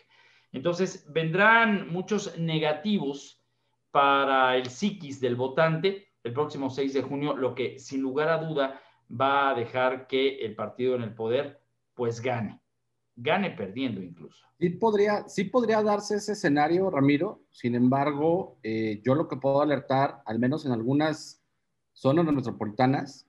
Entonces, 0.51 1.11
vendrán 1.11 1.89
muchos 1.89 2.37
negativos 2.37 3.43
para 3.91 4.55
el 4.55 4.69
psiquis 4.69 5.19
del 5.19 5.35
votante 5.35 6.05
el 6.25 6.33
próximo 6.33 6.71
6 6.71 6.93
de 6.93 7.03
junio, 7.03 7.35
lo 7.35 7.53
que 7.53 7.77
sin 7.77 8.01
lugar 8.01 8.29
a 8.29 8.39
duda 8.39 8.81
va 9.09 9.51
a 9.51 9.53
dejar 9.53 10.07
que 10.07 10.39
el 10.39 10.55
partido 10.55 10.95
en 10.95 11.03
el 11.03 11.13
poder 11.13 11.61
pues 11.93 12.19
gane 12.19 12.64
gane 13.15 13.51
perdiendo 13.51 14.01
incluso. 14.01 14.45
Sí 14.59 14.69
podría, 14.69 15.27
sí 15.27 15.45
podría 15.45 15.81
darse 15.81 16.15
ese 16.15 16.33
escenario, 16.33 16.89
Ramiro. 16.89 17.43
Sin 17.51 17.75
embargo, 17.75 18.57
eh, 18.63 19.01
yo 19.03 19.15
lo 19.15 19.27
que 19.27 19.37
puedo 19.37 19.61
alertar, 19.61 20.21
al 20.25 20.39
menos 20.39 20.65
en 20.65 20.71
algunas 20.71 21.41
zonas 21.93 22.25
metropolitanas, 22.25 23.27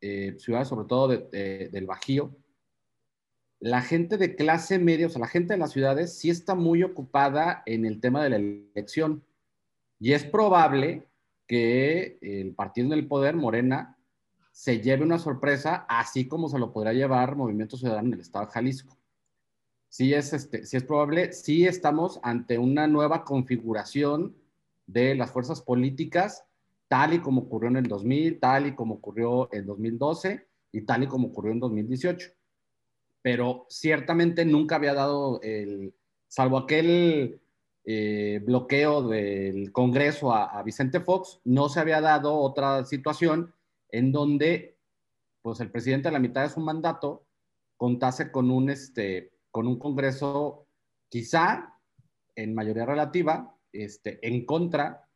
eh, 0.00 0.36
ciudades 0.38 0.68
sobre 0.68 0.86
todo 0.86 1.08
del 1.08 1.86
Bajío, 1.86 2.36
la 3.60 3.82
gente 3.82 4.18
de 4.18 4.36
clase 4.36 4.78
media, 4.78 5.08
o 5.08 5.10
sea, 5.10 5.20
la 5.20 5.26
gente 5.26 5.54
de 5.54 5.58
las 5.58 5.72
ciudades 5.72 6.16
sí 6.16 6.30
está 6.30 6.54
muy 6.54 6.84
ocupada 6.84 7.62
en 7.66 7.84
el 7.84 8.00
tema 8.00 8.22
de 8.22 8.30
la 8.30 8.36
elección. 8.36 9.24
Y 9.98 10.12
es 10.12 10.24
probable 10.24 11.08
que 11.48 12.18
el 12.22 12.54
partido 12.54 12.86
en 12.86 12.92
el 12.92 13.08
poder, 13.08 13.34
Morena, 13.34 13.98
se 14.52 14.80
lleve 14.80 15.02
una 15.02 15.18
sorpresa, 15.18 15.86
así 15.88 16.28
como 16.28 16.48
se 16.48 16.58
lo 16.58 16.72
podrá 16.72 16.92
llevar 16.92 17.34
Movimiento 17.34 17.76
Ciudadano 17.76 18.08
en 18.08 18.14
el 18.14 18.20
Estado 18.20 18.46
de 18.46 18.52
Jalisco 18.52 18.97
sí 19.88 20.14
es, 20.14 20.32
este, 20.32 20.66
sí 20.66 20.76
es 20.76 20.84
probable, 20.84 21.32
sí 21.32 21.66
estamos 21.66 22.20
ante 22.22 22.58
una 22.58 22.86
nueva 22.86 23.24
configuración 23.24 24.36
de 24.86 25.14
las 25.14 25.32
fuerzas 25.32 25.60
políticas, 25.60 26.44
tal 26.88 27.14
y 27.14 27.20
como 27.20 27.42
ocurrió 27.42 27.68
en 27.68 27.76
el 27.76 27.88
2000, 27.88 28.40
tal 28.40 28.66
y 28.66 28.74
como 28.74 28.94
ocurrió 28.94 29.48
en 29.52 29.66
2012 29.66 30.46
y 30.72 30.82
tal 30.82 31.02
y 31.04 31.06
como 31.06 31.28
ocurrió 31.28 31.52
en 31.52 31.60
2018. 31.60 32.30
Pero 33.22 33.66
ciertamente 33.68 34.44
nunca 34.44 34.76
había 34.76 34.94
dado 34.94 35.40
el, 35.42 35.94
salvo 36.28 36.58
aquel 36.58 37.40
eh, 37.84 38.40
bloqueo 38.44 39.08
del 39.08 39.72
Congreso 39.72 40.32
a, 40.34 40.62
Vicente 40.62 41.00
Fox, 41.00 41.40
no 41.44 41.68
se 41.68 41.80
había 41.80 42.00
dado 42.00 42.36
otra 42.36 42.84
situación 42.84 43.54
en 43.90 44.12
donde 44.12 44.76
pues 45.40 45.60
el 45.60 45.70
presidente 45.70 46.08
a 46.08 46.12
la 46.12 46.18
mitad 46.18 46.42
de 46.42 46.50
su 46.50 46.60
mandato 46.60 47.24
contase 47.76 48.30
con 48.30 48.50
un, 48.50 48.68
este, 48.70 49.32
con 49.50 49.66
un 49.66 49.78
Congreso 49.78 50.66
quizá 51.08 51.74
en 52.34 52.54
mayoría 52.54 52.86
relativa, 52.86 53.56
este, 53.72 54.18
en 54.26 54.46
contra, 54.46 55.08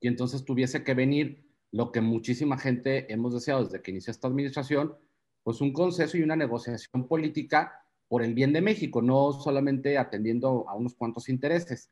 y 0.00 0.08
entonces 0.08 0.44
tuviese 0.44 0.82
que 0.82 0.94
venir 0.94 1.44
lo 1.70 1.92
que 1.92 2.00
muchísima 2.00 2.58
gente 2.58 3.12
hemos 3.12 3.32
deseado 3.32 3.64
desde 3.64 3.80
que 3.80 3.92
inició 3.92 4.10
esta 4.10 4.28
administración, 4.28 4.94
pues 5.42 5.60
un 5.60 5.72
consenso 5.72 6.16
y 6.18 6.22
una 6.22 6.36
negociación 6.36 7.06
política 7.06 7.84
por 8.08 8.22
el 8.22 8.34
bien 8.34 8.52
de 8.52 8.60
México, 8.60 9.00
no 9.00 9.32
solamente 9.32 9.96
atendiendo 9.96 10.68
a 10.68 10.74
unos 10.74 10.94
cuantos 10.94 11.28
intereses. 11.28 11.90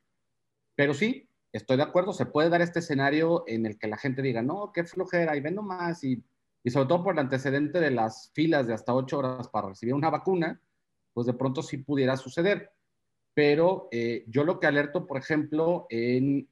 Pero 0.75 0.93
sí, 0.93 1.27
estoy 1.51 1.77
de 1.77 1.83
acuerdo, 1.83 2.13
se 2.13 2.27
puede 2.27 2.49
dar 2.49 2.61
este 2.61 2.79
escenario 2.79 3.43
en 3.47 3.65
el 3.65 3.79
que 3.79 3.87
la 3.87 3.97
gente 3.97 4.21
diga, 4.21 4.41
no, 4.41 4.71
qué 4.71 4.83
flojera, 4.83 5.35
y 5.35 5.41
vendo 5.41 5.63
más, 5.63 6.03
y, 6.03 6.23
y 6.63 6.69
sobre 6.69 6.87
todo 6.87 7.03
por 7.03 7.13
el 7.13 7.19
antecedente 7.19 7.79
de 7.79 7.91
las 7.91 8.31
filas 8.33 8.67
de 8.67 8.73
hasta 8.73 8.93
ocho 8.93 9.17
horas 9.17 9.47
para 9.47 9.69
recibir 9.69 9.95
una 9.95 10.09
vacuna, 10.09 10.61
pues 11.13 11.27
de 11.27 11.33
pronto 11.33 11.61
sí 11.61 11.77
pudiera 11.77 12.17
suceder. 12.17 12.71
Pero 13.33 13.87
eh, 13.91 14.25
yo 14.27 14.43
lo 14.43 14.59
que 14.59 14.67
alerto, 14.67 15.07
por 15.07 15.17
ejemplo, 15.17 15.87
en 15.89 16.49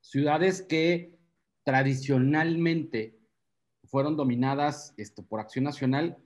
ciudades 0.00 0.62
que 0.62 1.18
tradicionalmente 1.64 3.18
fueron 3.84 4.16
dominadas 4.16 4.94
esto, 4.96 5.22
por 5.22 5.40
Acción 5.40 5.64
Nacional, 5.64 6.16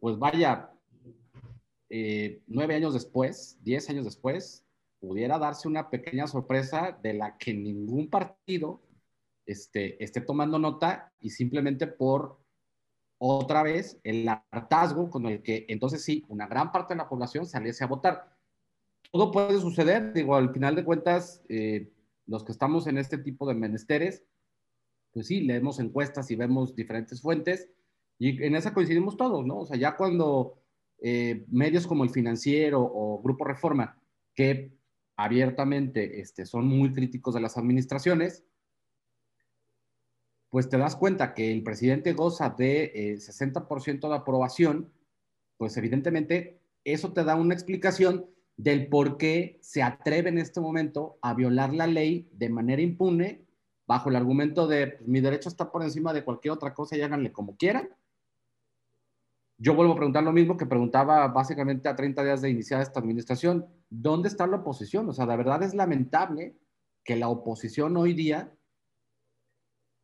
pues 0.00 0.18
vaya, 0.18 0.70
eh, 1.88 2.42
nueve 2.46 2.74
años 2.74 2.94
después, 2.94 3.58
diez 3.62 3.88
años 3.88 4.04
después, 4.04 4.66
pudiera 5.00 5.38
darse 5.38 5.68
una 5.68 5.88
pequeña 5.90 6.26
sorpresa 6.26 6.98
de 7.02 7.14
la 7.14 7.36
que 7.38 7.54
ningún 7.54 8.10
partido 8.10 8.82
este, 9.46 10.02
esté 10.02 10.20
tomando 10.20 10.58
nota 10.58 11.12
y 11.20 11.30
simplemente 11.30 11.86
por 11.86 12.38
otra 13.18 13.62
vez 13.62 13.98
el 14.04 14.28
hartazgo 14.28 15.10
con 15.10 15.26
el 15.26 15.42
que 15.42 15.66
entonces 15.68 16.04
sí, 16.04 16.24
una 16.28 16.46
gran 16.46 16.72
parte 16.72 16.94
de 16.94 16.98
la 16.98 17.08
población 17.08 17.46
saliese 17.46 17.84
a 17.84 17.88
votar. 17.88 18.36
Todo 19.10 19.30
puede 19.30 19.58
suceder, 19.60 20.12
digo, 20.12 20.36
al 20.36 20.52
final 20.52 20.74
de 20.74 20.84
cuentas, 20.84 21.42
eh, 21.48 21.90
los 22.26 22.44
que 22.44 22.52
estamos 22.52 22.86
en 22.86 22.98
este 22.98 23.18
tipo 23.18 23.46
de 23.46 23.54
menesteres, 23.54 24.24
pues 25.12 25.28
sí, 25.28 25.40
leemos 25.40 25.78
encuestas 25.78 26.30
y 26.30 26.36
vemos 26.36 26.74
diferentes 26.74 27.22
fuentes 27.22 27.70
y 28.18 28.42
en 28.42 28.54
esa 28.56 28.74
coincidimos 28.74 29.16
todos, 29.16 29.46
¿no? 29.46 29.58
O 29.58 29.66
sea, 29.66 29.76
ya 29.76 29.96
cuando 29.96 30.58
eh, 30.98 31.44
medios 31.48 31.86
como 31.86 32.04
el 32.04 32.10
financiero 32.10 32.80
o 32.82 33.22
Grupo 33.22 33.44
Reforma, 33.44 33.98
que 34.34 34.72
abiertamente 35.16 36.20
este, 36.20 36.46
son 36.46 36.66
muy 36.66 36.92
críticos 36.92 37.34
de 37.34 37.40
las 37.40 37.56
administraciones, 37.56 38.44
pues 40.50 40.68
te 40.68 40.78
das 40.78 40.96
cuenta 40.96 41.34
que 41.34 41.52
el 41.52 41.62
presidente 41.62 42.12
goza 42.12 42.50
de 42.50 43.16
60% 43.18 44.06
eh, 44.06 44.08
de 44.08 44.14
aprobación, 44.14 44.92
pues 45.56 45.76
evidentemente 45.76 46.60
eso 46.84 47.12
te 47.12 47.24
da 47.24 47.34
una 47.34 47.54
explicación 47.54 48.26
del 48.56 48.88
por 48.88 49.18
qué 49.18 49.58
se 49.60 49.82
atreve 49.82 50.30
en 50.30 50.38
este 50.38 50.60
momento 50.60 51.18
a 51.20 51.34
violar 51.34 51.74
la 51.74 51.86
ley 51.86 52.28
de 52.32 52.48
manera 52.48 52.80
impune 52.80 53.44
bajo 53.86 54.08
el 54.08 54.16
argumento 54.16 54.66
de 54.66 54.88
pues, 54.88 55.08
mi 55.08 55.20
derecho 55.20 55.48
está 55.48 55.70
por 55.70 55.82
encima 55.82 56.12
de 56.12 56.24
cualquier 56.24 56.52
otra 56.52 56.74
cosa 56.74 56.96
y 56.96 57.02
háganle 57.02 57.32
como 57.32 57.56
quieran. 57.56 57.88
Yo 59.58 59.74
vuelvo 59.74 59.94
a 59.94 59.96
preguntar 59.96 60.22
lo 60.22 60.32
mismo 60.32 60.56
que 60.56 60.66
preguntaba 60.66 61.28
básicamente 61.28 61.88
a 61.88 61.96
30 61.96 62.22
días 62.24 62.42
de 62.42 62.50
iniciar 62.50 62.82
esta 62.82 63.00
administración. 63.00 63.66
¿Dónde 63.88 64.28
está 64.28 64.46
la 64.46 64.58
oposición? 64.58 65.08
O 65.08 65.12
sea, 65.12 65.24
la 65.24 65.36
verdad 65.36 65.62
es 65.62 65.74
lamentable 65.74 66.56
que 67.04 67.16
la 67.16 67.28
oposición 67.28 67.96
hoy 67.96 68.12
día 68.12 68.52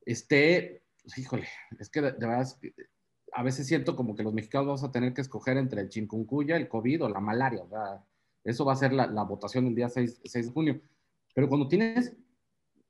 esté, 0.06 0.82
pues, 1.02 1.18
híjole, 1.18 1.48
es 1.78 1.88
que 1.88 2.00
de, 2.00 2.12
verdad, 2.12 2.46
a 3.32 3.42
veces 3.42 3.66
siento 3.66 3.96
como 3.96 4.14
que 4.14 4.22
los 4.22 4.34
mexicanos 4.34 4.66
vamos 4.66 4.84
a 4.84 4.92
tener 4.92 5.14
que 5.14 5.20
escoger 5.20 5.56
entre 5.56 5.80
el 5.80 5.88
chikungunya, 5.88 6.56
el 6.56 6.68
COVID 6.68 7.04
o 7.04 7.08
la 7.08 7.20
malaria, 7.20 7.62
Eso 8.44 8.64
va 8.64 8.72
a 8.72 8.76
ser 8.76 8.92
la, 8.92 9.06
votación 9.24 9.66
el 9.66 9.74
día 9.74 9.88
6, 9.88 10.20
6, 10.24 10.46
de 10.46 10.52
junio. 10.52 10.80
Pero 11.34 11.48
cuando 11.48 11.68
tienes 11.68 12.14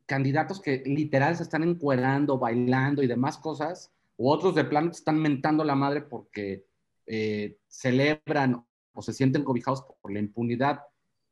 candidatos 0.06 0.60
que 0.60 0.82
literal 0.84 1.36
se 1.36 1.44
están 1.44 1.62
encuerando, 1.62 2.38
bailando 2.38 3.02
y 3.02 3.06
demás 3.06 3.38
cosas, 3.38 3.92
u 4.16 4.30
otros 4.30 4.54
de 4.54 4.64
plano 4.64 4.90
te 4.90 4.96
están 4.96 5.18
mentando 5.18 5.64
la 5.64 5.74
madre 5.74 6.02
porque 6.02 6.66
eh, 7.06 7.58
celebran 7.68 8.64
o 8.92 9.02
se 9.02 9.12
sienten 9.12 9.44
cobijados 9.44 9.84
por 10.00 10.12
la 10.12 10.18
impunidad 10.18 10.82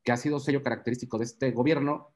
que 0.03 0.12
ha 0.12 0.16
sido 0.16 0.40
sello 0.40 0.62
característico 0.62 1.19
de 1.19 1.25
este 1.25 1.51
gobierno, 1.51 2.14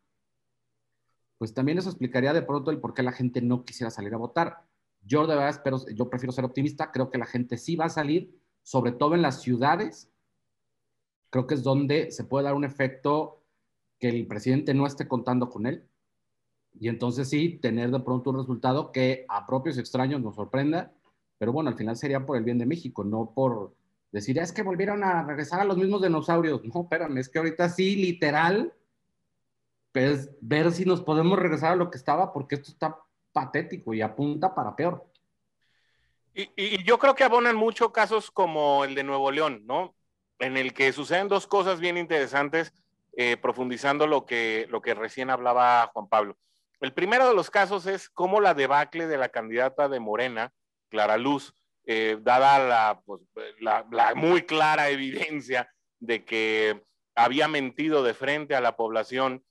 pues 1.44 1.52
también 1.52 1.76
eso 1.76 1.90
explicaría 1.90 2.32
de 2.32 2.40
pronto 2.40 2.70
el 2.70 2.80
por 2.80 2.94
qué 2.94 3.02
la 3.02 3.12
gente 3.12 3.42
no 3.42 3.66
quisiera 3.66 3.90
salir 3.90 4.14
a 4.14 4.16
votar. 4.16 4.64
Yo 5.02 5.26
de 5.26 5.34
verdad 5.34 5.50
espero, 5.50 5.78
yo 5.94 6.08
prefiero 6.08 6.32
ser 6.32 6.46
optimista, 6.46 6.90
creo 6.90 7.10
que 7.10 7.18
la 7.18 7.26
gente 7.26 7.58
sí 7.58 7.76
va 7.76 7.84
a 7.84 7.90
salir, 7.90 8.34
sobre 8.62 8.92
todo 8.92 9.14
en 9.14 9.20
las 9.20 9.42
ciudades, 9.42 10.10
creo 11.28 11.46
que 11.46 11.52
es 11.52 11.62
donde 11.62 12.10
se 12.12 12.24
puede 12.24 12.46
dar 12.46 12.54
un 12.54 12.64
efecto 12.64 13.42
que 13.98 14.08
el 14.08 14.26
presidente 14.26 14.72
no 14.72 14.86
esté 14.86 15.06
contando 15.06 15.50
con 15.50 15.66
él, 15.66 15.86
y 16.80 16.88
entonces 16.88 17.28
sí, 17.28 17.58
tener 17.58 17.90
de 17.90 18.00
pronto 18.00 18.30
un 18.30 18.38
resultado 18.38 18.90
que 18.90 19.26
a 19.28 19.46
propios 19.46 19.76
extraños 19.76 20.22
nos 20.22 20.36
sorprenda, 20.36 20.94
pero 21.36 21.52
bueno, 21.52 21.68
al 21.68 21.76
final 21.76 21.98
sería 21.98 22.24
por 22.24 22.38
el 22.38 22.44
bien 22.44 22.56
de 22.56 22.64
México, 22.64 23.04
no 23.04 23.34
por 23.34 23.74
decir, 24.12 24.38
es 24.38 24.50
que 24.50 24.62
volvieron 24.62 25.04
a 25.04 25.24
regresar 25.24 25.60
a 25.60 25.66
los 25.66 25.76
mismos 25.76 26.00
dinosaurios. 26.00 26.64
No, 26.64 26.84
espérame, 26.84 27.18
es 27.18 27.28
que 27.28 27.38
ahorita 27.38 27.68
sí, 27.68 27.96
literal, 27.96 28.72
pues 29.94 30.28
ver 30.40 30.72
si 30.72 30.84
nos 30.84 31.02
podemos 31.02 31.38
regresar 31.38 31.72
a 31.72 31.76
lo 31.76 31.88
que 31.88 31.98
estaba, 31.98 32.32
porque 32.32 32.56
esto 32.56 32.72
está 32.72 32.98
patético 33.32 33.94
y 33.94 34.02
apunta 34.02 34.52
para 34.52 34.74
peor. 34.74 35.06
Y, 36.34 36.50
y, 36.56 36.82
yo 36.82 36.98
creo 36.98 37.14
que 37.14 37.22
abonan 37.22 37.54
mucho 37.54 37.92
casos 37.92 38.32
como 38.32 38.84
el 38.84 38.96
de 38.96 39.04
Nuevo 39.04 39.30
León, 39.30 39.62
¿no? 39.66 39.94
En 40.40 40.56
el 40.56 40.74
que 40.74 40.92
suceden 40.92 41.28
dos 41.28 41.46
cosas 41.46 41.78
bien 41.78 41.96
interesantes, 41.96 42.74
eh, 43.16 43.36
profundizando 43.36 44.08
lo 44.08 44.26
que, 44.26 44.66
lo 44.68 44.82
que 44.82 44.94
recién 44.94 45.30
hablaba 45.30 45.88
Juan 45.92 46.08
Pablo. 46.08 46.36
El 46.80 46.92
primero 46.92 47.28
de 47.28 47.34
los 47.36 47.48
casos 47.48 47.86
es 47.86 48.08
cómo 48.08 48.40
la 48.40 48.52
debacle 48.52 49.06
de 49.06 49.16
la 49.16 49.28
candidata 49.28 49.88
de 49.88 50.00
Morena, 50.00 50.52
Clara 50.88 51.18
Luz, 51.18 51.54
eh, 51.86 52.18
dada 52.20 53.00
pues, 53.02 53.20
la, 53.60 53.86
la, 53.92 54.16
muy 54.16 54.42
clara 54.42 54.88
evidencia 54.90 55.72
de 56.00 56.24
que 56.24 56.82
había 57.14 57.46
mentido 57.46 58.02
de 58.02 58.14
frente 58.14 58.56
a 58.56 58.60
la 58.60 58.76
población 58.76 59.44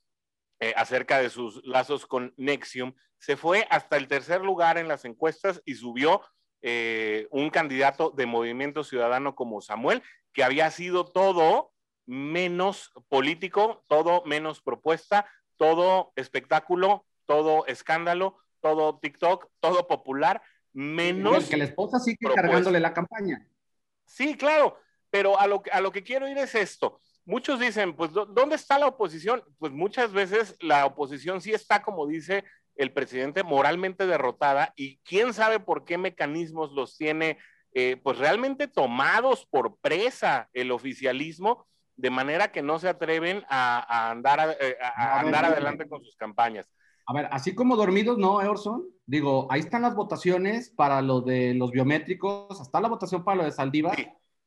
eh, 0.60 0.72
acerca 0.76 1.18
de 1.18 1.30
sus 1.30 1.64
lazos 1.64 2.06
con 2.06 2.32
Nexium, 2.36 2.94
se 3.18 3.36
fue 3.36 3.66
hasta 3.70 3.96
el 3.96 4.08
tercer 4.08 4.42
lugar 4.42 4.78
en 4.78 4.88
las 4.88 5.04
encuestas 5.04 5.62
y 5.64 5.74
subió 5.74 6.22
eh, 6.62 7.26
un 7.30 7.50
candidato 7.50 8.10
de 8.10 8.26
Movimiento 8.26 8.84
Ciudadano 8.84 9.34
como 9.34 9.60
Samuel, 9.60 10.02
que 10.32 10.44
había 10.44 10.70
sido 10.70 11.06
todo 11.06 11.72
menos 12.06 12.92
político, 13.08 13.84
todo 13.88 14.22
menos 14.24 14.60
propuesta, 14.60 15.28
todo 15.56 16.12
espectáculo, 16.16 17.06
todo 17.26 17.66
escándalo, 17.66 18.38
todo 18.60 18.98
TikTok, 18.98 19.48
todo 19.60 19.86
popular, 19.86 20.42
menos... 20.72 21.48
que 21.48 21.56
la 21.56 21.64
esposa 21.64 21.98
sigue 21.98 22.18
cargándole 22.34 22.80
la 22.80 22.92
campaña. 22.92 23.46
Sí, 24.06 24.36
claro, 24.36 24.78
pero 25.10 25.38
a 25.38 25.46
lo, 25.46 25.62
a 25.72 25.80
lo 25.80 25.92
que 25.92 26.02
quiero 26.02 26.28
ir 26.28 26.38
es 26.38 26.54
esto. 26.54 26.98
Muchos 27.26 27.58
dicen, 27.58 27.94
pues, 27.96 28.12
¿dónde 28.12 28.56
está 28.56 28.78
la 28.78 28.86
oposición? 28.86 29.42
Pues 29.58 29.72
muchas 29.72 30.12
veces 30.12 30.56
la 30.60 30.84
oposición 30.84 31.40
sí 31.40 31.52
está, 31.52 31.82
como 31.82 32.06
dice 32.06 32.44
el 32.76 32.92
presidente, 32.92 33.42
moralmente 33.42 34.06
derrotada 34.06 34.72
y 34.76 34.98
quién 34.98 35.32
sabe 35.32 35.60
por 35.60 35.84
qué 35.84 35.96
mecanismos 35.96 36.72
los 36.72 36.96
tiene, 36.96 37.38
eh, 37.72 37.98
pues 38.02 38.18
realmente 38.18 38.68
tomados 38.68 39.46
por 39.46 39.76
presa 39.78 40.48
el 40.52 40.70
oficialismo, 40.70 41.66
de 41.96 42.10
manera 42.10 42.50
que 42.50 42.62
no 42.62 42.78
se 42.78 42.88
atreven 42.88 43.44
a, 43.48 44.10
andar, 44.10 44.56
eh, 44.60 44.76
a, 44.82 45.20
andar 45.20 45.44
adelante 45.44 45.88
con 45.88 46.04
sus 46.04 46.16
campañas. 46.16 46.68
A 47.06 47.12
ver, 47.12 47.28
así 47.30 47.54
como 47.54 47.76
dormidos, 47.76 48.18
¿no, 48.18 48.36
Orson? 48.36 48.84
Digo, 49.06 49.46
ahí 49.50 49.60
están 49.60 49.82
las 49.82 49.94
votaciones 49.94 50.70
para 50.70 51.02
lo 51.02 51.20
de 51.20 51.54
los 51.54 51.70
biométricos, 51.70 52.60
hasta 52.60 52.80
la 52.80 52.88
votación 52.88 53.24
para 53.24 53.36
lo 53.36 53.44
de 53.44 53.52
Saldívar. 53.52 53.96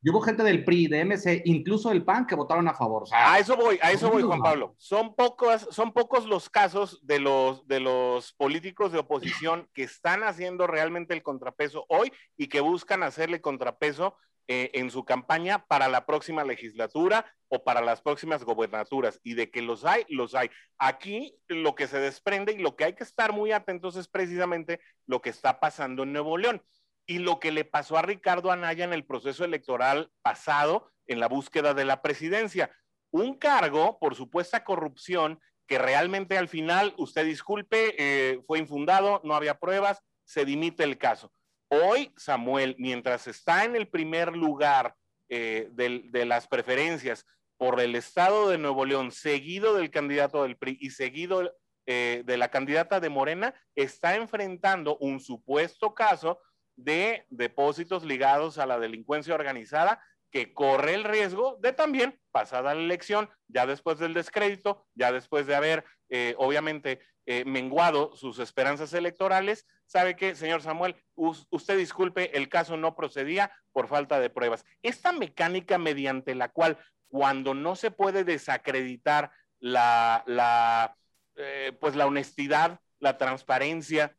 Y 0.03 0.12
hubo 0.12 0.21
gente 0.21 0.43
del 0.43 0.63
PRI, 0.63 0.88
de 0.88 1.03
MC, 1.03 1.41
incluso 1.45 1.89
del 1.89 2.05
PAN, 2.05 2.27
que 2.27 2.36
votaron 2.36 2.67
a 2.67 2.73
favor. 2.73 3.05
a 3.12 3.39
eso 3.39 3.57
voy, 3.57 3.79
a 3.81 3.91
eso 3.91 4.12
voy, 4.12 4.21
Juan 4.21 4.41
Pablo. 4.41 4.75
Son 4.77 5.15
pocos, 5.15 5.67
son 5.71 5.91
pocos 5.91 6.27
los 6.27 6.49
casos 6.49 6.99
de 7.05 7.19
los, 7.19 7.67
de 7.67 7.79
los 7.79 8.33
políticos 8.33 8.91
de 8.91 8.99
oposición 8.99 9.67
que 9.73 9.83
están 9.83 10.23
haciendo 10.23 10.67
realmente 10.67 11.15
el 11.15 11.23
contrapeso 11.23 11.86
hoy 11.89 12.12
y 12.38 12.47
que 12.47 12.62
buscan 12.62 13.01
hacerle 13.01 13.41
contrapeso 13.41 14.15
eh, 14.47 14.69
en 14.75 14.91
su 14.91 15.03
campaña 15.03 15.65
para 15.65 15.89
la 15.89 16.05
próxima 16.05 16.43
legislatura 16.43 17.25
o 17.49 17.63
para 17.63 17.81
las 17.81 18.01
próximas 18.01 18.43
gobernaturas. 18.43 19.19
Y 19.23 19.33
de 19.33 19.49
que 19.49 19.63
los 19.63 19.83
hay, 19.83 20.05
los 20.10 20.36
hay. 20.36 20.51
Aquí 20.77 21.36
lo 21.47 21.73
que 21.73 21.88
se 21.88 21.99
desprende 21.99 22.53
y 22.53 22.60
lo 22.60 22.75
que 22.75 22.86
hay 22.86 22.93
que 22.93 23.03
estar 23.03 23.33
muy 23.33 23.51
atentos 23.51 23.95
es 23.95 24.07
precisamente 24.07 24.79
lo 25.07 25.21
que 25.21 25.31
está 25.31 25.60
pasando 25.60 26.03
en 26.03 26.13
Nuevo 26.13 26.38
León 26.38 26.62
y 27.07 27.19
lo 27.19 27.39
que 27.39 27.51
le 27.51 27.65
pasó 27.65 27.97
a 27.97 28.01
Ricardo 28.01 28.51
Anaya 28.51 28.83
en 28.83 28.93
el 28.93 29.05
proceso 29.05 29.45
electoral 29.45 30.11
pasado 30.21 30.91
en 31.07 31.21
la 31.21 31.27
búsqueda 31.27 31.73
de 31.73 31.85
la 31.85 32.01
presidencia. 32.01 32.69
Un 33.11 33.35
cargo 33.35 33.97
por 33.97 34.15
supuesta 34.15 34.65
corrupción 34.65 35.39
que 35.67 35.79
realmente 35.79 36.37
al 36.37 36.49
final, 36.49 36.93
usted 36.97 37.25
disculpe, 37.25 37.95
eh, 37.97 38.41
fue 38.45 38.59
infundado, 38.59 39.21
no 39.23 39.35
había 39.35 39.59
pruebas, 39.59 40.01
se 40.25 40.45
dimite 40.45 40.83
el 40.83 40.97
caso. 40.97 41.31
Hoy, 41.69 42.13
Samuel, 42.17 42.75
mientras 42.77 43.27
está 43.27 43.65
en 43.65 43.75
el 43.75 43.87
primer 43.87 44.35
lugar 44.35 44.95
eh, 45.29 45.69
de, 45.71 46.25
las 46.25 46.47
preferencias 46.47 47.25
por 47.57 47.81
el 47.81 47.95
Estado 47.95 48.49
de 48.49 48.57
Nuevo 48.57 48.85
León, 48.85 49.11
seguido 49.11 49.75
del 49.75 49.91
candidato 49.91 50.43
del 50.43 50.57
PRI 50.57 50.77
y 50.79 50.91
seguido 50.91 51.53
eh, 51.85 52.23
de 52.25 52.37
la 52.37 52.49
candidata 52.49 52.99
de 52.99 53.09
Morena, 53.09 53.53
está 53.75 54.15
enfrentando 54.15 54.97
un 54.97 55.19
supuesto 55.19 55.93
caso 55.93 56.39
de 56.77 57.25
depósitos 57.29 58.05
ligados 58.05 58.57
a 58.57 58.65
la 58.65 58.79
delincuencia 58.79 59.35
organizada 59.35 60.01
que 60.31 60.53
corre 60.53 60.93
el 60.93 61.03
riesgo 61.03 61.57
de 61.61 61.73
también, 61.73 62.19
pasada 62.31 62.73
la 62.75 62.81
elección, 62.81 63.29
ya 63.47 63.65
después 63.65 63.97
del 63.99 64.13
descrédito, 64.13 64.85
ya 64.93 65.11
después 65.11 65.47
de 65.47 65.55
haber, 65.55 65.85
eh, 66.09 66.35
obviamente, 66.37 67.01
eh, 67.25 67.43
menguado 67.45 68.15
sus 68.15 68.39
esperanzas 68.39 68.93
electorales, 68.93 69.65
sabe 69.85 70.15
que, 70.15 70.35
señor 70.35 70.61
Samuel, 70.61 70.95
usted 71.15 71.77
disculpe, 71.77 72.37
el 72.37 72.49
caso 72.49 72.77
no 72.77 72.95
procedía 72.95 73.51
por 73.71 73.87
falta 73.87 74.19
de 74.19 74.29
pruebas. 74.29 74.65
Esta 74.81 75.11
mecánica 75.11 75.77
mediante 75.77 76.35
la 76.35 76.49
cual, 76.49 76.77
cuando 77.09 77.53
no 77.53 77.75
se 77.75 77.89
puede 77.91 78.23
desacreditar 78.23 79.31
la, 79.59 80.23
la 80.27 80.95
eh, 81.35 81.71
pues 81.79 81.95
la 81.95 82.07
honestidad, 82.07 82.79
la 82.99 83.17
transparencia 83.17 84.15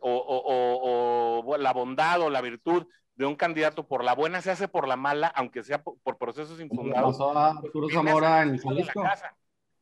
o, 0.00 1.56
la 1.58 1.72
bondad 1.72 2.20
o 2.20 2.30
la 2.30 2.40
virtud 2.40 2.86
de 3.14 3.26
un 3.26 3.36
candidato 3.36 3.86
por 3.86 4.02
la 4.02 4.14
buena 4.14 4.42
se 4.42 4.50
hace 4.50 4.68
por 4.68 4.88
la 4.88 4.96
mala, 4.96 5.28
aunque 5.28 5.62
sea 5.62 5.82
por, 5.82 6.18
procesos 6.18 6.60
infundados. 6.60 7.16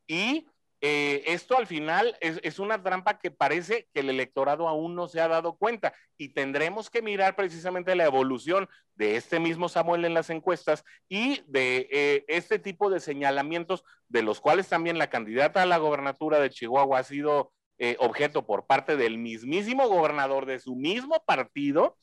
Y 0.07 0.47
eh, 0.85 1.23
esto 1.27 1.57
al 1.57 1.65
final 1.65 2.17
es, 2.19 2.59
una 2.59 2.83
trampa 2.83 3.17
que 3.17 3.31
parece 3.31 3.87
que 3.93 4.01
el 4.01 4.09
electorado 4.09 4.67
aún 4.67 4.95
no 4.95 5.07
se 5.07 5.21
ha 5.21 5.29
dado 5.29 5.55
cuenta 5.55 5.93
y 6.17 6.33
tendremos 6.33 6.89
que 6.89 7.01
mirar 7.01 7.37
precisamente 7.37 7.95
la 7.95 8.03
evolución 8.03 8.67
de 8.95 9.15
este 9.15 9.39
mismo 9.39 9.69
Samuel 9.69 10.03
en 10.03 10.13
las 10.13 10.29
encuestas 10.29 10.83
y 11.07 11.41
de 11.47 11.87
eh, 11.89 12.25
este 12.27 12.59
tipo 12.59 12.89
de 12.89 12.99
señalamientos 12.99 13.85
de 14.09 14.23
los 14.23 14.41
cuales 14.41 14.67
también 14.67 14.97
la 14.97 15.09
candidata 15.09 15.61
a 15.61 15.65
la 15.65 15.77
gobernatura 15.77 16.41
de 16.41 16.49
Chihuahua 16.49 16.99
ha 16.99 17.03
sido 17.03 17.53
eh, 17.85 17.97
objeto 17.99 18.45
por 18.45 18.65
parte 18.65 18.95
del 18.95 19.17
mismísimo 19.17 19.89
gobernador 19.89 20.45
de 20.45 20.57
su 20.57 20.73
mismo 20.73 21.21
partido 21.25 21.97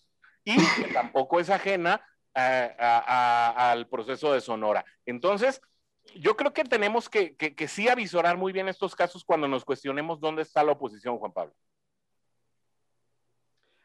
y 0.44 0.54
que 0.56 0.92
tampoco 0.92 1.40
es 1.40 1.48
ajena 1.48 2.04
al 2.34 3.88
proceso 3.88 4.34
de 4.34 4.42
Sonora. 4.42 4.84
Entonces, 5.06 5.62
yo 6.16 6.36
creo 6.36 6.52
que 6.52 6.64
tenemos 6.64 7.08
que, 7.08 7.34
que, 7.34 7.66
sí 7.66 7.88
avisorar 7.88 8.36
muy 8.36 8.52
bien 8.52 8.68
estos 8.68 8.94
casos 8.94 9.24
cuando 9.24 9.48
nos 9.48 9.64
cuestionemos 9.64 10.20
dónde 10.20 10.42
está 10.42 10.62
la 10.62 10.72
oposición, 10.72 11.16
Juan 11.16 11.32
Pablo. 11.32 11.54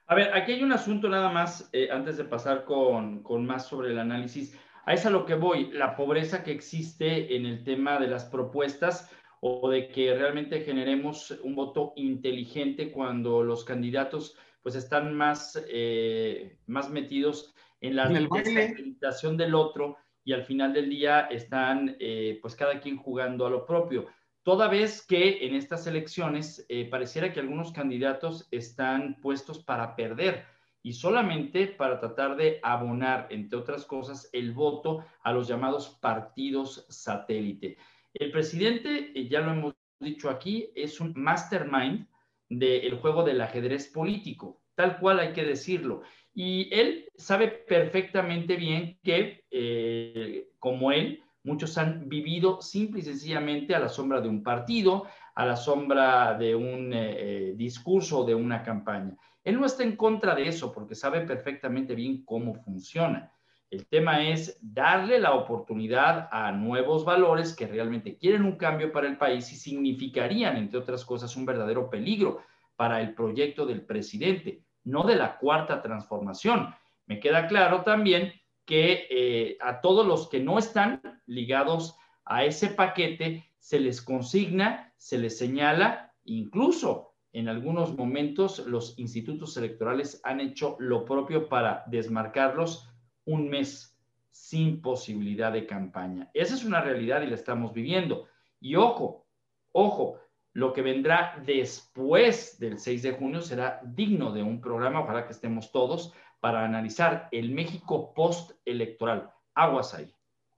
A 0.07 0.15
ver, 0.15 0.33
aquí 0.33 0.51
hay 0.51 0.63
un 0.63 0.73
asunto 0.73 1.07
nada 1.07 1.29
más, 1.29 1.69
eh, 1.71 1.87
antes 1.89 2.17
de 2.17 2.25
pasar 2.25 2.65
con, 2.65 3.23
con, 3.23 3.45
más 3.45 3.67
sobre 3.67 3.91
el 3.91 3.99
análisis. 3.99 4.59
A 4.85 4.93
eso 4.93 5.07
a 5.07 5.11
lo 5.11 5.25
que 5.25 5.35
voy, 5.35 5.71
la 5.71 5.95
pobreza 5.95 6.43
que 6.43 6.51
existe 6.51 7.37
en 7.37 7.45
el 7.45 7.63
tema 7.63 7.99
de 7.99 8.07
las 8.07 8.25
propuestas 8.25 9.09
o 9.41 9.69
de 9.69 9.87
que 9.89 10.13
realmente 10.13 10.61
generemos 10.61 11.31
un 11.43 11.55
voto 11.55 11.93
inteligente 11.95 12.91
cuando 12.91 13.43
los 13.43 13.63
candidatos 13.63 14.37
pues 14.61 14.75
están 14.75 15.13
más, 15.13 15.63
eh, 15.69 16.57
más 16.65 16.89
metidos 16.89 17.53
en 17.81 17.95
la 17.95 18.07
desacreditación 18.07 19.37
del 19.37 19.53
otro 19.53 19.97
y 20.23 20.33
al 20.33 20.43
final 20.43 20.73
del 20.73 20.89
día 20.89 21.21
están 21.27 21.95
eh, 21.99 22.39
pues 22.41 22.55
cada 22.55 22.79
quien 22.79 22.97
jugando 22.97 23.45
a 23.45 23.49
lo 23.49 23.65
propio. 23.65 24.07
Toda 24.41 24.67
vez 24.67 25.05
que 25.05 25.45
en 25.45 25.55
estas 25.55 25.87
elecciones 25.87 26.65
eh, 26.69 26.89
pareciera 26.89 27.31
que 27.31 27.39
algunos 27.39 27.71
candidatos 27.71 28.47
están 28.51 29.19
puestos 29.21 29.63
para 29.63 29.95
perder 29.95 30.45
y 30.81 30.93
solamente 30.93 31.67
para 31.67 31.99
tratar 31.99 32.35
de 32.35 32.59
abonar, 32.61 33.27
entre 33.31 33.57
otras 33.57 33.85
cosas, 33.85 34.29
el 34.33 34.51
voto 34.51 35.03
a 35.23 35.33
los 35.33 35.47
llamados 35.47 35.97
partidos 35.99 36.85
satélite. 36.89 37.77
El 38.15 38.31
presidente, 38.31 39.11
eh, 39.13 39.27
ya 39.27 39.41
lo 39.41 39.51
hemos 39.51 39.73
dicho 39.99 40.29
aquí, 40.29 40.71
es 40.73 41.01
un 41.01 41.11
mastermind 41.15 42.07
del 42.47 42.95
juego 42.95 43.23
del 43.23 43.41
ajedrez 43.41 43.87
político. 43.87 44.61
tal 44.75 44.99
cual 44.99 45.19
hay 45.19 45.31
que 45.31 45.45
decirlo. 45.45 46.01
Y 46.33 46.67
él 46.73 47.09
sabe 47.15 47.47
perfectamente 47.47 48.57
bien 48.57 48.99
que, 49.01 49.45
eh, 49.49 50.49
como 50.59 50.91
él, 50.91 51.23
muchos 51.43 51.77
han 51.77 52.09
vivido 52.09 52.61
simple 52.61 52.99
y 52.99 53.03
sencillamente 53.03 53.73
a 53.73 53.79
la 53.79 53.87
sombra 53.87 54.19
de 54.19 54.27
un 54.27 54.43
partido, 54.43 55.05
a 55.33 55.45
la 55.45 55.55
sombra 55.55 56.37
de 56.37 56.55
un 56.55 56.91
eh, 56.93 57.53
discurso 57.55 58.19
o 58.19 58.25
de 58.25 58.35
una 58.35 58.63
campaña. 58.63 59.15
Él 59.45 59.57
no 59.57 59.65
está 59.65 59.83
en 59.83 59.95
contra 59.95 60.35
de 60.35 60.49
eso 60.49 60.73
porque 60.73 60.93
sabe 60.93 61.21
perfectamente 61.21 61.95
bien 61.95 62.25
cómo 62.25 62.53
funciona. 62.55 63.31
El 63.69 63.87
tema 63.87 64.27
es 64.27 64.57
darle 64.61 65.19
la 65.19 65.33
oportunidad 65.33 66.29
a 66.31 66.51
nuevos 66.51 67.03
valores 67.03 67.55
que 67.55 67.67
realmente 67.67 68.17
quieren 68.17 68.43
un 68.43 68.57
cambio 68.57 68.91
para 68.91 69.07
el 69.07 69.17
país 69.17 69.51
y 69.51 69.55
significarían, 69.55 70.57
entre 70.57 70.79
otras 70.79 71.03
cosas, 71.03 71.35
un 71.35 71.45
verdadero 71.45 71.89
peligro 71.89 72.41
para 72.75 73.01
el 73.01 73.13
proyecto 73.13 73.65
del 73.65 73.81
presidente 73.81 74.65
no 74.85 75.03
de 75.03 75.15
la 75.15 75.37
cuarta 75.37 75.81
transformación. 75.81 76.73
Me 77.07 77.19
queda 77.19 77.47
claro 77.47 77.81
también 77.83 78.33
que 78.65 79.07
eh, 79.09 79.57
a 79.61 79.81
todos 79.81 80.05
los 80.05 80.29
que 80.29 80.39
no 80.39 80.57
están 80.57 81.01
ligados 81.25 81.97
a 82.23 82.45
ese 82.45 82.69
paquete 82.69 83.45
se 83.59 83.79
les 83.79 84.01
consigna, 84.01 84.93
se 84.97 85.17
les 85.17 85.37
señala, 85.37 86.13
incluso 86.23 87.13
en 87.33 87.49
algunos 87.49 87.95
momentos 87.95 88.59
los 88.59 88.97
institutos 88.97 89.57
electorales 89.57 90.21
han 90.23 90.39
hecho 90.39 90.77
lo 90.79 91.03
propio 91.03 91.49
para 91.49 91.83
desmarcarlos 91.87 92.89
un 93.25 93.49
mes 93.49 93.95
sin 94.29 94.81
posibilidad 94.81 95.51
de 95.51 95.65
campaña. 95.65 96.29
Esa 96.33 96.55
es 96.55 96.65
una 96.65 96.81
realidad 96.81 97.21
y 97.21 97.27
la 97.27 97.35
estamos 97.35 97.73
viviendo. 97.73 98.27
Y 98.59 98.75
ojo, 98.75 99.25
ojo, 99.71 100.19
lo 100.53 100.73
que 100.73 100.81
vendrá 100.81 101.41
después 101.45 102.59
del 102.59 102.79
6 102.79 103.03
de 103.03 103.11
junio 103.11 103.41
será 103.41 103.81
digno 103.83 104.31
de 104.31 104.43
un 104.43 104.61
programa, 104.61 105.01
ojalá 105.01 105.25
que 105.25 105.33
estemos 105.33 105.71
todos, 105.71 106.13
para 106.39 106.63
analizar 106.63 107.27
el 107.31 107.51
México 107.51 108.13
post-electoral. 108.13 109.31
Aguas 109.53 109.93
ahí. 109.93 110.13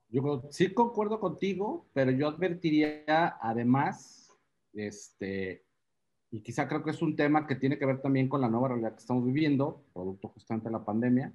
Yo 0.10 0.44
sí 0.50 0.74
concuerdo 0.74 1.20
contigo, 1.20 1.88
pero 1.94 2.12
yo 2.12 2.28
advertiría 2.28 3.38
además, 3.42 4.32
este, 4.74 5.66
y 6.32 6.42
quizá 6.42 6.68
creo 6.68 6.84
que 6.84 6.92
es 6.92 7.02
un 7.02 7.16
tema 7.16 7.46
que 7.46 7.56
tiene 7.56 7.78
que 7.78 7.86
ver 7.86 8.02
también 8.02 8.30
con 8.30 8.42
la 8.42 8.50
nueva 8.50 8.70
realidad 8.70 8.94
que 8.94 9.00
estamos 9.00 9.26
viviendo, 9.26 9.84
producto 9.94 10.30
justamente 10.30 10.70
de 10.70 10.74
la 10.74 10.86
pandemia, 10.86 11.34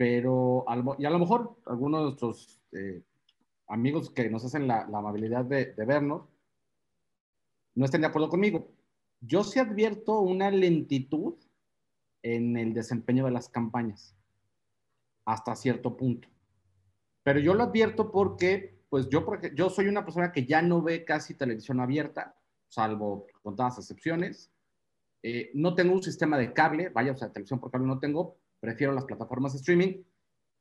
pero 0.00 0.64
y 0.96 1.04
a 1.04 1.10
lo 1.10 1.18
mejor 1.18 1.58
algunos 1.66 2.00
de 2.00 2.04
nuestros 2.04 2.58
eh, 2.72 3.02
amigos 3.68 4.08
que 4.08 4.30
nos 4.30 4.42
hacen 4.42 4.66
la, 4.66 4.84
amabilidad 4.84 5.44
de, 5.44 5.74
de 5.74 5.84
vernos, 5.84 6.26
no 7.74 7.84
estén 7.84 8.00
de 8.00 8.06
acuerdo 8.06 8.30
conmigo. 8.30 8.72
Yo 9.20 9.44
sí 9.44 9.58
advierto 9.58 10.20
una 10.20 10.50
lentitud 10.50 11.34
en 12.22 12.56
el 12.56 12.72
desempeño 12.72 13.26
de 13.26 13.32
las 13.32 13.50
campañas, 13.50 14.16
hasta 15.26 15.54
cierto 15.54 15.98
punto. 15.98 16.28
Pero 17.22 17.38
yo 17.38 17.52
lo 17.52 17.64
advierto 17.64 18.10
porque, 18.10 18.80
pues 18.88 19.06
yo, 19.10 19.26
yo 19.54 19.68
soy 19.68 19.88
una 19.88 20.06
persona 20.06 20.32
que 20.32 20.46
ya 20.46 20.62
no 20.62 20.80
ve 20.80 21.04
casi 21.04 21.34
televisión 21.34 21.78
abierta, 21.78 22.34
salvo 22.68 23.26
contadas 23.42 23.76
excepciones. 23.76 24.50
Eh, 25.22 25.50
no 25.52 25.74
tengo 25.74 25.92
un 25.92 26.02
sistema 26.02 26.38
de 26.38 26.54
cable, 26.54 26.88
vaya, 26.88 27.12
o 27.12 27.16
sea, 27.18 27.30
televisión 27.30 27.60
por 27.60 27.70
cable 27.70 27.86
no 27.86 27.98
tengo, 27.98 28.38
prefiero 28.60 28.92
las 28.92 29.04
plataformas 29.04 29.52
de 29.52 29.58
streaming. 29.58 30.02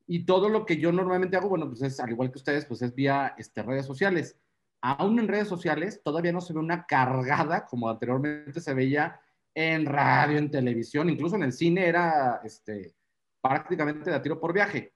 Y 0.07 0.25
todo 0.25 0.49
lo 0.49 0.65
que 0.65 0.77
yo 0.77 0.91
normalmente 0.91 1.37
hago, 1.37 1.49
bueno, 1.49 1.67
pues 1.67 1.81
es, 1.83 1.99
al 1.99 2.09
igual 2.09 2.31
que 2.31 2.39
ustedes, 2.39 2.65
pues 2.65 2.81
es 2.81 2.95
vía 2.95 3.35
este, 3.37 3.61
redes 3.61 3.85
sociales 3.85 4.37
aún 4.81 5.19
en 5.19 5.27
redes 5.27 5.47
sociales 5.47 6.01
todavía 6.03 6.31
no 6.31 6.41
se 6.41 6.53
ve 6.53 6.59
una 6.59 6.85
cargada 6.85 7.65
como 7.65 7.89
anteriormente 7.89 8.61
se 8.61 8.73
veía 8.73 9.19
en 9.53 9.85
radio, 9.85 10.37
en 10.37 10.51
televisión, 10.51 11.09
incluso 11.09 11.35
en 11.35 11.43
el 11.43 11.53
cine 11.53 11.87
era 11.87 12.39
este, 12.43 12.95
prácticamente 13.41 14.09
de 14.09 14.15
a 14.15 14.21
tiro 14.21 14.39
por 14.39 14.53
viaje. 14.53 14.93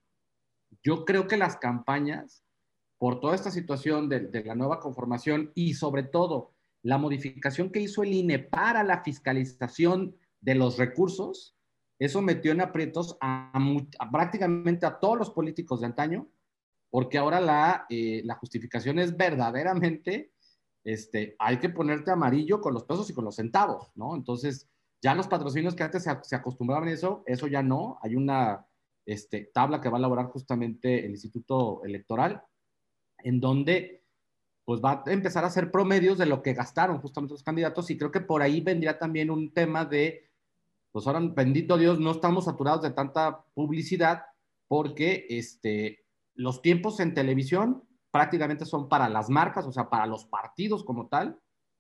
Yo 0.81 1.05
creo 1.05 1.27
que 1.27 1.37
las 1.37 1.57
campañas, 1.57 2.43
por 2.97 3.19
toda 3.19 3.35
esta 3.35 3.51
situación 3.51 4.07
de, 4.07 4.43
la 4.45 4.55
nueva 4.55 4.79
conformación 4.79 5.51
y 5.53 5.73
sobre 5.73 6.03
todo 6.03 6.53
la 6.81 6.97
modificación 6.97 7.71
que 7.71 7.81
hizo 7.81 8.03
el 8.03 8.13
INE 8.13 8.39
para 8.39 8.83
la 8.83 9.03
fiscalización 9.03 10.15
de 10.39 10.55
los 10.55 10.77
recursos, 10.77 11.55
eso 11.99 12.21
metió 12.21 12.51
en 12.51 12.61
aprietos 12.61 13.17
a 13.21 13.53
prácticamente 14.11 14.85
a 14.85 14.99
todos 14.99 15.17
los 15.17 15.29
políticos 15.29 15.81
de 15.81 15.87
antaño 15.87 16.27
porque 16.93 17.17
ahora 17.17 17.41
la, 17.41 17.87
eh, 17.89 18.21
la 18.23 18.35
justificación 18.35 18.99
es 18.99 19.17
verdaderamente, 19.17 20.31
este, 20.83 21.35
hay 21.39 21.57
que 21.57 21.69
ponerte 21.69 22.11
amarillo 22.11 22.61
con 22.61 22.75
los 22.75 22.83
pesos 22.83 23.09
y 23.09 23.15
con 23.15 23.25
los 23.25 23.37
centavos, 23.37 23.91
¿no? 23.95 24.15
Entonces, 24.15 24.69
ya 25.01 25.15
los 25.15 25.27
patrocinios 25.27 25.73
que 25.73 25.81
antes 25.81 26.03
se, 26.03 26.35
acostumbraban 26.35 26.87
a 26.87 26.91
eso, 26.91 27.23
eso 27.25 27.47
ya 27.47 27.63
no. 27.63 27.97
Hay 28.03 28.15
una 28.15 28.67
este, 29.07 29.49
tabla 29.51 29.81
que 29.81 29.89
va 29.89 29.97
a 29.97 30.01
elaborar 30.01 30.27
justamente 30.27 31.03
el 31.03 31.13
Instituto 31.13 31.83
Electoral, 31.83 32.43
en 33.23 33.39
donde 33.39 34.03
pues 34.63 34.79
va 34.79 35.03
a 35.03 35.11
empezar 35.11 35.43
a 35.45 35.47
hacer 35.47 35.71
promedios 35.71 36.19
de 36.19 36.27
lo 36.27 36.43
que 36.43 36.53
gastaron 36.53 36.99
justamente 36.99 37.33
los 37.33 37.43
candidatos 37.43 37.89
y 37.89 37.97
creo 37.97 38.11
que 38.11 38.21
por 38.21 38.43
ahí 38.43 38.61
vendría 38.61 38.99
también 38.99 39.31
un 39.31 39.51
tema 39.51 39.83
de, 39.83 40.29
pues 40.93 41.07
ahora, 41.07 41.19
bendito 41.19 41.77
Dios, 41.77 41.99
no 41.99 42.11
estamos 42.11 42.45
saturados 42.45 42.83
de 42.83 42.91
tanta 42.91 43.43
publicidad 43.53 44.23
porque 44.67 45.25
este, 45.29 46.05
los 46.35 46.61
tiempos 46.61 46.99
en 46.99 47.13
televisión 47.13 47.83
prácticamente 48.11 48.63
son 48.65 48.87
para 48.87 49.09
las 49.09 49.27
marcas, 49.29 49.65
o 49.65 49.71
sea, 49.71 49.89
para 49.89 50.05
los 50.05 50.25
partidos 50.25 50.83
como 50.83 51.07
tal. 51.07 51.39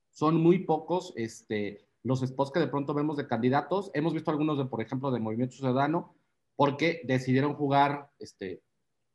Son 0.09 0.41
muy 0.41 0.65
pocos 0.65 1.13
este, 1.15 1.87
los 2.01 2.21
spots 2.21 2.51
que 2.51 2.59
de 2.59 2.67
pronto 2.67 2.95
vemos 2.95 3.15
de 3.17 3.27
candidatos. 3.27 3.91
Hemos 3.93 4.13
visto 4.13 4.31
algunos, 4.31 4.57
de, 4.57 4.65
por 4.65 4.81
ejemplo, 4.81 5.11
de 5.11 5.19
Movimiento 5.19 5.55
Ciudadano, 5.55 6.15
porque 6.55 7.01
decidieron 7.05 7.53
jugar 7.53 8.09
este, 8.17 8.63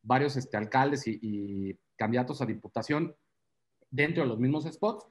varios 0.03 0.37
este, 0.37 0.57
alcaldes 0.57 1.07
y, 1.07 1.77
candidatos 1.97 2.41
a 2.41 2.47
diputación 2.47 3.17
dentro 3.91 4.23
de 4.23 4.29
los 4.29 4.39
mismos 4.39 4.65
spots. 4.65 5.09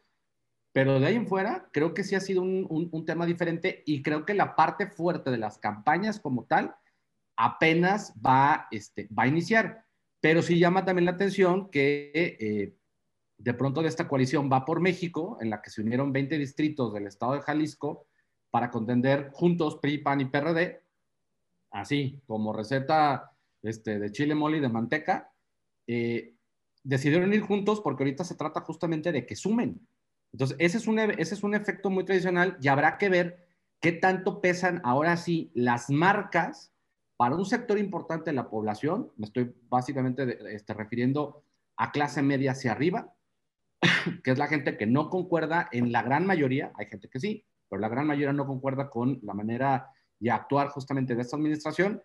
Pero 0.77 0.99
de 0.99 1.07
ahí 1.07 1.15
en 1.15 1.25
fuera, 1.25 1.67
creo 1.73 1.95
que 1.95 2.03
sí 2.03 2.13
ha 2.13 2.19
sido 2.19 2.43
un, 2.43 3.03
tema 3.03 3.25
diferente 3.25 3.81
y 3.87 4.03
creo 4.03 4.27
que 4.27 4.35
la 4.35 4.55
parte 4.55 4.85
fuerte 4.85 5.31
de 5.31 5.39
las 5.39 5.57
campañas 5.57 6.19
como 6.19 6.45
tal 6.45 6.75
apenas 7.35 8.13
va, 8.23 8.67
este, 8.69 9.07
va 9.07 9.23
a 9.23 9.27
iniciar. 9.27 9.85
Pero 10.21 10.43
sí 10.43 10.59
llama 10.59 10.85
también 10.85 11.05
la 11.05 11.13
atención 11.13 11.71
que 11.71 12.11
eh, 12.13 12.75
de 13.39 13.53
pronto 13.55 13.81
de 13.81 13.87
esta 13.87 14.07
coalición 14.07 14.51
va 14.53 14.65
por 14.65 14.79
México, 14.79 15.39
en 15.41 15.49
la 15.49 15.63
que 15.63 15.71
se 15.71 15.81
unieron 15.81 16.13
20 16.13 16.37
distritos 16.37 16.93
del 16.93 17.07
estado 17.07 17.33
de 17.33 17.41
Jalisco 17.41 18.05
para 18.51 18.69
contender 18.69 19.31
juntos 19.33 19.79
PRI, 19.81 19.97
PAN 19.97 20.21
y 20.21 20.25
PRD, 20.25 20.83
así 21.71 22.21
como 22.27 22.53
receta 22.53 23.31
este, 23.63 23.97
de 23.97 24.11
chile 24.11 24.35
mole 24.35 24.57
y 24.57 24.61
de 24.61 24.69
manteca. 24.69 25.33
Eh, 25.87 26.35
decidieron 26.83 27.33
ir 27.33 27.41
juntos 27.41 27.81
porque 27.81 28.03
ahorita 28.03 28.23
se 28.23 28.35
trata 28.35 28.61
justamente 28.61 29.11
de 29.11 29.25
que 29.25 29.35
sumen. 29.35 29.81
Entonces, 30.33 30.57
ese 30.59 30.77
es, 30.77 30.87
un, 30.87 30.99
e, 30.99 31.15
ese 31.17 31.35
es 31.35 31.43
un 31.43 31.55
efecto 31.55 31.89
muy 31.89 32.05
tradicional 32.05 32.57
y 32.61 32.67
habrá 32.67 32.97
que 32.97 33.09
ver 33.09 33.47
qué 33.79 33.91
tanto 33.91 34.41
pesan 34.41 34.81
ahora 34.83 35.17
sí 35.17 35.51
las 35.53 35.89
marcas 35.89 36.73
para 37.17 37.35
un 37.35 37.45
sector 37.45 37.79
importante 37.79 38.29
de 38.29 38.35
la 38.35 38.49
población, 38.49 39.11
me 39.17 39.25
estoy 39.25 39.51
básicamente 39.69 40.37
este, 40.55 40.73
refiriendo 40.73 41.43
a 41.75 41.91
clase 41.91 42.21
media 42.21 42.51
hacia 42.51 42.71
arriba, 42.71 43.13
que 44.23 44.31
es 44.31 44.37
la 44.37 44.47
gente 44.47 44.77
que 44.77 44.85
no 44.85 45.09
concuerda 45.09 45.67
en 45.71 45.91
la 45.91 46.03
gran 46.03 46.27
mayoría, 46.27 46.71
hay 46.75 46.85
gente 46.85 47.09
que 47.09 47.19
sí, 47.19 47.43
pero 47.69 47.79
la 47.79 47.89
gran 47.89 48.05
mayoría 48.05 48.33
no 48.33 48.45
concuerda 48.45 48.89
con 48.89 49.19
la 49.23 49.33
manera 49.33 49.91
de 50.19 50.31
actuar 50.31 50.69
justamente 50.69 51.15
de 51.15 51.21
esta 51.21 51.37
administración 51.37 52.01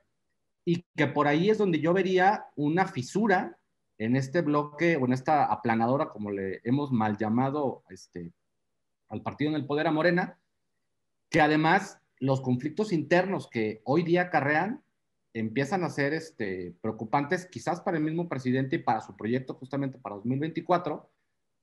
y 0.64 0.82
que 0.96 1.06
por 1.06 1.26
ahí 1.26 1.50
es 1.50 1.58
donde 1.58 1.80
yo 1.80 1.92
vería 1.92 2.46
una 2.56 2.86
fisura 2.86 3.58
en 4.04 4.16
este 4.16 4.40
bloque 4.40 4.96
o 4.96 5.04
en 5.06 5.12
esta 5.12 5.44
aplanadora, 5.44 6.08
como 6.08 6.30
le 6.30 6.60
hemos 6.64 6.90
mal 6.90 7.16
llamado 7.16 7.84
este, 7.88 8.32
al 9.08 9.22
partido 9.22 9.50
en 9.50 9.56
el 9.56 9.66
poder 9.66 9.86
a 9.86 9.92
Morena, 9.92 10.40
que 11.30 11.40
además 11.40 12.00
los 12.18 12.40
conflictos 12.40 12.92
internos 12.92 13.48
que 13.48 13.80
hoy 13.84 14.02
día 14.02 14.22
acarrean 14.22 14.82
empiezan 15.34 15.84
a 15.84 15.90
ser 15.90 16.14
este, 16.14 16.74
preocupantes 16.80 17.46
quizás 17.46 17.80
para 17.80 17.96
el 17.96 18.02
mismo 18.02 18.28
presidente 18.28 18.76
y 18.76 18.80
para 18.80 19.00
su 19.00 19.16
proyecto 19.16 19.54
justamente 19.54 19.98
para 19.98 20.16
2024, 20.16 21.08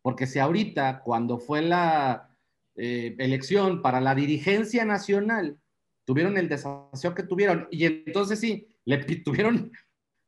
porque 0.02 0.26
si 0.26 0.40
ahorita, 0.40 1.02
cuando 1.02 1.40
fue 1.40 1.62
la 1.62 2.36
eh, 2.76 3.16
elección 3.20 3.82
para 3.82 4.00
la 4.00 4.16
dirigencia 4.16 4.86
nacional, 4.86 5.60
tuvieron 6.06 6.38
el 6.38 6.48
desafío 6.48 7.14
que 7.14 7.24
tuvieron, 7.24 7.68
y 7.70 7.86
entonces 7.86 8.40
sí, 8.40 8.68
le 8.86 8.98
tuvieron, 9.24 9.72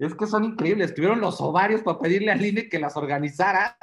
es 0.07 0.15
que 0.15 0.25
son 0.25 0.43
increíbles, 0.45 0.95
tuvieron 0.95 1.21
los 1.21 1.39
ovarios 1.41 1.81
para 1.81 1.99
pedirle 1.99 2.31
al 2.31 2.43
INE 2.43 2.69
que 2.69 2.79
las 2.79 2.97
organizara. 2.97 3.77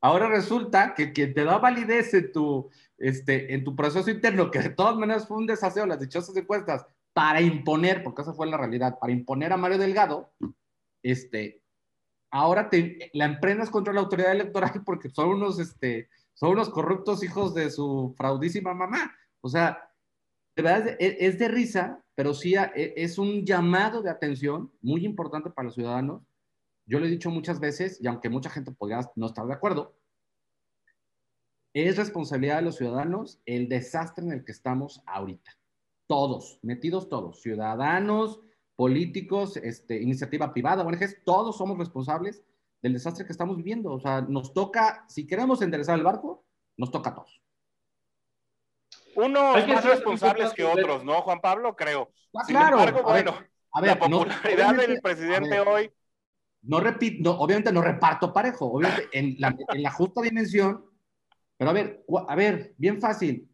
Ahora 0.00 0.28
resulta 0.28 0.94
que 0.94 1.12
quien 1.12 1.32
te 1.34 1.44
da 1.44 1.58
validez 1.58 2.12
en 2.14 2.30
tu, 2.30 2.70
este, 2.98 3.54
en 3.54 3.64
tu 3.64 3.74
proceso 3.74 4.10
interno, 4.10 4.50
que 4.50 4.60
de 4.60 4.70
todas 4.70 4.96
maneras 4.96 5.26
fue 5.26 5.38
un 5.38 5.46
desaseo, 5.46 5.86
las 5.86 5.98
dichosas 5.98 6.36
encuestas, 6.36 6.86
para 7.14 7.40
imponer, 7.40 8.04
porque 8.04 8.22
esa 8.22 8.34
fue 8.34 8.46
la 8.46 8.58
realidad, 8.58 8.98
para 9.00 9.12
imponer 9.12 9.52
a 9.52 9.56
Mario 9.56 9.78
Delgado, 9.78 10.30
este, 11.02 11.62
ahora 12.30 12.68
te, 12.68 13.10
la 13.14 13.24
emprendas 13.24 13.70
contra 13.70 13.92
la 13.92 14.00
autoridad 14.00 14.32
electoral 14.32 14.82
porque 14.84 15.08
son 15.08 15.30
unos, 15.30 15.58
este, 15.58 16.08
son 16.34 16.50
unos 16.50 16.68
corruptos 16.68 17.22
hijos 17.24 17.54
de 17.54 17.70
su 17.70 18.14
fraudísima 18.16 18.74
mamá. 18.74 19.16
O 19.40 19.48
sea, 19.48 19.87
verdad 20.62 20.96
es, 20.98 21.16
es 21.18 21.38
de 21.38 21.48
risa, 21.48 22.04
pero 22.14 22.34
sí 22.34 22.54
e- 22.54 22.94
es 22.96 23.18
un 23.18 23.44
llamado 23.44 24.02
de 24.02 24.10
atención 24.10 24.72
muy 24.80 25.04
importante 25.04 25.50
para 25.50 25.66
los 25.66 25.74
ciudadanos. 25.74 26.22
Yo 26.86 26.98
lo 26.98 27.06
he 27.06 27.10
dicho 27.10 27.30
muchas 27.30 27.60
veces, 27.60 28.00
y 28.00 28.06
aunque 28.06 28.30
mucha 28.30 28.50
gente 28.50 28.72
podría 28.72 29.00
no 29.14 29.26
estar 29.26 29.46
de 29.46 29.54
acuerdo, 29.54 29.94
es 31.74 31.96
responsabilidad 31.96 32.56
de 32.56 32.62
los 32.62 32.76
ciudadanos 32.76 33.40
el 33.46 33.68
desastre 33.68 34.24
en 34.24 34.32
el 34.32 34.44
que 34.44 34.52
estamos 34.52 35.02
ahorita. 35.06 35.50
Todos, 36.06 36.58
metidos 36.62 37.08
todos, 37.08 37.42
ciudadanos, 37.42 38.40
políticos, 38.74 39.56
este, 39.58 40.00
iniciativa 40.00 40.52
privada, 40.52 40.84
ONGs, 40.84 41.22
todos 41.24 41.58
somos 41.58 41.78
responsables 41.78 42.42
del 42.80 42.94
desastre 42.94 43.26
que 43.26 43.32
estamos 43.32 43.56
viviendo. 43.56 43.92
O 43.92 44.00
sea, 44.00 44.22
nos 44.22 44.54
toca, 44.54 45.04
si 45.08 45.26
queremos 45.26 45.60
enderezar 45.62 45.98
el 45.98 46.04
barco, 46.04 46.44
nos 46.76 46.90
toca 46.90 47.10
a 47.10 47.14
todos. 47.14 47.42
Unos 49.18 49.66
más 49.66 49.84
responsables 49.84 50.52
que 50.52 50.62
otros, 50.64 51.04
¿no, 51.04 51.22
Juan 51.22 51.40
Pablo? 51.40 51.74
Creo. 51.74 52.12
Ah, 52.34 52.44
Sin 52.44 52.54
claro. 52.54 52.78
embargo, 52.78 53.08
A 53.08 53.14
ver, 53.14 53.24
bueno, 53.24 53.46
la 53.74 53.80
ver, 53.80 54.10
no- 54.10 54.18
popularidad 54.18 54.74
del 54.76 55.00
presidente 55.00 55.60
hoy, 55.60 55.90
no 56.62 56.78
repito, 56.80 57.22
no, 57.22 57.38
obviamente 57.40 57.72
no 57.72 57.82
reparto 57.82 58.32
parejo, 58.32 58.66
obviamente 58.66 59.08
en 59.12 59.34
la, 59.38 59.56
en 59.70 59.82
la 59.82 59.90
justa 59.90 60.22
dimensión, 60.22 60.84
pero 61.56 61.70
a 61.70 61.72
ver, 61.72 62.04
a 62.28 62.36
ver, 62.36 62.74
bien 62.78 63.00
fácil. 63.00 63.48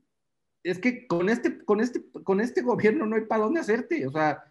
Es 0.63 0.79
que 0.79 1.07
con 1.07 1.29
este, 1.31 1.65
con 1.65 1.81
este, 1.81 2.03
con 2.25 2.41
este 2.41 2.61
gobierno 2.63 3.07
no 3.07 3.17
hay 3.17 3.23
para 3.23 3.45
dónde 3.45 3.61
hacerte. 3.61 4.07
O 4.07 4.11
sea, 4.11 4.45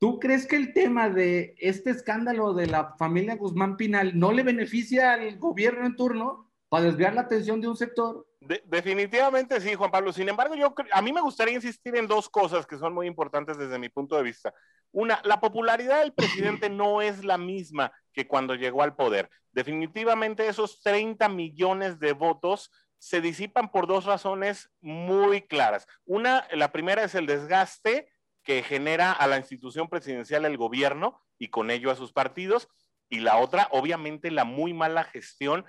¿tú 0.00 0.18
crees 0.18 0.46
que 0.46 0.56
el 0.56 0.72
tema 0.72 1.10
de 1.10 1.54
este 1.58 1.90
escándalo 1.90 2.54
de 2.54 2.66
la 2.66 2.94
familia 2.96 3.36
Guzmán 3.36 3.76
Pinal 3.76 4.18
no 4.18 4.32
le 4.32 4.42
beneficia 4.42 5.12
al 5.12 5.38
gobierno 5.38 5.86
en 5.86 5.96
turno 5.96 6.43
para 6.74 6.86
desviar 6.86 7.14
la 7.14 7.20
atención 7.20 7.60
de 7.60 7.68
un 7.68 7.76
sector? 7.76 8.26
de- 8.40 8.62
definitivamente 8.66 9.60
sí, 9.60 9.74
Juan 9.74 9.92
Pablo. 9.92 10.12
Sin 10.12 10.28
embargo, 10.28 10.56
yo 10.56 10.74
a 10.90 11.02
mí 11.02 11.12
me 11.12 11.20
gustaría 11.20 11.54
insistir 11.54 11.94
en 11.96 12.08
dos 12.08 12.28
cosas 12.28 12.66
que 12.66 12.76
son 12.78 12.92
muy 12.92 13.06
importantes 13.06 13.56
desde 13.56 13.78
mi 13.78 13.88
punto 13.88 14.16
de 14.16 14.24
vista. 14.24 14.52
Una, 14.90 15.20
la 15.24 15.40
popularidad 15.40 16.00
del 16.00 16.12
presidente 16.12 16.68
no 16.70 17.00
es 17.00 17.24
la 17.24 17.38
misma 17.38 17.92
que 18.12 18.26
cuando 18.26 18.54
llegó 18.56 18.82
al 18.82 18.96
poder. 18.96 19.30
Definitivamente 19.52 20.48
esos 20.48 20.82
30 20.82 21.28
millones 21.28 22.00
de 22.00 22.12
votos 22.12 22.72
se 22.98 23.20
disipan 23.20 23.70
por 23.70 23.86
dos 23.86 24.04
razones 24.04 24.70
muy 24.80 25.42
claras. 25.42 25.86
Una, 26.04 26.46
la 26.52 26.72
primera 26.72 27.04
es 27.04 27.14
el 27.14 27.26
desgaste 27.26 28.08
que 28.42 28.62
genera 28.64 29.12
a 29.12 29.26
la 29.28 29.36
institución 29.38 29.88
presidencial 29.88 30.44
el 30.44 30.56
gobierno 30.56 31.22
y 31.38 31.48
con 31.48 31.70
ello 31.70 31.90
a 31.90 31.96
sus 31.96 32.12
partidos. 32.12 32.68
Y 33.08 33.20
la 33.20 33.36
otra, 33.36 33.68
obviamente, 33.70 34.30
la 34.30 34.44
muy 34.44 34.74
mala 34.74 35.04
gestión, 35.04 35.64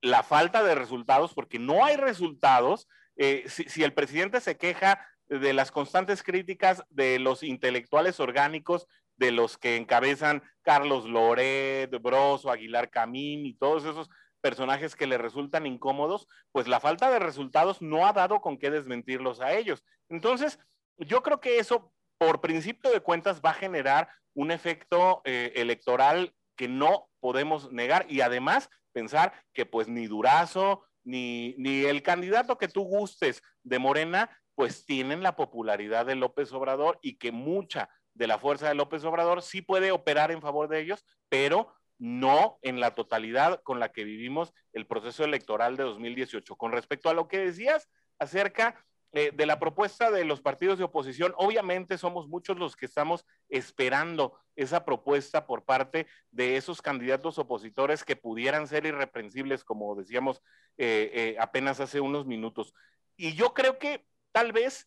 la 0.00 0.22
falta 0.22 0.62
de 0.62 0.74
resultados, 0.74 1.34
porque 1.34 1.58
no 1.58 1.84
hay 1.84 1.96
resultados. 1.96 2.88
Eh, 3.16 3.44
si, 3.48 3.82
el 3.82 3.94
presidente 3.94 4.40
se 4.40 4.56
queja 4.56 5.06
de 5.26 5.52
las 5.52 5.70
constantes 5.70 6.22
críticas 6.22 6.84
de 6.88 7.18
los 7.18 7.42
intelectuales 7.42 8.20
orgánicos, 8.20 8.86
de 9.16 9.32
los 9.32 9.58
que 9.58 9.76
encabezan 9.76 10.42
Carlos 10.62 11.04
Loret, 11.06 11.90
Broso, 12.00 12.50
Aguilar 12.50 12.88
Camín 12.88 13.44
y 13.44 13.54
todos 13.54 13.84
esos 13.84 14.08
personajes 14.40 14.94
que 14.94 15.08
le 15.08 15.18
resultan 15.18 15.66
incómodos, 15.66 16.28
pues 16.52 16.68
la 16.68 16.78
falta 16.78 17.10
de 17.10 17.18
resultados 17.18 17.82
no 17.82 18.06
ha 18.06 18.12
dado 18.12 18.40
con 18.40 18.56
qué 18.56 18.70
desmentirlos 18.70 19.40
a 19.40 19.52
ellos. 19.54 19.84
Entonces, 20.08 20.60
yo 20.96 21.22
creo 21.22 21.40
que 21.40 21.58
eso, 21.58 21.92
por 22.16 22.40
principio 22.40 22.90
de 22.90 23.00
cuentas, 23.00 23.40
va 23.44 23.50
a 23.50 23.54
generar 23.54 24.08
un 24.34 24.52
efecto 24.52 25.20
eh, 25.24 25.52
electoral 25.56 26.32
que 26.56 26.68
no 26.68 27.08
podemos 27.20 27.72
negar 27.72 28.06
y 28.08 28.20
además 28.20 28.70
pensar 28.92 29.32
que 29.52 29.66
pues 29.66 29.88
ni 29.88 30.06
Durazo 30.06 30.84
ni, 31.04 31.54
ni 31.58 31.84
el 31.84 32.02
candidato 32.02 32.58
que 32.58 32.68
tú 32.68 32.82
gustes 32.82 33.42
de 33.62 33.78
Morena, 33.78 34.30
pues 34.54 34.84
tienen 34.84 35.22
la 35.22 35.36
popularidad 35.36 36.06
de 36.06 36.16
López 36.16 36.52
Obrador 36.52 36.98
y 37.00 37.16
que 37.16 37.32
mucha 37.32 37.88
de 38.14 38.26
la 38.26 38.38
fuerza 38.38 38.68
de 38.68 38.74
López 38.74 39.04
Obrador 39.04 39.42
sí 39.42 39.62
puede 39.62 39.92
operar 39.92 40.32
en 40.32 40.42
favor 40.42 40.68
de 40.68 40.80
ellos, 40.80 41.04
pero 41.28 41.72
no 41.98 42.58
en 42.62 42.80
la 42.80 42.94
totalidad 42.94 43.62
con 43.62 43.80
la 43.80 43.92
que 43.92 44.04
vivimos 44.04 44.52
el 44.72 44.86
proceso 44.86 45.24
electoral 45.24 45.76
de 45.76 45.84
2018. 45.84 46.56
Con 46.56 46.72
respecto 46.72 47.08
a 47.08 47.14
lo 47.14 47.28
que 47.28 47.38
decías 47.38 47.88
acerca 48.18 48.84
eh, 49.12 49.32
de 49.34 49.46
la 49.46 49.58
propuesta 49.58 50.10
de 50.10 50.24
los 50.24 50.42
partidos 50.42 50.78
de 50.78 50.84
oposición, 50.84 51.32
obviamente 51.36 51.96
somos 51.96 52.28
muchos 52.28 52.58
los 52.58 52.76
que 52.76 52.86
estamos 52.86 53.24
esperando 53.48 54.38
esa 54.54 54.84
propuesta 54.84 55.46
por 55.46 55.64
parte 55.64 56.06
de 56.30 56.56
esos 56.56 56.82
candidatos 56.82 57.38
opositores 57.38 58.04
que 58.04 58.16
pudieran 58.16 58.68
ser 58.68 58.84
irreprensibles, 58.84 59.64
como 59.64 59.94
decíamos 59.94 60.42
eh, 60.76 61.10
eh, 61.14 61.36
apenas 61.40 61.80
hace 61.80 62.00
unos 62.00 62.26
minutos. 62.26 62.74
Y 63.16 63.34
yo 63.34 63.54
creo 63.54 63.78
que 63.78 64.04
tal 64.32 64.52
vez 64.52 64.86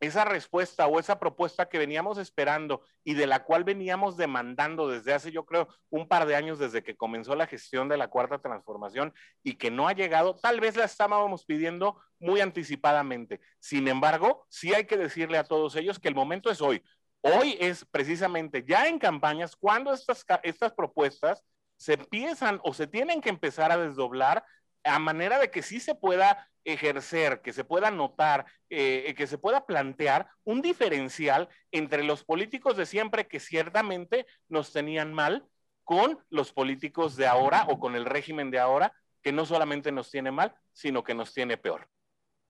esa 0.00 0.24
respuesta 0.24 0.86
o 0.86 1.00
esa 1.00 1.18
propuesta 1.18 1.68
que 1.68 1.78
veníamos 1.78 2.18
esperando 2.18 2.82
y 3.02 3.14
de 3.14 3.26
la 3.26 3.44
cual 3.44 3.64
veníamos 3.64 4.16
demandando 4.16 4.88
desde 4.88 5.14
hace, 5.14 5.32
yo 5.32 5.46
creo, 5.46 5.68
un 5.90 6.06
par 6.08 6.26
de 6.26 6.36
años 6.36 6.58
desde 6.58 6.82
que 6.82 6.96
comenzó 6.96 7.34
la 7.34 7.46
gestión 7.46 7.88
de 7.88 7.96
la 7.96 8.08
cuarta 8.08 8.38
transformación 8.38 9.14
y 9.42 9.54
que 9.54 9.70
no 9.70 9.88
ha 9.88 9.92
llegado, 9.92 10.36
tal 10.36 10.60
vez 10.60 10.76
la 10.76 10.84
estábamos 10.84 11.44
pidiendo 11.44 12.00
muy 12.18 12.40
anticipadamente. 12.40 13.40
Sin 13.58 13.88
embargo, 13.88 14.46
sí 14.48 14.74
hay 14.74 14.84
que 14.84 14.96
decirle 14.96 15.38
a 15.38 15.44
todos 15.44 15.76
ellos 15.76 15.98
que 15.98 16.08
el 16.08 16.14
momento 16.14 16.50
es 16.50 16.60
hoy. 16.60 16.82
Hoy 17.22 17.56
es 17.58 17.84
precisamente 17.86 18.64
ya 18.66 18.86
en 18.86 18.98
campañas 18.98 19.56
cuando 19.56 19.92
estas, 19.92 20.24
estas 20.42 20.72
propuestas 20.72 21.42
se 21.76 21.94
empiezan 21.94 22.60
o 22.62 22.72
se 22.72 22.86
tienen 22.86 23.20
que 23.20 23.30
empezar 23.30 23.72
a 23.72 23.78
desdoblar 23.78 24.44
a 24.84 24.98
manera 24.98 25.38
de 25.38 25.50
que 25.50 25.62
sí 25.62 25.80
se 25.80 25.94
pueda 25.94 26.48
ejercer, 26.66 27.40
que 27.40 27.52
se 27.52 27.64
pueda 27.64 27.90
notar, 27.90 28.44
eh, 28.68 29.14
que 29.16 29.26
se 29.26 29.38
pueda 29.38 29.64
plantear 29.64 30.28
un 30.44 30.60
diferencial 30.60 31.48
entre 31.70 32.04
los 32.04 32.24
políticos 32.24 32.76
de 32.76 32.86
siempre 32.86 33.26
que 33.26 33.40
ciertamente 33.40 34.26
nos 34.48 34.72
tenían 34.72 35.14
mal 35.14 35.46
con 35.84 36.18
los 36.30 36.52
políticos 36.52 37.16
de 37.16 37.26
ahora 37.26 37.64
o 37.68 37.78
con 37.78 37.94
el 37.94 38.04
régimen 38.04 38.50
de 38.50 38.58
ahora 38.58 38.92
que 39.22 39.32
no 39.32 39.46
solamente 39.46 39.92
nos 39.92 40.10
tiene 40.10 40.30
mal, 40.30 40.54
sino 40.72 41.02
que 41.02 41.14
nos 41.14 41.32
tiene 41.32 41.56
peor. 41.56 41.88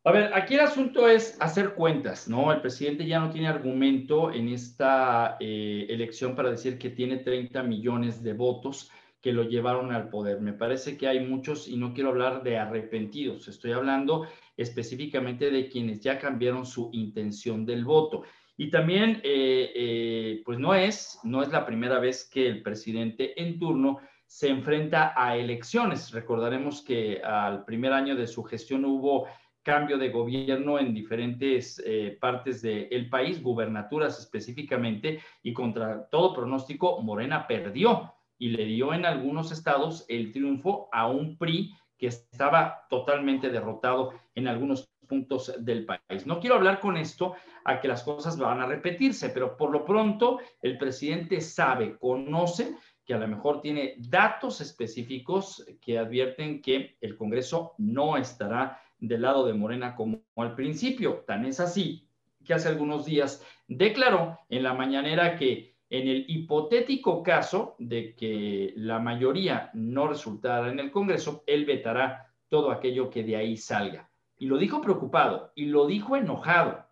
A 0.05 0.13
ver, 0.13 0.33
aquí 0.35 0.55
el 0.55 0.61
asunto 0.61 1.09
es 1.09 1.37
hacer 1.41 1.75
cuentas, 1.75 2.29
¿no? 2.29 2.53
El 2.53 2.61
presidente 2.61 3.07
ya 3.07 3.19
no 3.19 3.31
tiene 3.31 3.49
argumento 3.49 4.33
en 4.33 4.49
esta 4.49 5.37
eh, 5.41 5.87
elección 5.89 6.37
para 6.37 6.51
decir 6.51 6.79
que 6.79 6.91
tiene 6.91 7.17
30 7.17 7.63
millones 7.65 8.23
de 8.23 8.33
votos 8.33 8.91
que 9.27 9.33
lo 9.33 9.43
llevaron 9.43 9.91
al 9.93 10.09
poder. 10.09 10.41
Me 10.41 10.53
parece 10.53 10.97
que 10.97 11.09
hay 11.09 11.19
muchos, 11.19 11.67
y 11.67 11.77
no 11.77 11.93
quiero 11.93 12.11
hablar 12.11 12.45
de 12.45 12.59
arrepentidos, 12.59 13.49
estoy 13.49 13.73
hablando 13.73 14.29
específicamente 14.57 15.51
de 15.51 15.69
quienes 15.69 16.01
ya 16.01 16.21
cambiaron 16.21 16.65
su 16.65 16.91
intención 16.93 17.67
del 17.67 17.85
voto. 17.85 18.23
Y 18.57 18.71
también, 18.71 19.21
eh, 19.25 19.73
eh, 19.75 20.43
pues 20.45 20.61
no 20.61 20.77
es, 20.77 21.19
no 21.25 21.43
es 21.43 21.49
la 21.49 21.67
primera 21.67 21.99
vez 21.99 22.31
que 22.33 22.47
el 22.47 22.63
presidente 22.63 23.43
en 23.43 23.59
turno 23.59 23.99
se 24.27 24.49
enfrenta 24.49 25.13
a 25.17 25.37
elecciones. 25.37 26.13
Recordaremos 26.13 26.81
que 26.83 27.21
al 27.21 27.65
primer 27.65 27.95
año 27.95 28.15
de 28.15 28.29
su 28.29 28.45
gestión 28.45 28.85
hubo 28.85 29.27
cambio 29.65 29.99
de 29.99 30.11
gobierno 30.11 30.79
en 30.79 30.95
diferentes 30.95 31.83
eh, 31.85 32.17
partes 32.21 32.63
del 32.63 33.09
país, 33.09 33.43
gubernaturas 33.43 34.21
específicamente, 34.21 35.19
y 35.43 35.53
contra 35.53 36.09
todo 36.09 36.33
pronóstico, 36.33 37.03
Morena 37.03 37.49
perdió 37.49 38.13
y 38.39 38.51
le 38.51 38.65
dio 38.65 38.93
en 38.93 39.07
algunos 39.07 39.53
estados 39.53 40.05
el 40.09 40.33
triunfo 40.33 40.89
a 40.93 41.09
un 41.09 41.37
PRI 41.37 41.75
que 41.99 42.09
estaba 42.09 42.87
totalmente 42.91 43.51
derrotado 43.51 44.13
en 44.35 44.49
algunos 44.49 44.89
puntos 45.07 45.53
del 45.59 45.87
país. 45.87 46.27
No 46.27 46.41
quiero 46.41 46.57
hablar 46.57 46.81
con 46.81 46.97
esto 46.97 47.35
a 47.65 47.81
que 47.81 47.89
las 47.89 48.03
cosas 48.03 48.39
van 48.39 48.61
a 48.61 48.67
repetirse, 48.67 49.31
pero 49.31 49.57
por 49.57 49.71
lo 49.71 49.85
pronto 49.85 50.41
el 50.61 50.79
presidente 50.79 51.41
sabe, 51.41 51.97
conoce 51.99 52.75
que 53.05 53.15
a 53.15 53.19
lo 53.19 53.29
mejor 53.29 53.61
tiene 53.61 53.95
datos 53.99 54.61
específicos 54.61 55.65
que 55.81 55.99
advierten 55.99 56.61
que 56.61 56.97
el 57.01 57.17
Congreso 57.17 57.75
no 57.79 58.17
estará 58.17 58.81
del 58.99 59.23
lado 59.23 59.47
de 59.47 59.55
Morena 59.55 59.95
como 59.95 60.23
al 60.37 60.55
principio. 60.57 61.25
Tan 61.27 61.47
es 61.47 61.61
así 61.61 62.09
que 62.45 62.55
hace 62.55 62.69
algunos 62.69 63.05
días 63.05 63.45
declaró 63.69 64.39
en 64.49 64.65
la 64.65 64.75
mañanera 64.75 65.37
que 65.37 65.76
en 65.89 66.09
el 66.09 66.25
hipotético 66.29 67.23
caso 67.23 67.77
de 67.79 68.15
que 68.15 68.73
la 68.77 68.99
mayoría 68.99 69.71
no 69.75 70.09
resultara 70.09 70.71
en 70.71 70.81
el 70.81 70.91
Congreso, 70.91 71.45
él 71.47 71.65
vetará 71.65 72.35
todo 72.49 72.71
aquello 72.71 73.11
que 73.11 73.23
de 73.23 73.37
ahí 73.37 73.57
salga. 73.57 74.11
Y 74.39 74.47
lo 74.47 74.59
dijo 74.59 74.81
preocupado, 74.81 75.53
y 75.55 75.67
lo 75.67 75.87
dijo 75.87 76.17
enojado, 76.17 76.85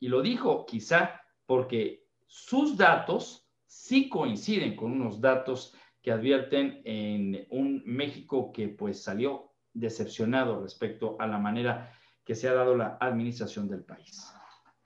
y 0.00 0.08
lo 0.08 0.22
dijo 0.22 0.66
quizá 0.66 1.22
porque 1.46 2.06
sus 2.26 2.76
datos 2.76 3.48
sí 3.66 4.08
coinciden 4.08 4.76
con 4.76 4.92
unos 4.92 5.20
datos 5.20 5.74
que 6.02 6.12
advierten 6.12 6.82
en 6.84 7.46
un 7.50 7.82
México 7.84 8.52
que 8.52 8.68
pues 8.68 9.02
salió 9.02 9.52
decepcionado 9.72 10.62
respecto 10.62 11.16
a 11.18 11.26
la 11.26 11.38
manera 11.38 11.92
que 12.24 12.34
se 12.34 12.48
ha 12.48 12.54
dado 12.54 12.76
la 12.76 12.98
administración 13.00 13.68
del 13.68 13.84
país. 13.84 14.32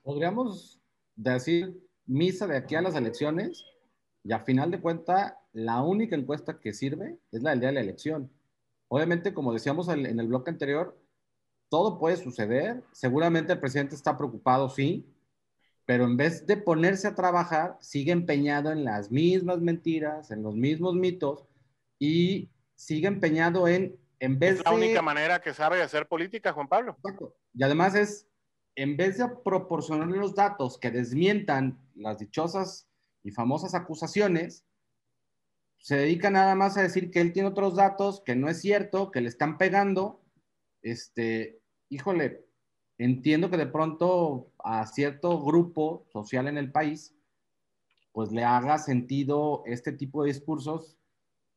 Podríamos 0.02 0.80
decir 1.14 1.89
misa 2.06 2.46
de 2.46 2.56
aquí 2.56 2.74
a 2.74 2.82
las 2.82 2.94
elecciones 2.94 3.64
y 4.24 4.32
a 4.32 4.40
final 4.40 4.70
de 4.70 4.80
cuenta 4.80 5.38
la 5.52 5.82
única 5.82 6.16
encuesta 6.16 6.60
que 6.60 6.72
sirve 6.72 7.18
es 7.32 7.42
la 7.42 7.50
del 7.50 7.60
día 7.60 7.68
de 7.68 7.74
la 7.74 7.80
elección. 7.80 8.30
Obviamente, 8.88 9.32
como 9.32 9.52
decíamos 9.52 9.88
en 9.88 10.18
el 10.18 10.26
bloque 10.26 10.50
anterior, 10.50 10.98
todo 11.68 11.98
puede 11.98 12.16
suceder. 12.16 12.82
Seguramente 12.92 13.52
el 13.52 13.60
presidente 13.60 13.94
está 13.94 14.16
preocupado, 14.16 14.68
sí, 14.68 15.06
pero 15.90 16.04
en 16.04 16.16
vez 16.16 16.46
de 16.46 16.56
ponerse 16.56 17.08
a 17.08 17.16
trabajar, 17.16 17.76
sigue 17.80 18.12
empeñado 18.12 18.70
en 18.70 18.84
las 18.84 19.10
mismas 19.10 19.60
mentiras, 19.60 20.30
en 20.30 20.42
los 20.42 20.54
mismos 20.54 20.94
mitos 20.94 21.44
y 21.98 22.48
sigue 22.76 23.08
empeñado 23.08 23.66
en, 23.66 23.98
en 24.20 24.38
vez 24.38 24.58
es 24.58 24.64
la 24.64 24.72
única 24.72 25.02
manera 25.02 25.40
que 25.40 25.52
sabe 25.52 25.78
de 25.78 25.82
hacer 25.82 26.06
política, 26.06 26.52
Juan 26.52 26.68
Pablo. 26.68 26.96
Y 27.54 27.64
además 27.64 27.96
es, 27.96 28.28
en 28.76 28.96
vez 28.96 29.18
de 29.18 29.26
proporcionarle 29.44 30.18
los 30.18 30.34
datos 30.34 30.78
que 30.78 30.92
desmientan 30.92 31.76
las 32.00 32.18
dichosas 32.18 32.88
y 33.22 33.30
famosas 33.30 33.74
acusaciones, 33.74 34.64
se 35.78 35.96
dedica 35.96 36.30
nada 36.30 36.54
más 36.54 36.76
a 36.76 36.82
decir 36.82 37.10
que 37.10 37.20
él 37.20 37.32
tiene 37.32 37.48
otros 37.48 37.76
datos, 37.76 38.20
que 38.20 38.36
no 38.36 38.48
es 38.48 38.60
cierto, 38.60 39.10
que 39.10 39.20
le 39.20 39.28
están 39.28 39.56
pegando. 39.56 40.20
Este, 40.82 41.62
híjole, 41.88 42.46
entiendo 42.98 43.50
que 43.50 43.56
de 43.56 43.66
pronto 43.66 44.52
a 44.58 44.86
cierto 44.86 45.42
grupo 45.42 46.06
social 46.12 46.48
en 46.48 46.58
el 46.58 46.70
país, 46.70 47.14
pues 48.12 48.32
le 48.32 48.44
haga 48.44 48.78
sentido 48.78 49.62
este 49.66 49.92
tipo 49.92 50.22
de 50.22 50.28
discursos 50.28 50.98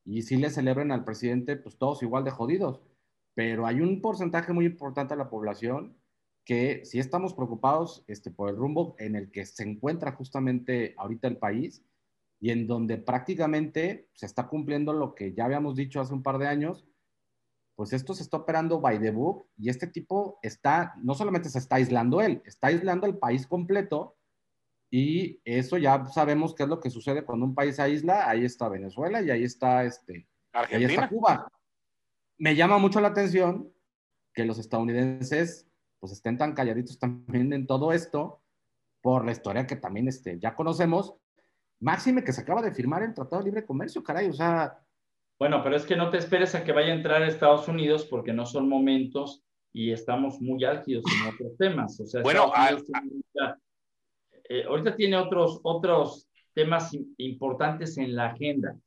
y 0.05 0.21
sí 0.21 0.37
le 0.37 0.49
celebren 0.49 0.91
al 0.91 1.03
presidente, 1.03 1.55
pues 1.55 1.77
todos 1.77 2.03
igual 2.03 2.23
de 2.23 2.31
jodidos. 2.31 2.81
Pero 3.33 3.65
hay 3.65 3.81
un 3.81 4.01
porcentaje 4.01 4.53
muy 4.53 4.65
importante 4.65 5.15
de 5.15 5.17
la 5.17 5.29
población 5.29 5.97
que 6.45 6.83
sí 6.85 6.99
estamos 6.99 7.33
preocupados 7.33 8.03
este, 8.07 8.29
por 8.31 8.49
el 8.49 8.55
rumbo 8.55 8.95
en 8.99 9.15
el 9.15 9.31
que 9.31 9.45
se 9.45 9.63
encuentra 9.63 10.11
justamente 10.11 10.93
ahorita 10.97 11.27
el 11.27 11.37
país 11.37 11.83
y 12.39 12.51
en 12.51 12.67
donde 12.67 12.97
prácticamente 12.97 14.09
se 14.13 14.25
está 14.25 14.47
cumpliendo 14.47 14.91
lo 14.91 15.15
que 15.15 15.33
ya 15.33 15.45
habíamos 15.45 15.75
dicho 15.75 16.01
hace 16.01 16.13
un 16.13 16.23
par 16.23 16.37
de 16.39 16.47
años, 16.47 16.85
pues 17.75 17.93
esto 17.93 18.13
se 18.13 18.23
está 18.23 18.37
operando 18.37 18.81
by 18.81 18.99
the 18.99 19.11
book 19.11 19.47
y 19.57 19.69
este 19.69 19.87
tipo 19.87 20.39
está, 20.41 20.93
no 21.01 21.15
solamente 21.15 21.49
se 21.49 21.59
está 21.59 21.77
aislando 21.77 22.21
él, 22.21 22.41
está 22.45 22.67
aislando 22.67 23.07
el 23.07 23.17
país 23.17 23.47
completo 23.47 24.17
y 24.91 25.39
eso 25.43 25.77
ya 25.77 26.05
sabemos 26.05 26.53
qué 26.53 26.63
es 26.63 26.69
lo 26.69 26.79
que 26.79 26.89
sucede 26.89 27.23
cuando 27.23 27.45
un 27.45 27.55
país 27.55 27.79
aísla, 27.79 28.29
ahí 28.29 28.45
está 28.45 28.69
Venezuela 28.69 29.21
y 29.21 29.31
ahí 29.31 29.43
está, 29.43 29.85
este, 29.85 30.27
ahí 30.51 30.83
está 30.83 31.09
Cuba. 31.09 31.47
Me 32.37 32.55
llama 32.55 32.77
mucho 32.77 32.99
la 32.99 33.07
atención 33.07 33.73
que 34.33 34.45
los 34.45 34.59
estadounidenses 34.59 35.67
pues 36.03 36.11
estén 36.11 36.37
tan 36.37 36.53
calladitos 36.53 36.99
también 36.99 37.53
en 37.53 37.65
todo 37.65 37.93
esto 37.93 38.41
por 38.99 39.23
la 39.23 39.31
historia 39.31 39.65
que 39.65 39.77
también 39.77 40.09
este, 40.09 40.37
ya 40.37 40.53
conocemos. 40.53 41.15
Máxime 41.79 42.25
que 42.25 42.33
se 42.33 42.41
acaba 42.41 42.61
de 42.61 42.73
firmar 42.73 43.03
el 43.03 43.13
Tratado 43.13 43.41
de 43.41 43.45
Libre 43.45 43.65
Comercio, 43.65 44.03
caray, 44.03 44.27
o 44.27 44.33
sea... 44.33 44.77
Bueno, 45.39 45.63
pero 45.63 45.77
es 45.77 45.85
que 45.85 45.95
no 45.95 46.09
te 46.09 46.17
esperes 46.17 46.55
a 46.55 46.65
que 46.65 46.73
vaya 46.73 46.91
a 46.91 46.95
entrar 46.97 47.23
a 47.23 47.27
Estados 47.27 47.69
Unidos 47.69 48.03
porque 48.03 48.33
no 48.33 48.45
son 48.45 48.67
momentos 48.67 49.45
y 49.71 49.91
estamos 49.91 50.41
muy 50.41 50.65
álgidos 50.65 51.05
en 51.05 51.33
otros 51.33 51.55
temas. 51.57 51.97
O 52.01 52.05
sea, 52.05 52.21
bueno, 52.21 52.51
eh, 54.49 54.65
ahorita 54.67 54.97
tiene 54.97 55.15
otros, 55.15 55.61
otros 55.63 56.27
temas 56.53 56.91
importantes 57.15 57.97
en 57.97 58.13
la 58.13 58.31
agenda, 58.31 58.77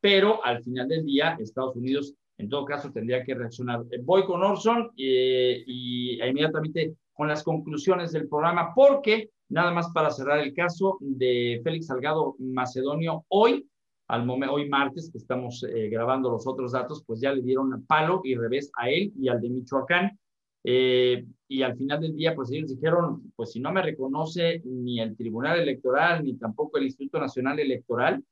pero 0.00 0.44
al 0.44 0.62
final 0.62 0.86
del 0.86 1.04
día 1.06 1.36
Estados 1.40 1.74
Unidos 1.74 2.14
en 2.38 2.48
todo 2.48 2.64
caso 2.64 2.92
tendría 2.92 3.22
que 3.24 3.34
reaccionar. 3.34 3.82
Eh, 3.90 4.00
voy 4.02 4.24
con 4.24 4.42
Orson 4.42 4.90
eh, 4.96 5.62
y 5.66 6.22
inmediatamente 6.22 6.94
con 7.12 7.28
las 7.28 7.42
conclusiones 7.42 8.12
del 8.12 8.28
programa, 8.28 8.72
porque 8.74 9.30
nada 9.48 9.70
más 9.70 9.90
para 9.92 10.10
cerrar 10.10 10.40
el 10.40 10.54
caso 10.54 10.96
de 11.00 11.60
Félix 11.62 11.86
Salgado 11.86 12.36
Macedonio, 12.38 13.24
hoy, 13.28 13.66
al 14.08 14.24
momento, 14.24 14.54
hoy 14.54 14.68
martes, 14.68 15.10
que 15.10 15.18
estamos 15.18 15.62
eh, 15.64 15.88
grabando 15.88 16.30
los 16.30 16.46
otros 16.46 16.72
datos, 16.72 17.04
pues 17.06 17.20
ya 17.20 17.32
le 17.32 17.42
dieron 17.42 17.84
palo 17.86 18.22
y 18.24 18.34
revés 18.34 18.70
a 18.76 18.88
él 18.88 19.12
y 19.18 19.28
al 19.28 19.40
de 19.40 19.50
Michoacán. 19.50 20.18
y 20.64 21.62
al 21.62 21.76
final 21.76 22.00
del 22.00 22.14
día, 22.16 22.34
pues 22.34 22.50
ellos 22.50 22.70
dijeron, 22.70 23.32
pues 23.36 23.52
si 23.52 23.60
no 23.60 23.72
me 23.72 23.82
reconoce 23.82 24.62
ni 24.64 25.00
el 25.00 25.16
Tribunal 25.16 25.60
Electoral, 25.60 26.24
ni 26.24 26.34
tampoco 26.34 26.78
el 26.78 26.84
Instituto 26.84 27.20
Nacional 27.20 27.58
Electoral, 27.60 28.24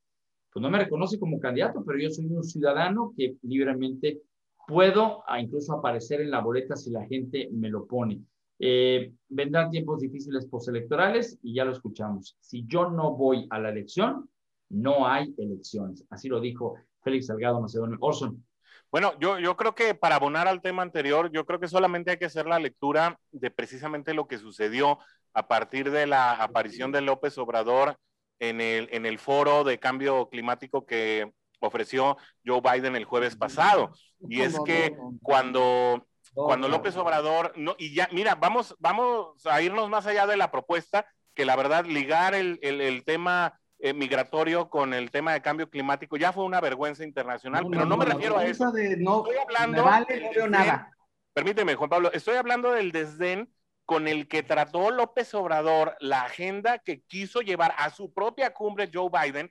pues 0.52 0.62
no 0.62 0.70
me 0.70 0.78
reconoce 0.78 1.18
como 1.18 1.38
candidato, 1.38 1.84
pero 1.84 1.98
yo 1.98 2.10
soy 2.10 2.26
un 2.26 2.44
ciudadano 2.44 3.12
que 3.16 3.36
libremente 3.42 4.22
puedo 4.66 5.24
incluso 5.38 5.74
aparecer 5.74 6.20
en 6.20 6.30
la 6.30 6.40
boleta 6.40 6.76
si 6.76 6.90
la 6.90 7.06
gente 7.06 7.48
me 7.52 7.68
lo 7.68 7.86
pone. 7.86 8.20
Eh, 8.58 9.12
vendrán 9.28 9.70
tiempos 9.70 10.00
difíciles 10.00 10.46
postelectorales 10.46 11.38
y 11.42 11.54
ya 11.54 11.64
lo 11.64 11.72
escuchamos. 11.72 12.36
Si 12.40 12.64
yo 12.66 12.90
no 12.90 13.16
voy 13.16 13.46
a 13.50 13.58
la 13.58 13.70
elección, 13.70 14.28
no 14.68 15.06
hay 15.06 15.34
elecciones. 15.38 16.04
Así 16.10 16.28
lo 16.28 16.40
dijo 16.40 16.74
Félix 17.02 17.26
Salgado 17.26 17.60
Macedonio. 17.60 17.96
Orson. 18.00 18.44
Bueno, 18.90 19.12
yo, 19.20 19.38
yo 19.38 19.56
creo 19.56 19.74
que 19.74 19.94
para 19.94 20.16
abonar 20.16 20.48
al 20.48 20.62
tema 20.62 20.82
anterior, 20.82 21.30
yo 21.32 21.46
creo 21.46 21.60
que 21.60 21.68
solamente 21.68 22.10
hay 22.10 22.18
que 22.18 22.24
hacer 22.24 22.46
la 22.46 22.58
lectura 22.58 23.18
de 23.30 23.50
precisamente 23.50 24.14
lo 24.14 24.26
que 24.26 24.38
sucedió 24.38 24.98
a 25.32 25.46
partir 25.46 25.90
de 25.90 26.06
la 26.06 26.32
aparición 26.32 26.90
de 26.90 27.00
López 27.00 27.38
Obrador 27.38 27.96
en 28.40 28.60
el, 28.60 28.88
en 28.90 29.06
el 29.06 29.18
foro 29.18 29.62
de 29.62 29.78
cambio 29.78 30.28
climático 30.28 30.84
que 30.84 31.32
ofreció 31.60 32.16
Joe 32.44 32.60
Biden 32.60 32.96
el 32.96 33.04
jueves 33.04 33.36
pasado. 33.36 33.92
Y 34.28 34.40
es 34.40 34.58
que 34.64 34.96
cuando, 35.22 36.06
cuando 36.34 36.68
López 36.68 36.96
Obrador, 36.96 37.52
no, 37.56 37.76
y 37.78 37.94
ya, 37.94 38.08
mira, 38.12 38.34
vamos, 38.34 38.74
vamos 38.80 39.46
a 39.46 39.62
irnos 39.62 39.88
más 39.88 40.06
allá 40.06 40.26
de 40.26 40.36
la 40.36 40.50
propuesta, 40.50 41.06
que 41.34 41.44
la 41.44 41.54
verdad 41.54 41.84
ligar 41.84 42.34
el, 42.34 42.58
el, 42.62 42.80
el 42.80 43.04
tema 43.04 43.60
eh, 43.78 43.94
migratorio 43.94 44.68
con 44.68 44.92
el 44.92 45.10
tema 45.10 45.32
de 45.32 45.40
cambio 45.40 45.70
climático 45.70 46.16
ya 46.16 46.32
fue 46.32 46.44
una 46.44 46.60
vergüenza 46.60 47.04
internacional, 47.04 47.66
pero 47.70 47.86
no, 47.86 47.96
me 47.96 48.04
refiero 48.04 48.36
a 48.36 48.44
eso. 48.44 48.68
estoy 48.76 49.36
hablando, 49.36 49.84
vale, 49.84 50.20
no 50.20 50.30
veo 50.34 50.48
nada. 50.48 50.90
Permíteme, 51.32 51.76
Juan 51.76 51.88
Pablo, 51.88 52.10
estoy 52.12 52.36
hablando 52.36 52.72
del 52.72 52.90
desdén 52.92 53.48
con 53.90 54.06
el 54.06 54.28
que 54.28 54.44
trató 54.44 54.92
López 54.92 55.34
Obrador 55.34 55.96
la 55.98 56.22
agenda 56.22 56.78
que 56.78 57.02
quiso 57.02 57.40
llevar 57.40 57.74
a 57.76 57.90
su 57.90 58.14
propia 58.14 58.54
cumbre 58.54 58.88
Joe 58.94 59.10
Biden, 59.10 59.50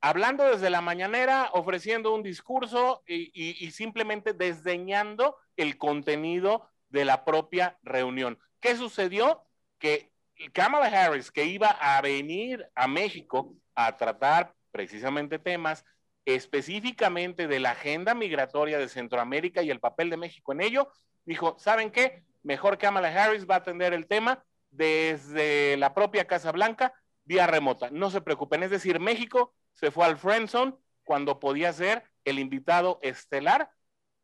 hablando 0.00 0.44
desde 0.44 0.70
la 0.70 0.80
mañanera, 0.80 1.50
ofreciendo 1.54 2.14
un 2.14 2.22
discurso 2.22 3.02
y, 3.04 3.68
simplemente 3.72 4.32
desdeñando 4.32 5.38
el 5.56 5.76
contenido 5.76 6.70
de 6.88 7.04
la 7.04 7.24
propia 7.24 7.80
reunión. 7.82 8.38
¿Qué 8.60 8.76
sucedió? 8.76 9.42
Que 9.80 10.12
Kamala 10.52 10.86
Harris, 10.86 11.32
que 11.32 11.46
iba 11.46 11.70
a 11.70 12.00
venir 12.00 12.64
a 12.76 12.86
México 12.86 13.56
a 13.74 13.96
tratar 13.96 14.54
precisamente 14.70 15.40
temas 15.40 15.84
específicamente 16.24 17.48
de 17.48 17.58
la 17.58 17.72
agenda 17.72 18.14
migratoria 18.14 18.78
de 18.78 18.88
Centroamérica 18.88 19.64
y 19.64 19.70
el 19.72 19.80
papel 19.80 20.10
de 20.10 20.16
México 20.16 20.52
en 20.52 20.60
ello, 20.60 20.92
dijo, 21.24 21.56
¿saben 21.58 21.90
qué? 21.90 22.22
Mejor 22.42 22.78
Kamala 22.78 23.08
Harris 23.08 23.48
va 23.48 23.56
a 23.56 23.58
atender 23.58 23.92
el 23.92 24.06
tema 24.06 24.44
desde 24.70 25.76
la 25.76 25.94
propia 25.94 26.26
Casa 26.26 26.52
Blanca 26.52 26.94
vía 27.24 27.46
remota. 27.46 27.90
No 27.90 28.10
se 28.10 28.20
preocupen, 28.20 28.62
es 28.62 28.70
decir, 28.70 29.00
México 29.00 29.54
se 29.72 29.90
fue 29.90 30.04
al 30.04 30.16
Friendzone 30.16 30.74
cuando 31.04 31.40
podía 31.40 31.72
ser 31.72 32.04
el 32.24 32.38
invitado 32.38 32.98
estelar 33.02 33.70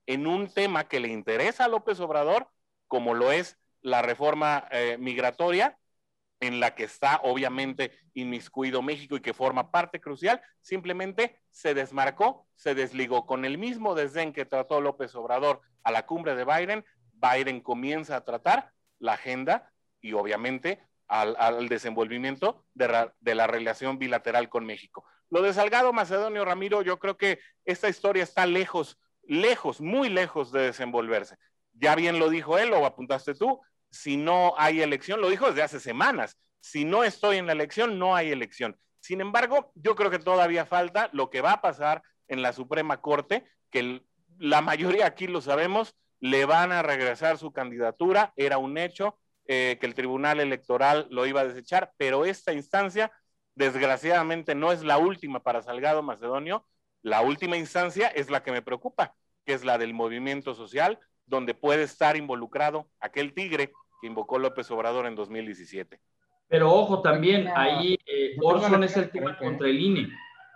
en 0.06 0.26
un 0.26 0.52
tema 0.52 0.88
que 0.88 1.00
le 1.00 1.08
interesa 1.08 1.64
a 1.64 1.68
López 1.68 1.98
Obrador, 2.00 2.48
como 2.86 3.14
lo 3.14 3.32
es 3.32 3.58
la 3.80 4.02
reforma 4.02 4.68
eh, 4.70 4.96
migratoria, 4.98 5.78
en 6.40 6.60
la 6.60 6.74
que 6.74 6.84
está 6.84 7.20
obviamente 7.22 7.92
inmiscuido 8.14 8.82
México 8.82 9.16
y 9.16 9.20
que 9.20 9.32
forma 9.32 9.70
parte 9.70 10.00
crucial, 10.00 10.42
simplemente 10.60 11.40
se 11.50 11.74
desmarcó, 11.74 12.46
se 12.54 12.74
desligó 12.74 13.26
con 13.26 13.44
el 13.44 13.58
mismo 13.58 13.94
desdén 13.94 14.32
que 14.32 14.44
trató 14.44 14.80
López 14.80 15.14
Obrador 15.14 15.62
a 15.82 15.90
la 15.90 16.04
cumbre 16.04 16.34
de 16.34 16.44
Biden, 16.44 16.84
Biden 17.16 17.60
comienza 17.60 18.16
a 18.16 18.24
tratar 18.24 18.72
la 18.98 19.14
agenda 19.14 19.72
y 20.00 20.12
obviamente 20.12 20.80
al, 21.08 21.68
desenvolvimiento 21.68 22.64
de, 22.74 23.34
la 23.34 23.46
relación 23.46 23.98
bilateral 23.98 24.48
con 24.48 24.64
México. 24.66 25.04
Lo 25.30 25.42
de 25.42 25.52
Salgado 25.52 25.92
Macedonio 25.92 26.44
Ramiro, 26.44 26.82
yo 26.82 26.98
creo 26.98 27.16
que 27.16 27.40
esta 27.64 27.88
historia 27.88 28.22
está 28.22 28.46
lejos, 28.46 28.98
lejos, 29.22 29.80
muy 29.80 30.08
lejos 30.08 30.52
de 30.52 30.62
desenvolverse. 30.62 31.36
Ya 31.72 31.94
bien 31.94 32.18
lo 32.18 32.28
dijo 32.28 32.58
él, 32.58 32.70
lo 32.70 32.84
apuntaste 32.86 33.34
tú, 33.34 33.60
si 33.90 34.16
no 34.16 34.54
hay 34.56 34.82
elección, 34.82 35.20
lo 35.20 35.28
dijo 35.28 35.46
desde 35.46 35.62
hace 35.62 35.80
semanas, 35.80 36.38
si 36.60 36.84
no 36.84 37.04
estoy 37.04 37.38
en 37.38 37.46
la 37.46 37.52
elección, 37.52 37.98
no 37.98 38.14
hay 38.16 38.30
elección. 38.30 38.78
Sin 39.00 39.20
embargo, 39.20 39.72
yo 39.74 39.94
creo 39.94 40.10
que 40.10 40.18
todavía 40.18 40.66
falta 40.66 41.10
lo 41.12 41.30
que 41.30 41.40
va 41.40 41.52
a 41.52 41.60
pasar 41.60 42.02
en 42.28 42.42
la 42.42 42.52
Suprema 42.52 43.00
Corte, 43.00 43.44
que 43.70 44.02
la 44.38 44.60
mayoría 44.62 45.06
aquí 45.06 45.28
lo 45.28 45.40
sabemos, 45.40 45.94
le 46.20 46.44
van 46.44 46.72
a 46.72 46.82
regresar 46.82 47.38
su 47.38 47.52
candidatura, 47.52 48.32
era 48.36 48.58
un 48.58 48.78
hecho 48.78 49.18
eh, 49.46 49.76
que 49.80 49.86
el 49.86 49.94
Tribunal 49.94 50.40
Electoral 50.40 51.06
lo 51.10 51.26
iba 51.26 51.42
a 51.42 51.46
desechar, 51.46 51.92
pero 51.96 52.24
esta 52.24 52.52
instancia 52.52 53.12
desgraciadamente 53.54 54.54
no 54.54 54.72
es 54.72 54.82
la 54.82 54.98
última 54.98 55.40
para 55.40 55.62
Salgado 55.62 56.02
Macedonio, 56.02 56.66
la 57.02 57.20
última 57.22 57.56
instancia 57.56 58.08
es 58.08 58.30
la 58.30 58.42
que 58.42 58.52
me 58.52 58.62
preocupa, 58.62 59.14
que 59.44 59.52
es 59.52 59.64
la 59.64 59.78
del 59.78 59.94
movimiento 59.94 60.54
social, 60.54 60.98
donde 61.26 61.54
puede 61.54 61.84
estar 61.84 62.16
involucrado 62.16 62.88
aquel 63.00 63.32
tigre 63.32 63.72
que 64.00 64.06
invocó 64.06 64.38
López 64.38 64.70
Obrador 64.70 65.06
en 65.06 65.14
2017. 65.14 66.00
Pero 66.48 66.72
ojo 66.72 67.02
también, 67.02 67.48
ahí 67.54 67.98
eh, 68.06 68.36
Orson 68.40 68.84
es 68.84 68.96
el 68.96 69.10
tema 69.10 69.36
contra 69.38 69.68
el 69.68 69.80
INE. 69.80 70.08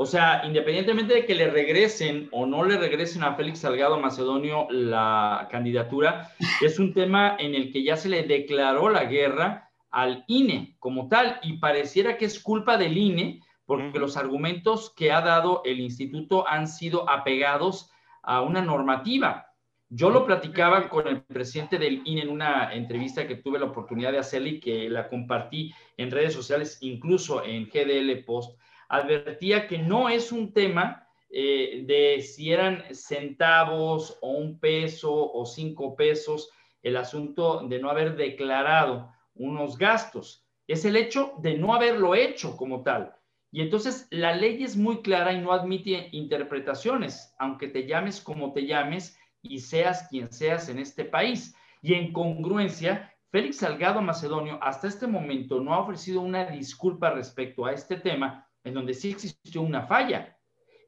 O 0.03 0.07
sea, 0.07 0.41
independientemente 0.47 1.13
de 1.13 1.27
que 1.27 1.35
le 1.35 1.51
regresen 1.51 2.31
o 2.33 2.47
no 2.47 2.65
le 2.65 2.79
regresen 2.79 3.23
a 3.23 3.35
Félix 3.35 3.59
Salgado 3.59 4.01
Macedonio 4.01 4.67
la 4.71 5.47
candidatura, 5.51 6.31
es 6.63 6.79
un 6.79 6.95
tema 6.95 7.37
en 7.39 7.55
el 7.55 7.71
que 7.71 7.85
ya 7.85 7.99
se 7.99 8.09
le 8.09 8.23
declaró 8.23 8.89
la 8.89 9.05
guerra 9.05 9.69
al 9.91 10.25
INE 10.27 10.75
como 10.79 11.09
tal 11.09 11.39
y 11.43 11.59
pareciera 11.59 12.17
que 12.17 12.25
es 12.25 12.43
culpa 12.43 12.79
del 12.79 12.97
INE 12.97 13.43
porque 13.67 13.99
los 13.99 14.17
argumentos 14.17 14.91
que 14.97 15.13
ha 15.13 15.21
dado 15.21 15.61
el 15.67 15.81
instituto 15.81 16.49
han 16.49 16.67
sido 16.67 17.07
apegados 17.07 17.91
a 18.23 18.41
una 18.41 18.63
normativa. 18.63 19.49
Yo 19.91 20.09
lo 20.09 20.25
platicaba 20.25 20.89
con 20.89 21.09
el 21.09 21.21
presidente 21.25 21.77
del 21.77 22.01
INE 22.07 22.23
en 22.23 22.31
una 22.31 22.73
entrevista 22.73 23.29
que 23.29 23.37
tuve 23.37 23.59
la 23.59 23.67
oportunidad 23.67 24.13
de 24.13 24.19
hacerle 24.19 24.49
y 24.49 24.61
que 24.61 24.89
la 24.89 25.11
compartí 25.11 25.75
en 25.99 26.11
redes 26.11 26.33
sociales, 26.33 26.79
incluso 26.81 27.45
en 27.45 27.67
GDL 27.67 28.25
Post 28.25 28.59
advertía 28.91 29.69
que 29.69 29.79
no 29.79 30.09
es 30.09 30.33
un 30.33 30.53
tema 30.53 31.07
eh, 31.31 31.85
de 31.87 32.21
si 32.23 32.53
eran 32.53 32.85
centavos 32.93 34.19
o 34.21 34.33
un 34.33 34.59
peso 34.59 35.33
o 35.33 35.47
cinco 35.47 35.95
pesos 35.95 36.51
el 36.83 36.97
asunto 36.97 37.67
de 37.69 37.79
no 37.79 37.89
haber 37.89 38.17
declarado 38.17 39.13
unos 39.35 39.79
gastos. 39.79 40.45
Es 40.67 40.85
el 40.85 40.97
hecho 40.97 41.35
de 41.39 41.57
no 41.57 41.73
haberlo 41.73 42.17
hecho 42.17 42.57
como 42.57 42.83
tal. 42.83 43.15
Y 43.53 43.63
entonces 43.63 44.09
la 44.11 44.35
ley 44.35 44.63
es 44.65 44.77
muy 44.77 45.03
clara 45.03 45.33
y 45.33 45.41
no 45.41 45.53
admite 45.53 46.09
interpretaciones, 46.13 47.35
aunque 47.39 47.69
te 47.69 47.87
llames 47.87 48.21
como 48.21 48.53
te 48.53 48.67
llames 48.67 49.17
y 49.41 49.61
seas 49.61 50.09
quien 50.09 50.33
seas 50.33 50.69
en 50.69 50.81
este 50.81 51.05
país. 51.05 51.55
Y 51.81 51.95
en 51.95 52.13
congruencia, 52.13 53.15
Félix 53.31 53.59
Salgado 53.59 54.03
Macedonio 54.03 54.59
hasta 54.63 54.89
este 54.89 55.07
momento 55.07 55.61
no 55.61 55.75
ha 55.75 55.81
ofrecido 55.81 56.21
una 56.21 56.47
disculpa 56.47 57.11
respecto 57.11 57.67
a 57.67 57.73
este 57.73 57.97
tema 57.97 58.50
en 58.65 58.75
donde 58.75 58.95
sí 58.95 59.11
existió 59.11 59.63
una 59.63 59.83
falla. 59.83 60.39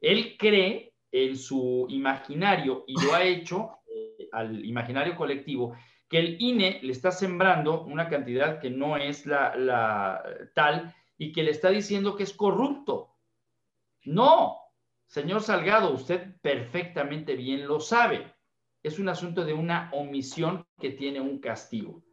Él 0.01 0.35
cree 0.37 0.93
en 1.11 1.37
su 1.37 1.85
imaginario 1.89 2.83
y 2.87 3.01
lo 3.01 3.13
ha 3.13 3.23
hecho 3.23 3.79
eh, 3.87 4.27
al 4.31 4.65
imaginario 4.65 5.15
colectivo 5.15 5.75
que 6.09 6.19
el 6.19 6.41
INE 6.41 6.79
le 6.83 6.91
está 6.91 7.11
sembrando 7.11 7.83
una 7.85 8.07
cantidad 8.07 8.59
que 8.59 8.69
no 8.69 8.97
es 8.97 9.25
la, 9.25 9.55
la 9.55 10.23
tal 10.53 10.93
y 11.17 11.31
que 11.31 11.43
le 11.43 11.51
está 11.51 11.69
diciendo 11.69 12.15
que 12.15 12.23
es 12.23 12.33
corrupto. 12.33 13.15
No, 14.03 14.57
señor 15.07 15.41
Salgado, 15.41 15.91
usted 15.91 16.35
perfectamente 16.41 17.35
bien 17.35 17.67
lo 17.67 17.79
sabe. 17.79 18.31
Es 18.83 18.99
un 18.99 19.09
asunto 19.09 19.45
de 19.45 19.53
una 19.53 19.89
omisión 19.93 20.65
que 20.79 20.91
tiene 20.91 21.21
un 21.21 21.39
castigo. 21.39 22.03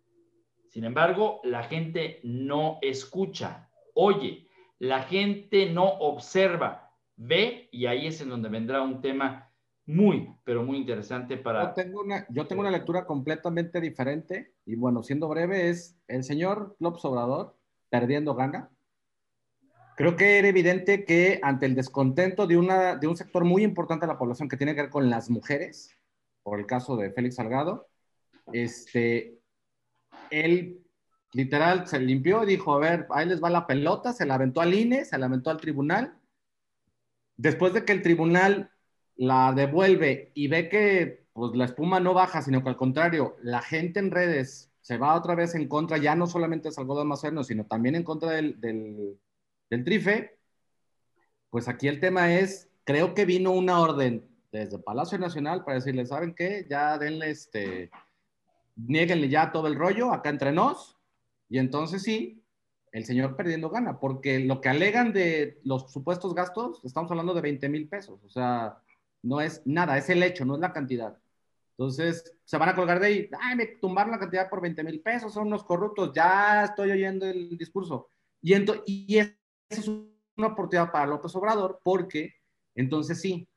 Sin 0.69 0.85
embargo, 0.85 1.41
la 1.43 1.65
gente 1.65 2.21
no 2.23 2.79
escucha, 2.81 3.69
oye, 3.95 4.49
la 4.81 5.03
gente 5.03 5.71
no 5.71 5.85
observa, 5.85 6.91
ve 7.17 7.69
y 7.71 7.87
ahí 7.87 8.07
es 8.07 8.21
en 8.23 8.31
donde 8.31 8.49
vendrá 8.49 8.83
un 8.83 9.01
tema 9.01 9.53
muy, 9.85 10.35
pero 10.43 10.65
muy 10.65 10.79
interesante 10.79 11.37
para... 11.37 11.69
Yo 11.69 11.75
tengo 11.75 12.01
una, 12.01 12.27
yo 12.31 12.47
tengo 12.47 12.63
una 12.63 12.71
lectura 12.71 13.05
completamente 13.05 13.81
diferente 13.81 14.55
y 14.65 14.77
bueno, 14.77 15.03
siendo 15.03 15.29
breve, 15.29 15.69
es 15.69 15.99
el 16.09 16.25
señor 16.25 16.77
López 16.81 17.05
Obrador 17.05 17.57
perdiendo 17.91 18.35
gana. 18.35 18.71
Creo 19.97 20.17
que 20.17 20.39
era 20.39 20.49
evidente 20.49 21.05
que 21.05 21.41
ante 21.43 21.67
el 21.67 21.75
descontento 21.75 22.47
de, 22.47 22.57
una, 22.57 22.97
de 22.97 23.07
un 23.07 23.19
sector 23.19 23.45
muy 23.45 23.63
importante 23.63 24.07
de 24.07 24.13
la 24.13 24.19
población 24.19 24.49
que 24.49 24.57
tiene 24.57 24.75
que 24.75 24.83
ver 24.83 24.91
con 24.91 25.11
las 25.11 25.29
mujeres, 25.29 25.95
por 26.43 26.59
el 26.59 26.65
caso 26.65 26.97
de 26.97 27.11
Félix 27.11 27.35
Salgado, 27.35 27.87
este, 28.51 29.41
él 30.31 30.80
literal 31.33 31.87
se 31.87 31.99
limpió 32.01 32.43
y 32.43 32.47
dijo, 32.47 32.75
a 32.75 32.79
ver, 32.79 33.07
ahí 33.11 33.27
les 33.27 33.43
va 33.43 33.51
la 33.51 33.67
pelota, 33.67 34.13
se 34.13 34.27
la 34.27 34.35
aventó 34.35 34.61
al 34.61 34.75
INE, 34.75 35.05
se 35.05 35.19
la 35.19 35.27
aventó 35.27 35.51
al 35.51 35.61
tribunal. 35.61 36.19
Después 37.37 37.73
de 37.73 37.85
que 37.85 37.93
el 37.93 38.03
tribunal 38.03 38.71
la 39.17 39.53
devuelve 39.53 40.33
y 40.35 40.49
ve 40.49 40.69
que 40.69 41.27
pues, 41.33 41.53
la 41.55 41.67
espuma 41.67 42.01
no 42.01 42.15
baja, 42.15 42.43
sino 42.43 42.63
que 42.63 42.71
al 42.71 42.77
contrario, 42.77 43.37
la 43.43 43.63
gente 43.63 44.01
en 44.01 44.11
redes 44.11 44.71
se 44.81 44.99
va 44.99 45.15
otra 45.15 45.35
vez 45.35 45.55
en 45.55 45.69
contra, 45.69 45.99
ya 45.99 46.15
no 46.15 46.27
solamente 46.27 46.69
de 46.69 46.75
Salvador 46.75 47.07
Macerno, 47.07 47.45
sino 47.45 47.67
también 47.67 47.95
en 47.95 48.03
contra 48.03 48.31
del, 48.33 48.61
del, 48.61 49.85
trife, 49.85 50.39
pues 51.51 51.69
aquí 51.69 51.87
el 51.87 52.01
tema 52.01 52.35
es, 52.35 52.69
creo 52.85 53.15
que 53.15 53.25
vino 53.25 53.53
una 53.53 53.81
orden 53.81 54.27
desde 54.51 54.79
Palacio 54.79 55.19
Nacional 55.19 55.65
para 55.65 55.77
decirle, 55.77 56.07
¿saben 56.07 56.35
qué? 56.35 56.67
Ya 56.69 56.99
denle 56.99 57.31
este, 57.31 57.91
nieguenle 58.75 59.29
ya 59.29 59.53
todo 59.53 59.69
el 59.69 59.77
rollo 59.77 60.13
acá 60.13 60.31
entre 60.31 60.53
nos, 60.53 61.00
y 61.51 61.59
entonces 61.59 62.03
sí, 62.03 62.43
el 62.93 63.05
señor 63.05 63.37
perdiendo 63.37 63.71
gana, 63.71 63.99
porque 63.99 64.39
lo 64.39 64.61
que 64.61 64.69
alegan 64.69 65.13
de 65.13 65.61
los 65.65 65.93
supuestos 65.93 66.35
gastos, 66.35 66.81
estamos 66.85 67.11
hablando 67.11 67.35
de 67.35 67.41
20 67.41 67.69
mil 67.69 67.89
pesos, 67.89 68.23
o 68.25 68.29
sea, 68.29 68.79
no 69.23 69.41
es 69.41 69.61
nada, 69.67 69.99
es 69.99 70.09
el 70.09 70.23
hecho, 70.23 70.45
no 70.45 70.55
es 70.55 70.61
la 70.61 70.73
cantidad. 70.73 71.19
Entonces, 71.73 72.37
se 72.45 72.57
van 72.57 72.69
a 72.69 72.77
colgar 72.77 73.01
de 73.01 73.07
ahí, 73.07 73.31
ay, 73.41 73.57
me 73.57 73.67
tumbaron 73.67 74.13
la 74.13 74.19
cantidad 74.19 74.49
por 74.49 74.61
20 74.61 74.85
mil 74.85 75.01
pesos, 75.01 75.35
son 75.35 75.49
unos 75.49 75.65
corruptos, 75.65 76.13
ya 76.15 76.65
estoy 76.65 76.93
oyendo 76.93 77.27
el 77.27 77.59
discurso. 77.59 78.09
Y, 78.41 78.55
y 78.87 79.19
eso 79.19 79.35
es 79.69 79.89
una 79.89 80.49
oportunidad 80.49 80.93
para 80.93 81.07
López 81.07 81.35
Obrador, 81.35 81.81
porque 81.83 82.35
entonces 82.77 83.21
sí, 83.21 83.49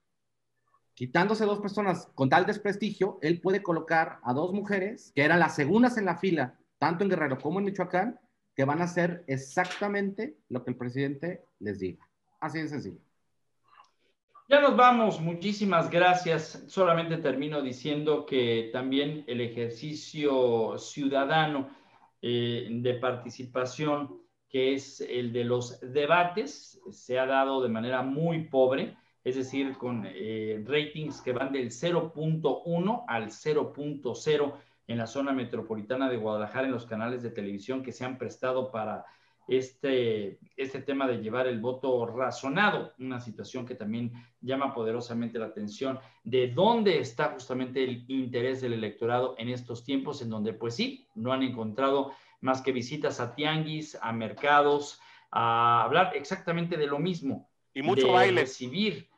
quitándose 0.96 1.46
dos 1.46 1.60
personas 1.60 2.08
con 2.16 2.28
tal 2.28 2.48
desprestigio, 2.48 3.20
él 3.22 3.40
puede 3.40 3.62
colocar 3.62 4.20
a 4.24 4.34
dos 4.34 4.52
mujeres 4.52 5.12
que 5.14 5.24
eran 5.24 5.40
las 5.40 5.56
segundas 5.56 5.98
en 5.98 6.06
la 6.06 6.18
fila 6.18 6.58
tanto 6.84 7.06
en 7.06 7.12
Guerrero 7.12 7.40
como 7.40 7.60
en 7.60 7.66
Michoacán, 7.66 8.20
que 8.54 8.66
van 8.66 8.82
a 8.82 8.84
hacer 8.84 9.24
exactamente 9.28 10.40
lo 10.50 10.66
que 10.66 10.72
el 10.72 10.76
presidente 10.76 11.46
les 11.60 11.80
diga. 11.80 12.06
Así 12.42 12.60
de 12.60 12.68
sencillo. 12.68 13.00
Ya 14.50 14.60
nos 14.60 14.76
vamos, 14.76 15.22
muchísimas 15.22 15.90
gracias. 15.90 16.66
Solamente 16.68 17.16
termino 17.20 17.62
diciendo 17.62 18.26
que 18.26 18.70
también 18.74 19.24
el 19.28 19.40
ejercicio 19.40 20.78
ciudadano 20.78 21.70
eh, 22.22 22.68
de 22.70 22.96
participación, 22.96 24.22
que 24.50 24.74
es 24.74 25.00
el 25.00 25.32
de 25.32 25.46
los 25.46 25.80
debates, 25.80 26.82
se 26.92 27.18
ha 27.18 27.26
dado 27.26 27.64
de 27.64 27.70
manera 27.70 28.02
muy 28.02 28.50
pobre, 28.50 28.98
es 29.24 29.38
decir, 29.38 29.78
con 29.78 30.06
eh, 30.06 30.62
ratings 30.68 31.22
que 31.22 31.32
van 31.32 31.54
del 31.54 31.70
0.1 31.70 33.06
al 33.08 33.28
0.0 33.28 34.54
en 34.88 34.98
la 34.98 35.08
zona 35.08 35.32
metropolitana 35.32 36.10
de 36.10 36.18
Guadalajara, 36.18 36.68
en 36.68 36.74
los 36.74 36.86
canales 36.86 37.24
de 37.24 37.32
televisión 37.32 37.84
que 37.84 37.92
se 37.92 38.06
han 38.06 38.18
prestado 38.18 38.72
para 38.72 39.06
este, 39.48 40.40
este 40.56 40.82
tema 40.82 41.08
de 41.08 41.18
llevar 41.18 41.48
el 41.48 41.60
voto 41.60 42.06
razonado, 42.06 42.94
una 43.00 43.20
situación 43.20 43.66
que 43.66 43.76
también 43.76 44.14
llama 44.42 44.74
poderosamente 44.74 45.40
la 45.40 45.48
atención 45.48 46.00
de 46.24 46.48
dónde 46.50 47.00
está 47.00 47.32
justamente 47.32 47.84
el 47.84 48.06
interés 48.10 48.62
del 48.62 48.74
electorado 48.74 49.36
en 49.38 49.50
estos 49.50 49.84
tiempos, 49.84 50.22
en 50.22 50.30
donde 50.30 50.54
pues 50.54 50.76
sí, 50.76 51.08
no 51.16 51.34
han 51.34 51.44
encontrado 51.44 52.12
más 52.42 52.62
que 52.62 52.72
visitas 52.72 53.20
a 53.20 53.36
tianguis, 53.36 53.98
a 54.02 54.12
mercados, 54.12 55.00
a 55.32 55.84
hablar 55.84 56.12
exactamente 56.16 56.78
de 56.78 56.88
lo 56.88 57.00
mismo. 57.00 57.50
Y 57.74 57.82
mucho 57.82 58.12
baile. 58.12 58.42
Recibir 58.42 59.10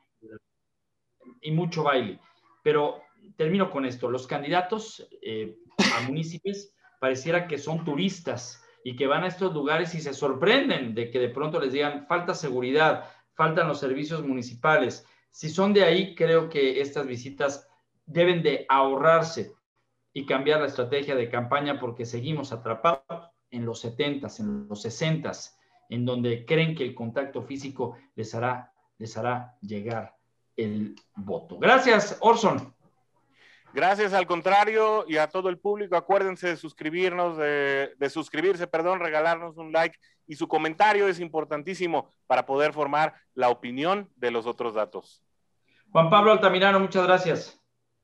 y 1.41 1.51
mucho 1.51 1.83
baile. 1.83 2.19
Pero 2.63 3.01
termino 3.37 3.69
con 3.71 3.85
esto. 3.85 4.09
Los 4.09 4.27
candidatos 4.27 5.07
eh, 5.21 5.57
a 5.97 6.01
municipios 6.01 6.71
pareciera 6.99 7.47
que 7.47 7.57
son 7.57 7.83
turistas 7.83 8.63
y 8.83 8.95
que 8.95 9.07
van 9.07 9.23
a 9.23 9.27
estos 9.27 9.53
lugares 9.53 9.95
y 9.95 10.01
se 10.01 10.13
sorprenden 10.13 10.93
de 10.93 11.09
que 11.09 11.19
de 11.19 11.29
pronto 11.29 11.59
les 11.59 11.73
digan 11.73 12.05
falta 12.07 12.33
seguridad, 12.33 13.05
faltan 13.33 13.67
los 13.67 13.79
servicios 13.79 14.25
municipales. 14.25 15.05
Si 15.31 15.49
son 15.49 15.73
de 15.73 15.83
ahí, 15.83 16.15
creo 16.15 16.49
que 16.49 16.81
estas 16.81 17.07
visitas 17.07 17.67
deben 18.05 18.43
de 18.43 18.65
ahorrarse 18.69 19.53
y 20.13 20.25
cambiar 20.25 20.61
la 20.61 20.67
estrategia 20.67 21.15
de 21.15 21.29
campaña 21.29 21.79
porque 21.79 22.05
seguimos 22.05 22.51
atrapados 22.51 23.31
en 23.51 23.65
los 23.65 23.83
70s, 23.83 24.39
en 24.39 24.67
los 24.67 24.85
60s, 24.85 25.55
en 25.89 26.05
donde 26.05 26.45
creen 26.45 26.75
que 26.75 26.83
el 26.83 26.95
contacto 26.95 27.41
físico 27.41 27.97
les 28.15 28.33
hará, 28.33 28.71
les 28.97 29.17
hará 29.17 29.57
llegar 29.61 30.15
el 30.55 30.95
voto. 31.15 31.57
Gracias, 31.57 32.17
Orson. 32.21 32.73
Gracias 33.75 34.13
al 34.13 34.25
contrario 34.25 35.03
y 35.05 35.17
a 35.17 35.27
todo 35.27 35.49
el 35.49 35.57
público. 35.57 35.97
Acuérdense 35.97 36.47
de 36.47 36.55
suscribirnos, 36.55 37.35
de, 37.35 38.09
suscribirse, 38.09 38.67
perdón, 38.67 39.01
regalarnos 39.01 39.57
un 39.57 39.73
like 39.73 39.99
y 40.25 40.37
su 40.37 40.47
comentario 40.47 41.09
es 41.09 41.19
importantísimo 41.19 42.09
para 42.25 42.45
poder 42.45 42.71
formar 42.71 43.15
la 43.33 43.49
opinión 43.49 44.09
de 44.15 44.31
los 44.31 44.45
otros 44.45 44.75
datos. 44.75 45.21
Juan 45.91 46.09
Pablo 46.09 46.31
Altamirano, 46.31 46.79
muchas 46.79 47.05
gracias. 47.05 47.61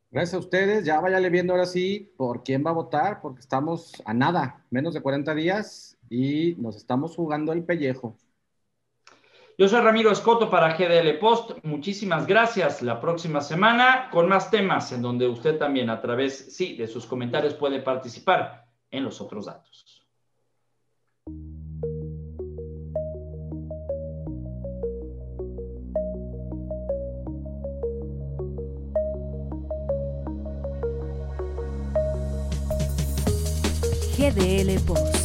Gracias 0.09 0.33
a 0.33 0.39
ustedes. 0.39 0.83
Ya 0.83 0.99
váyale 0.99 1.29
viendo 1.29 1.53
ahora 1.53 1.65
sí 1.65 2.13
por 2.17 2.43
quién 2.43 2.65
va 2.65 2.71
a 2.71 2.73
votar, 2.73 3.21
porque 3.21 3.39
estamos 3.39 3.93
a 4.03 4.13
nada, 4.13 4.65
menos 4.71 4.93
de 4.93 5.01
40 5.01 5.33
días 5.35 5.97
y 6.09 6.55
nos 6.57 6.75
estamos 6.75 7.15
jugando 7.15 7.53
el 7.53 7.63
pellejo. 7.63 8.17
Yo 9.61 9.67
soy 9.67 9.81
Ramiro 9.81 10.11
Escoto 10.11 10.49
para 10.49 10.75
GDL 10.75 11.19
Post. 11.19 11.51
Muchísimas 11.61 12.25
gracias. 12.25 12.81
La 12.81 12.99
próxima 12.99 13.41
semana 13.41 14.09
con 14.11 14.27
más 14.27 14.49
temas 14.49 14.91
en 14.91 15.03
donde 15.03 15.27
usted 15.27 15.59
también 15.59 15.91
a 15.91 16.01
través, 16.01 16.55
sí, 16.55 16.75
de 16.75 16.87
sus 16.87 17.05
comentarios 17.05 17.53
puede 17.53 17.79
participar 17.79 18.65
en 18.89 19.03
los 19.03 19.21
otros 19.21 19.45
datos. 19.45 20.03
GDL 34.17 34.83
Post. 34.87 35.20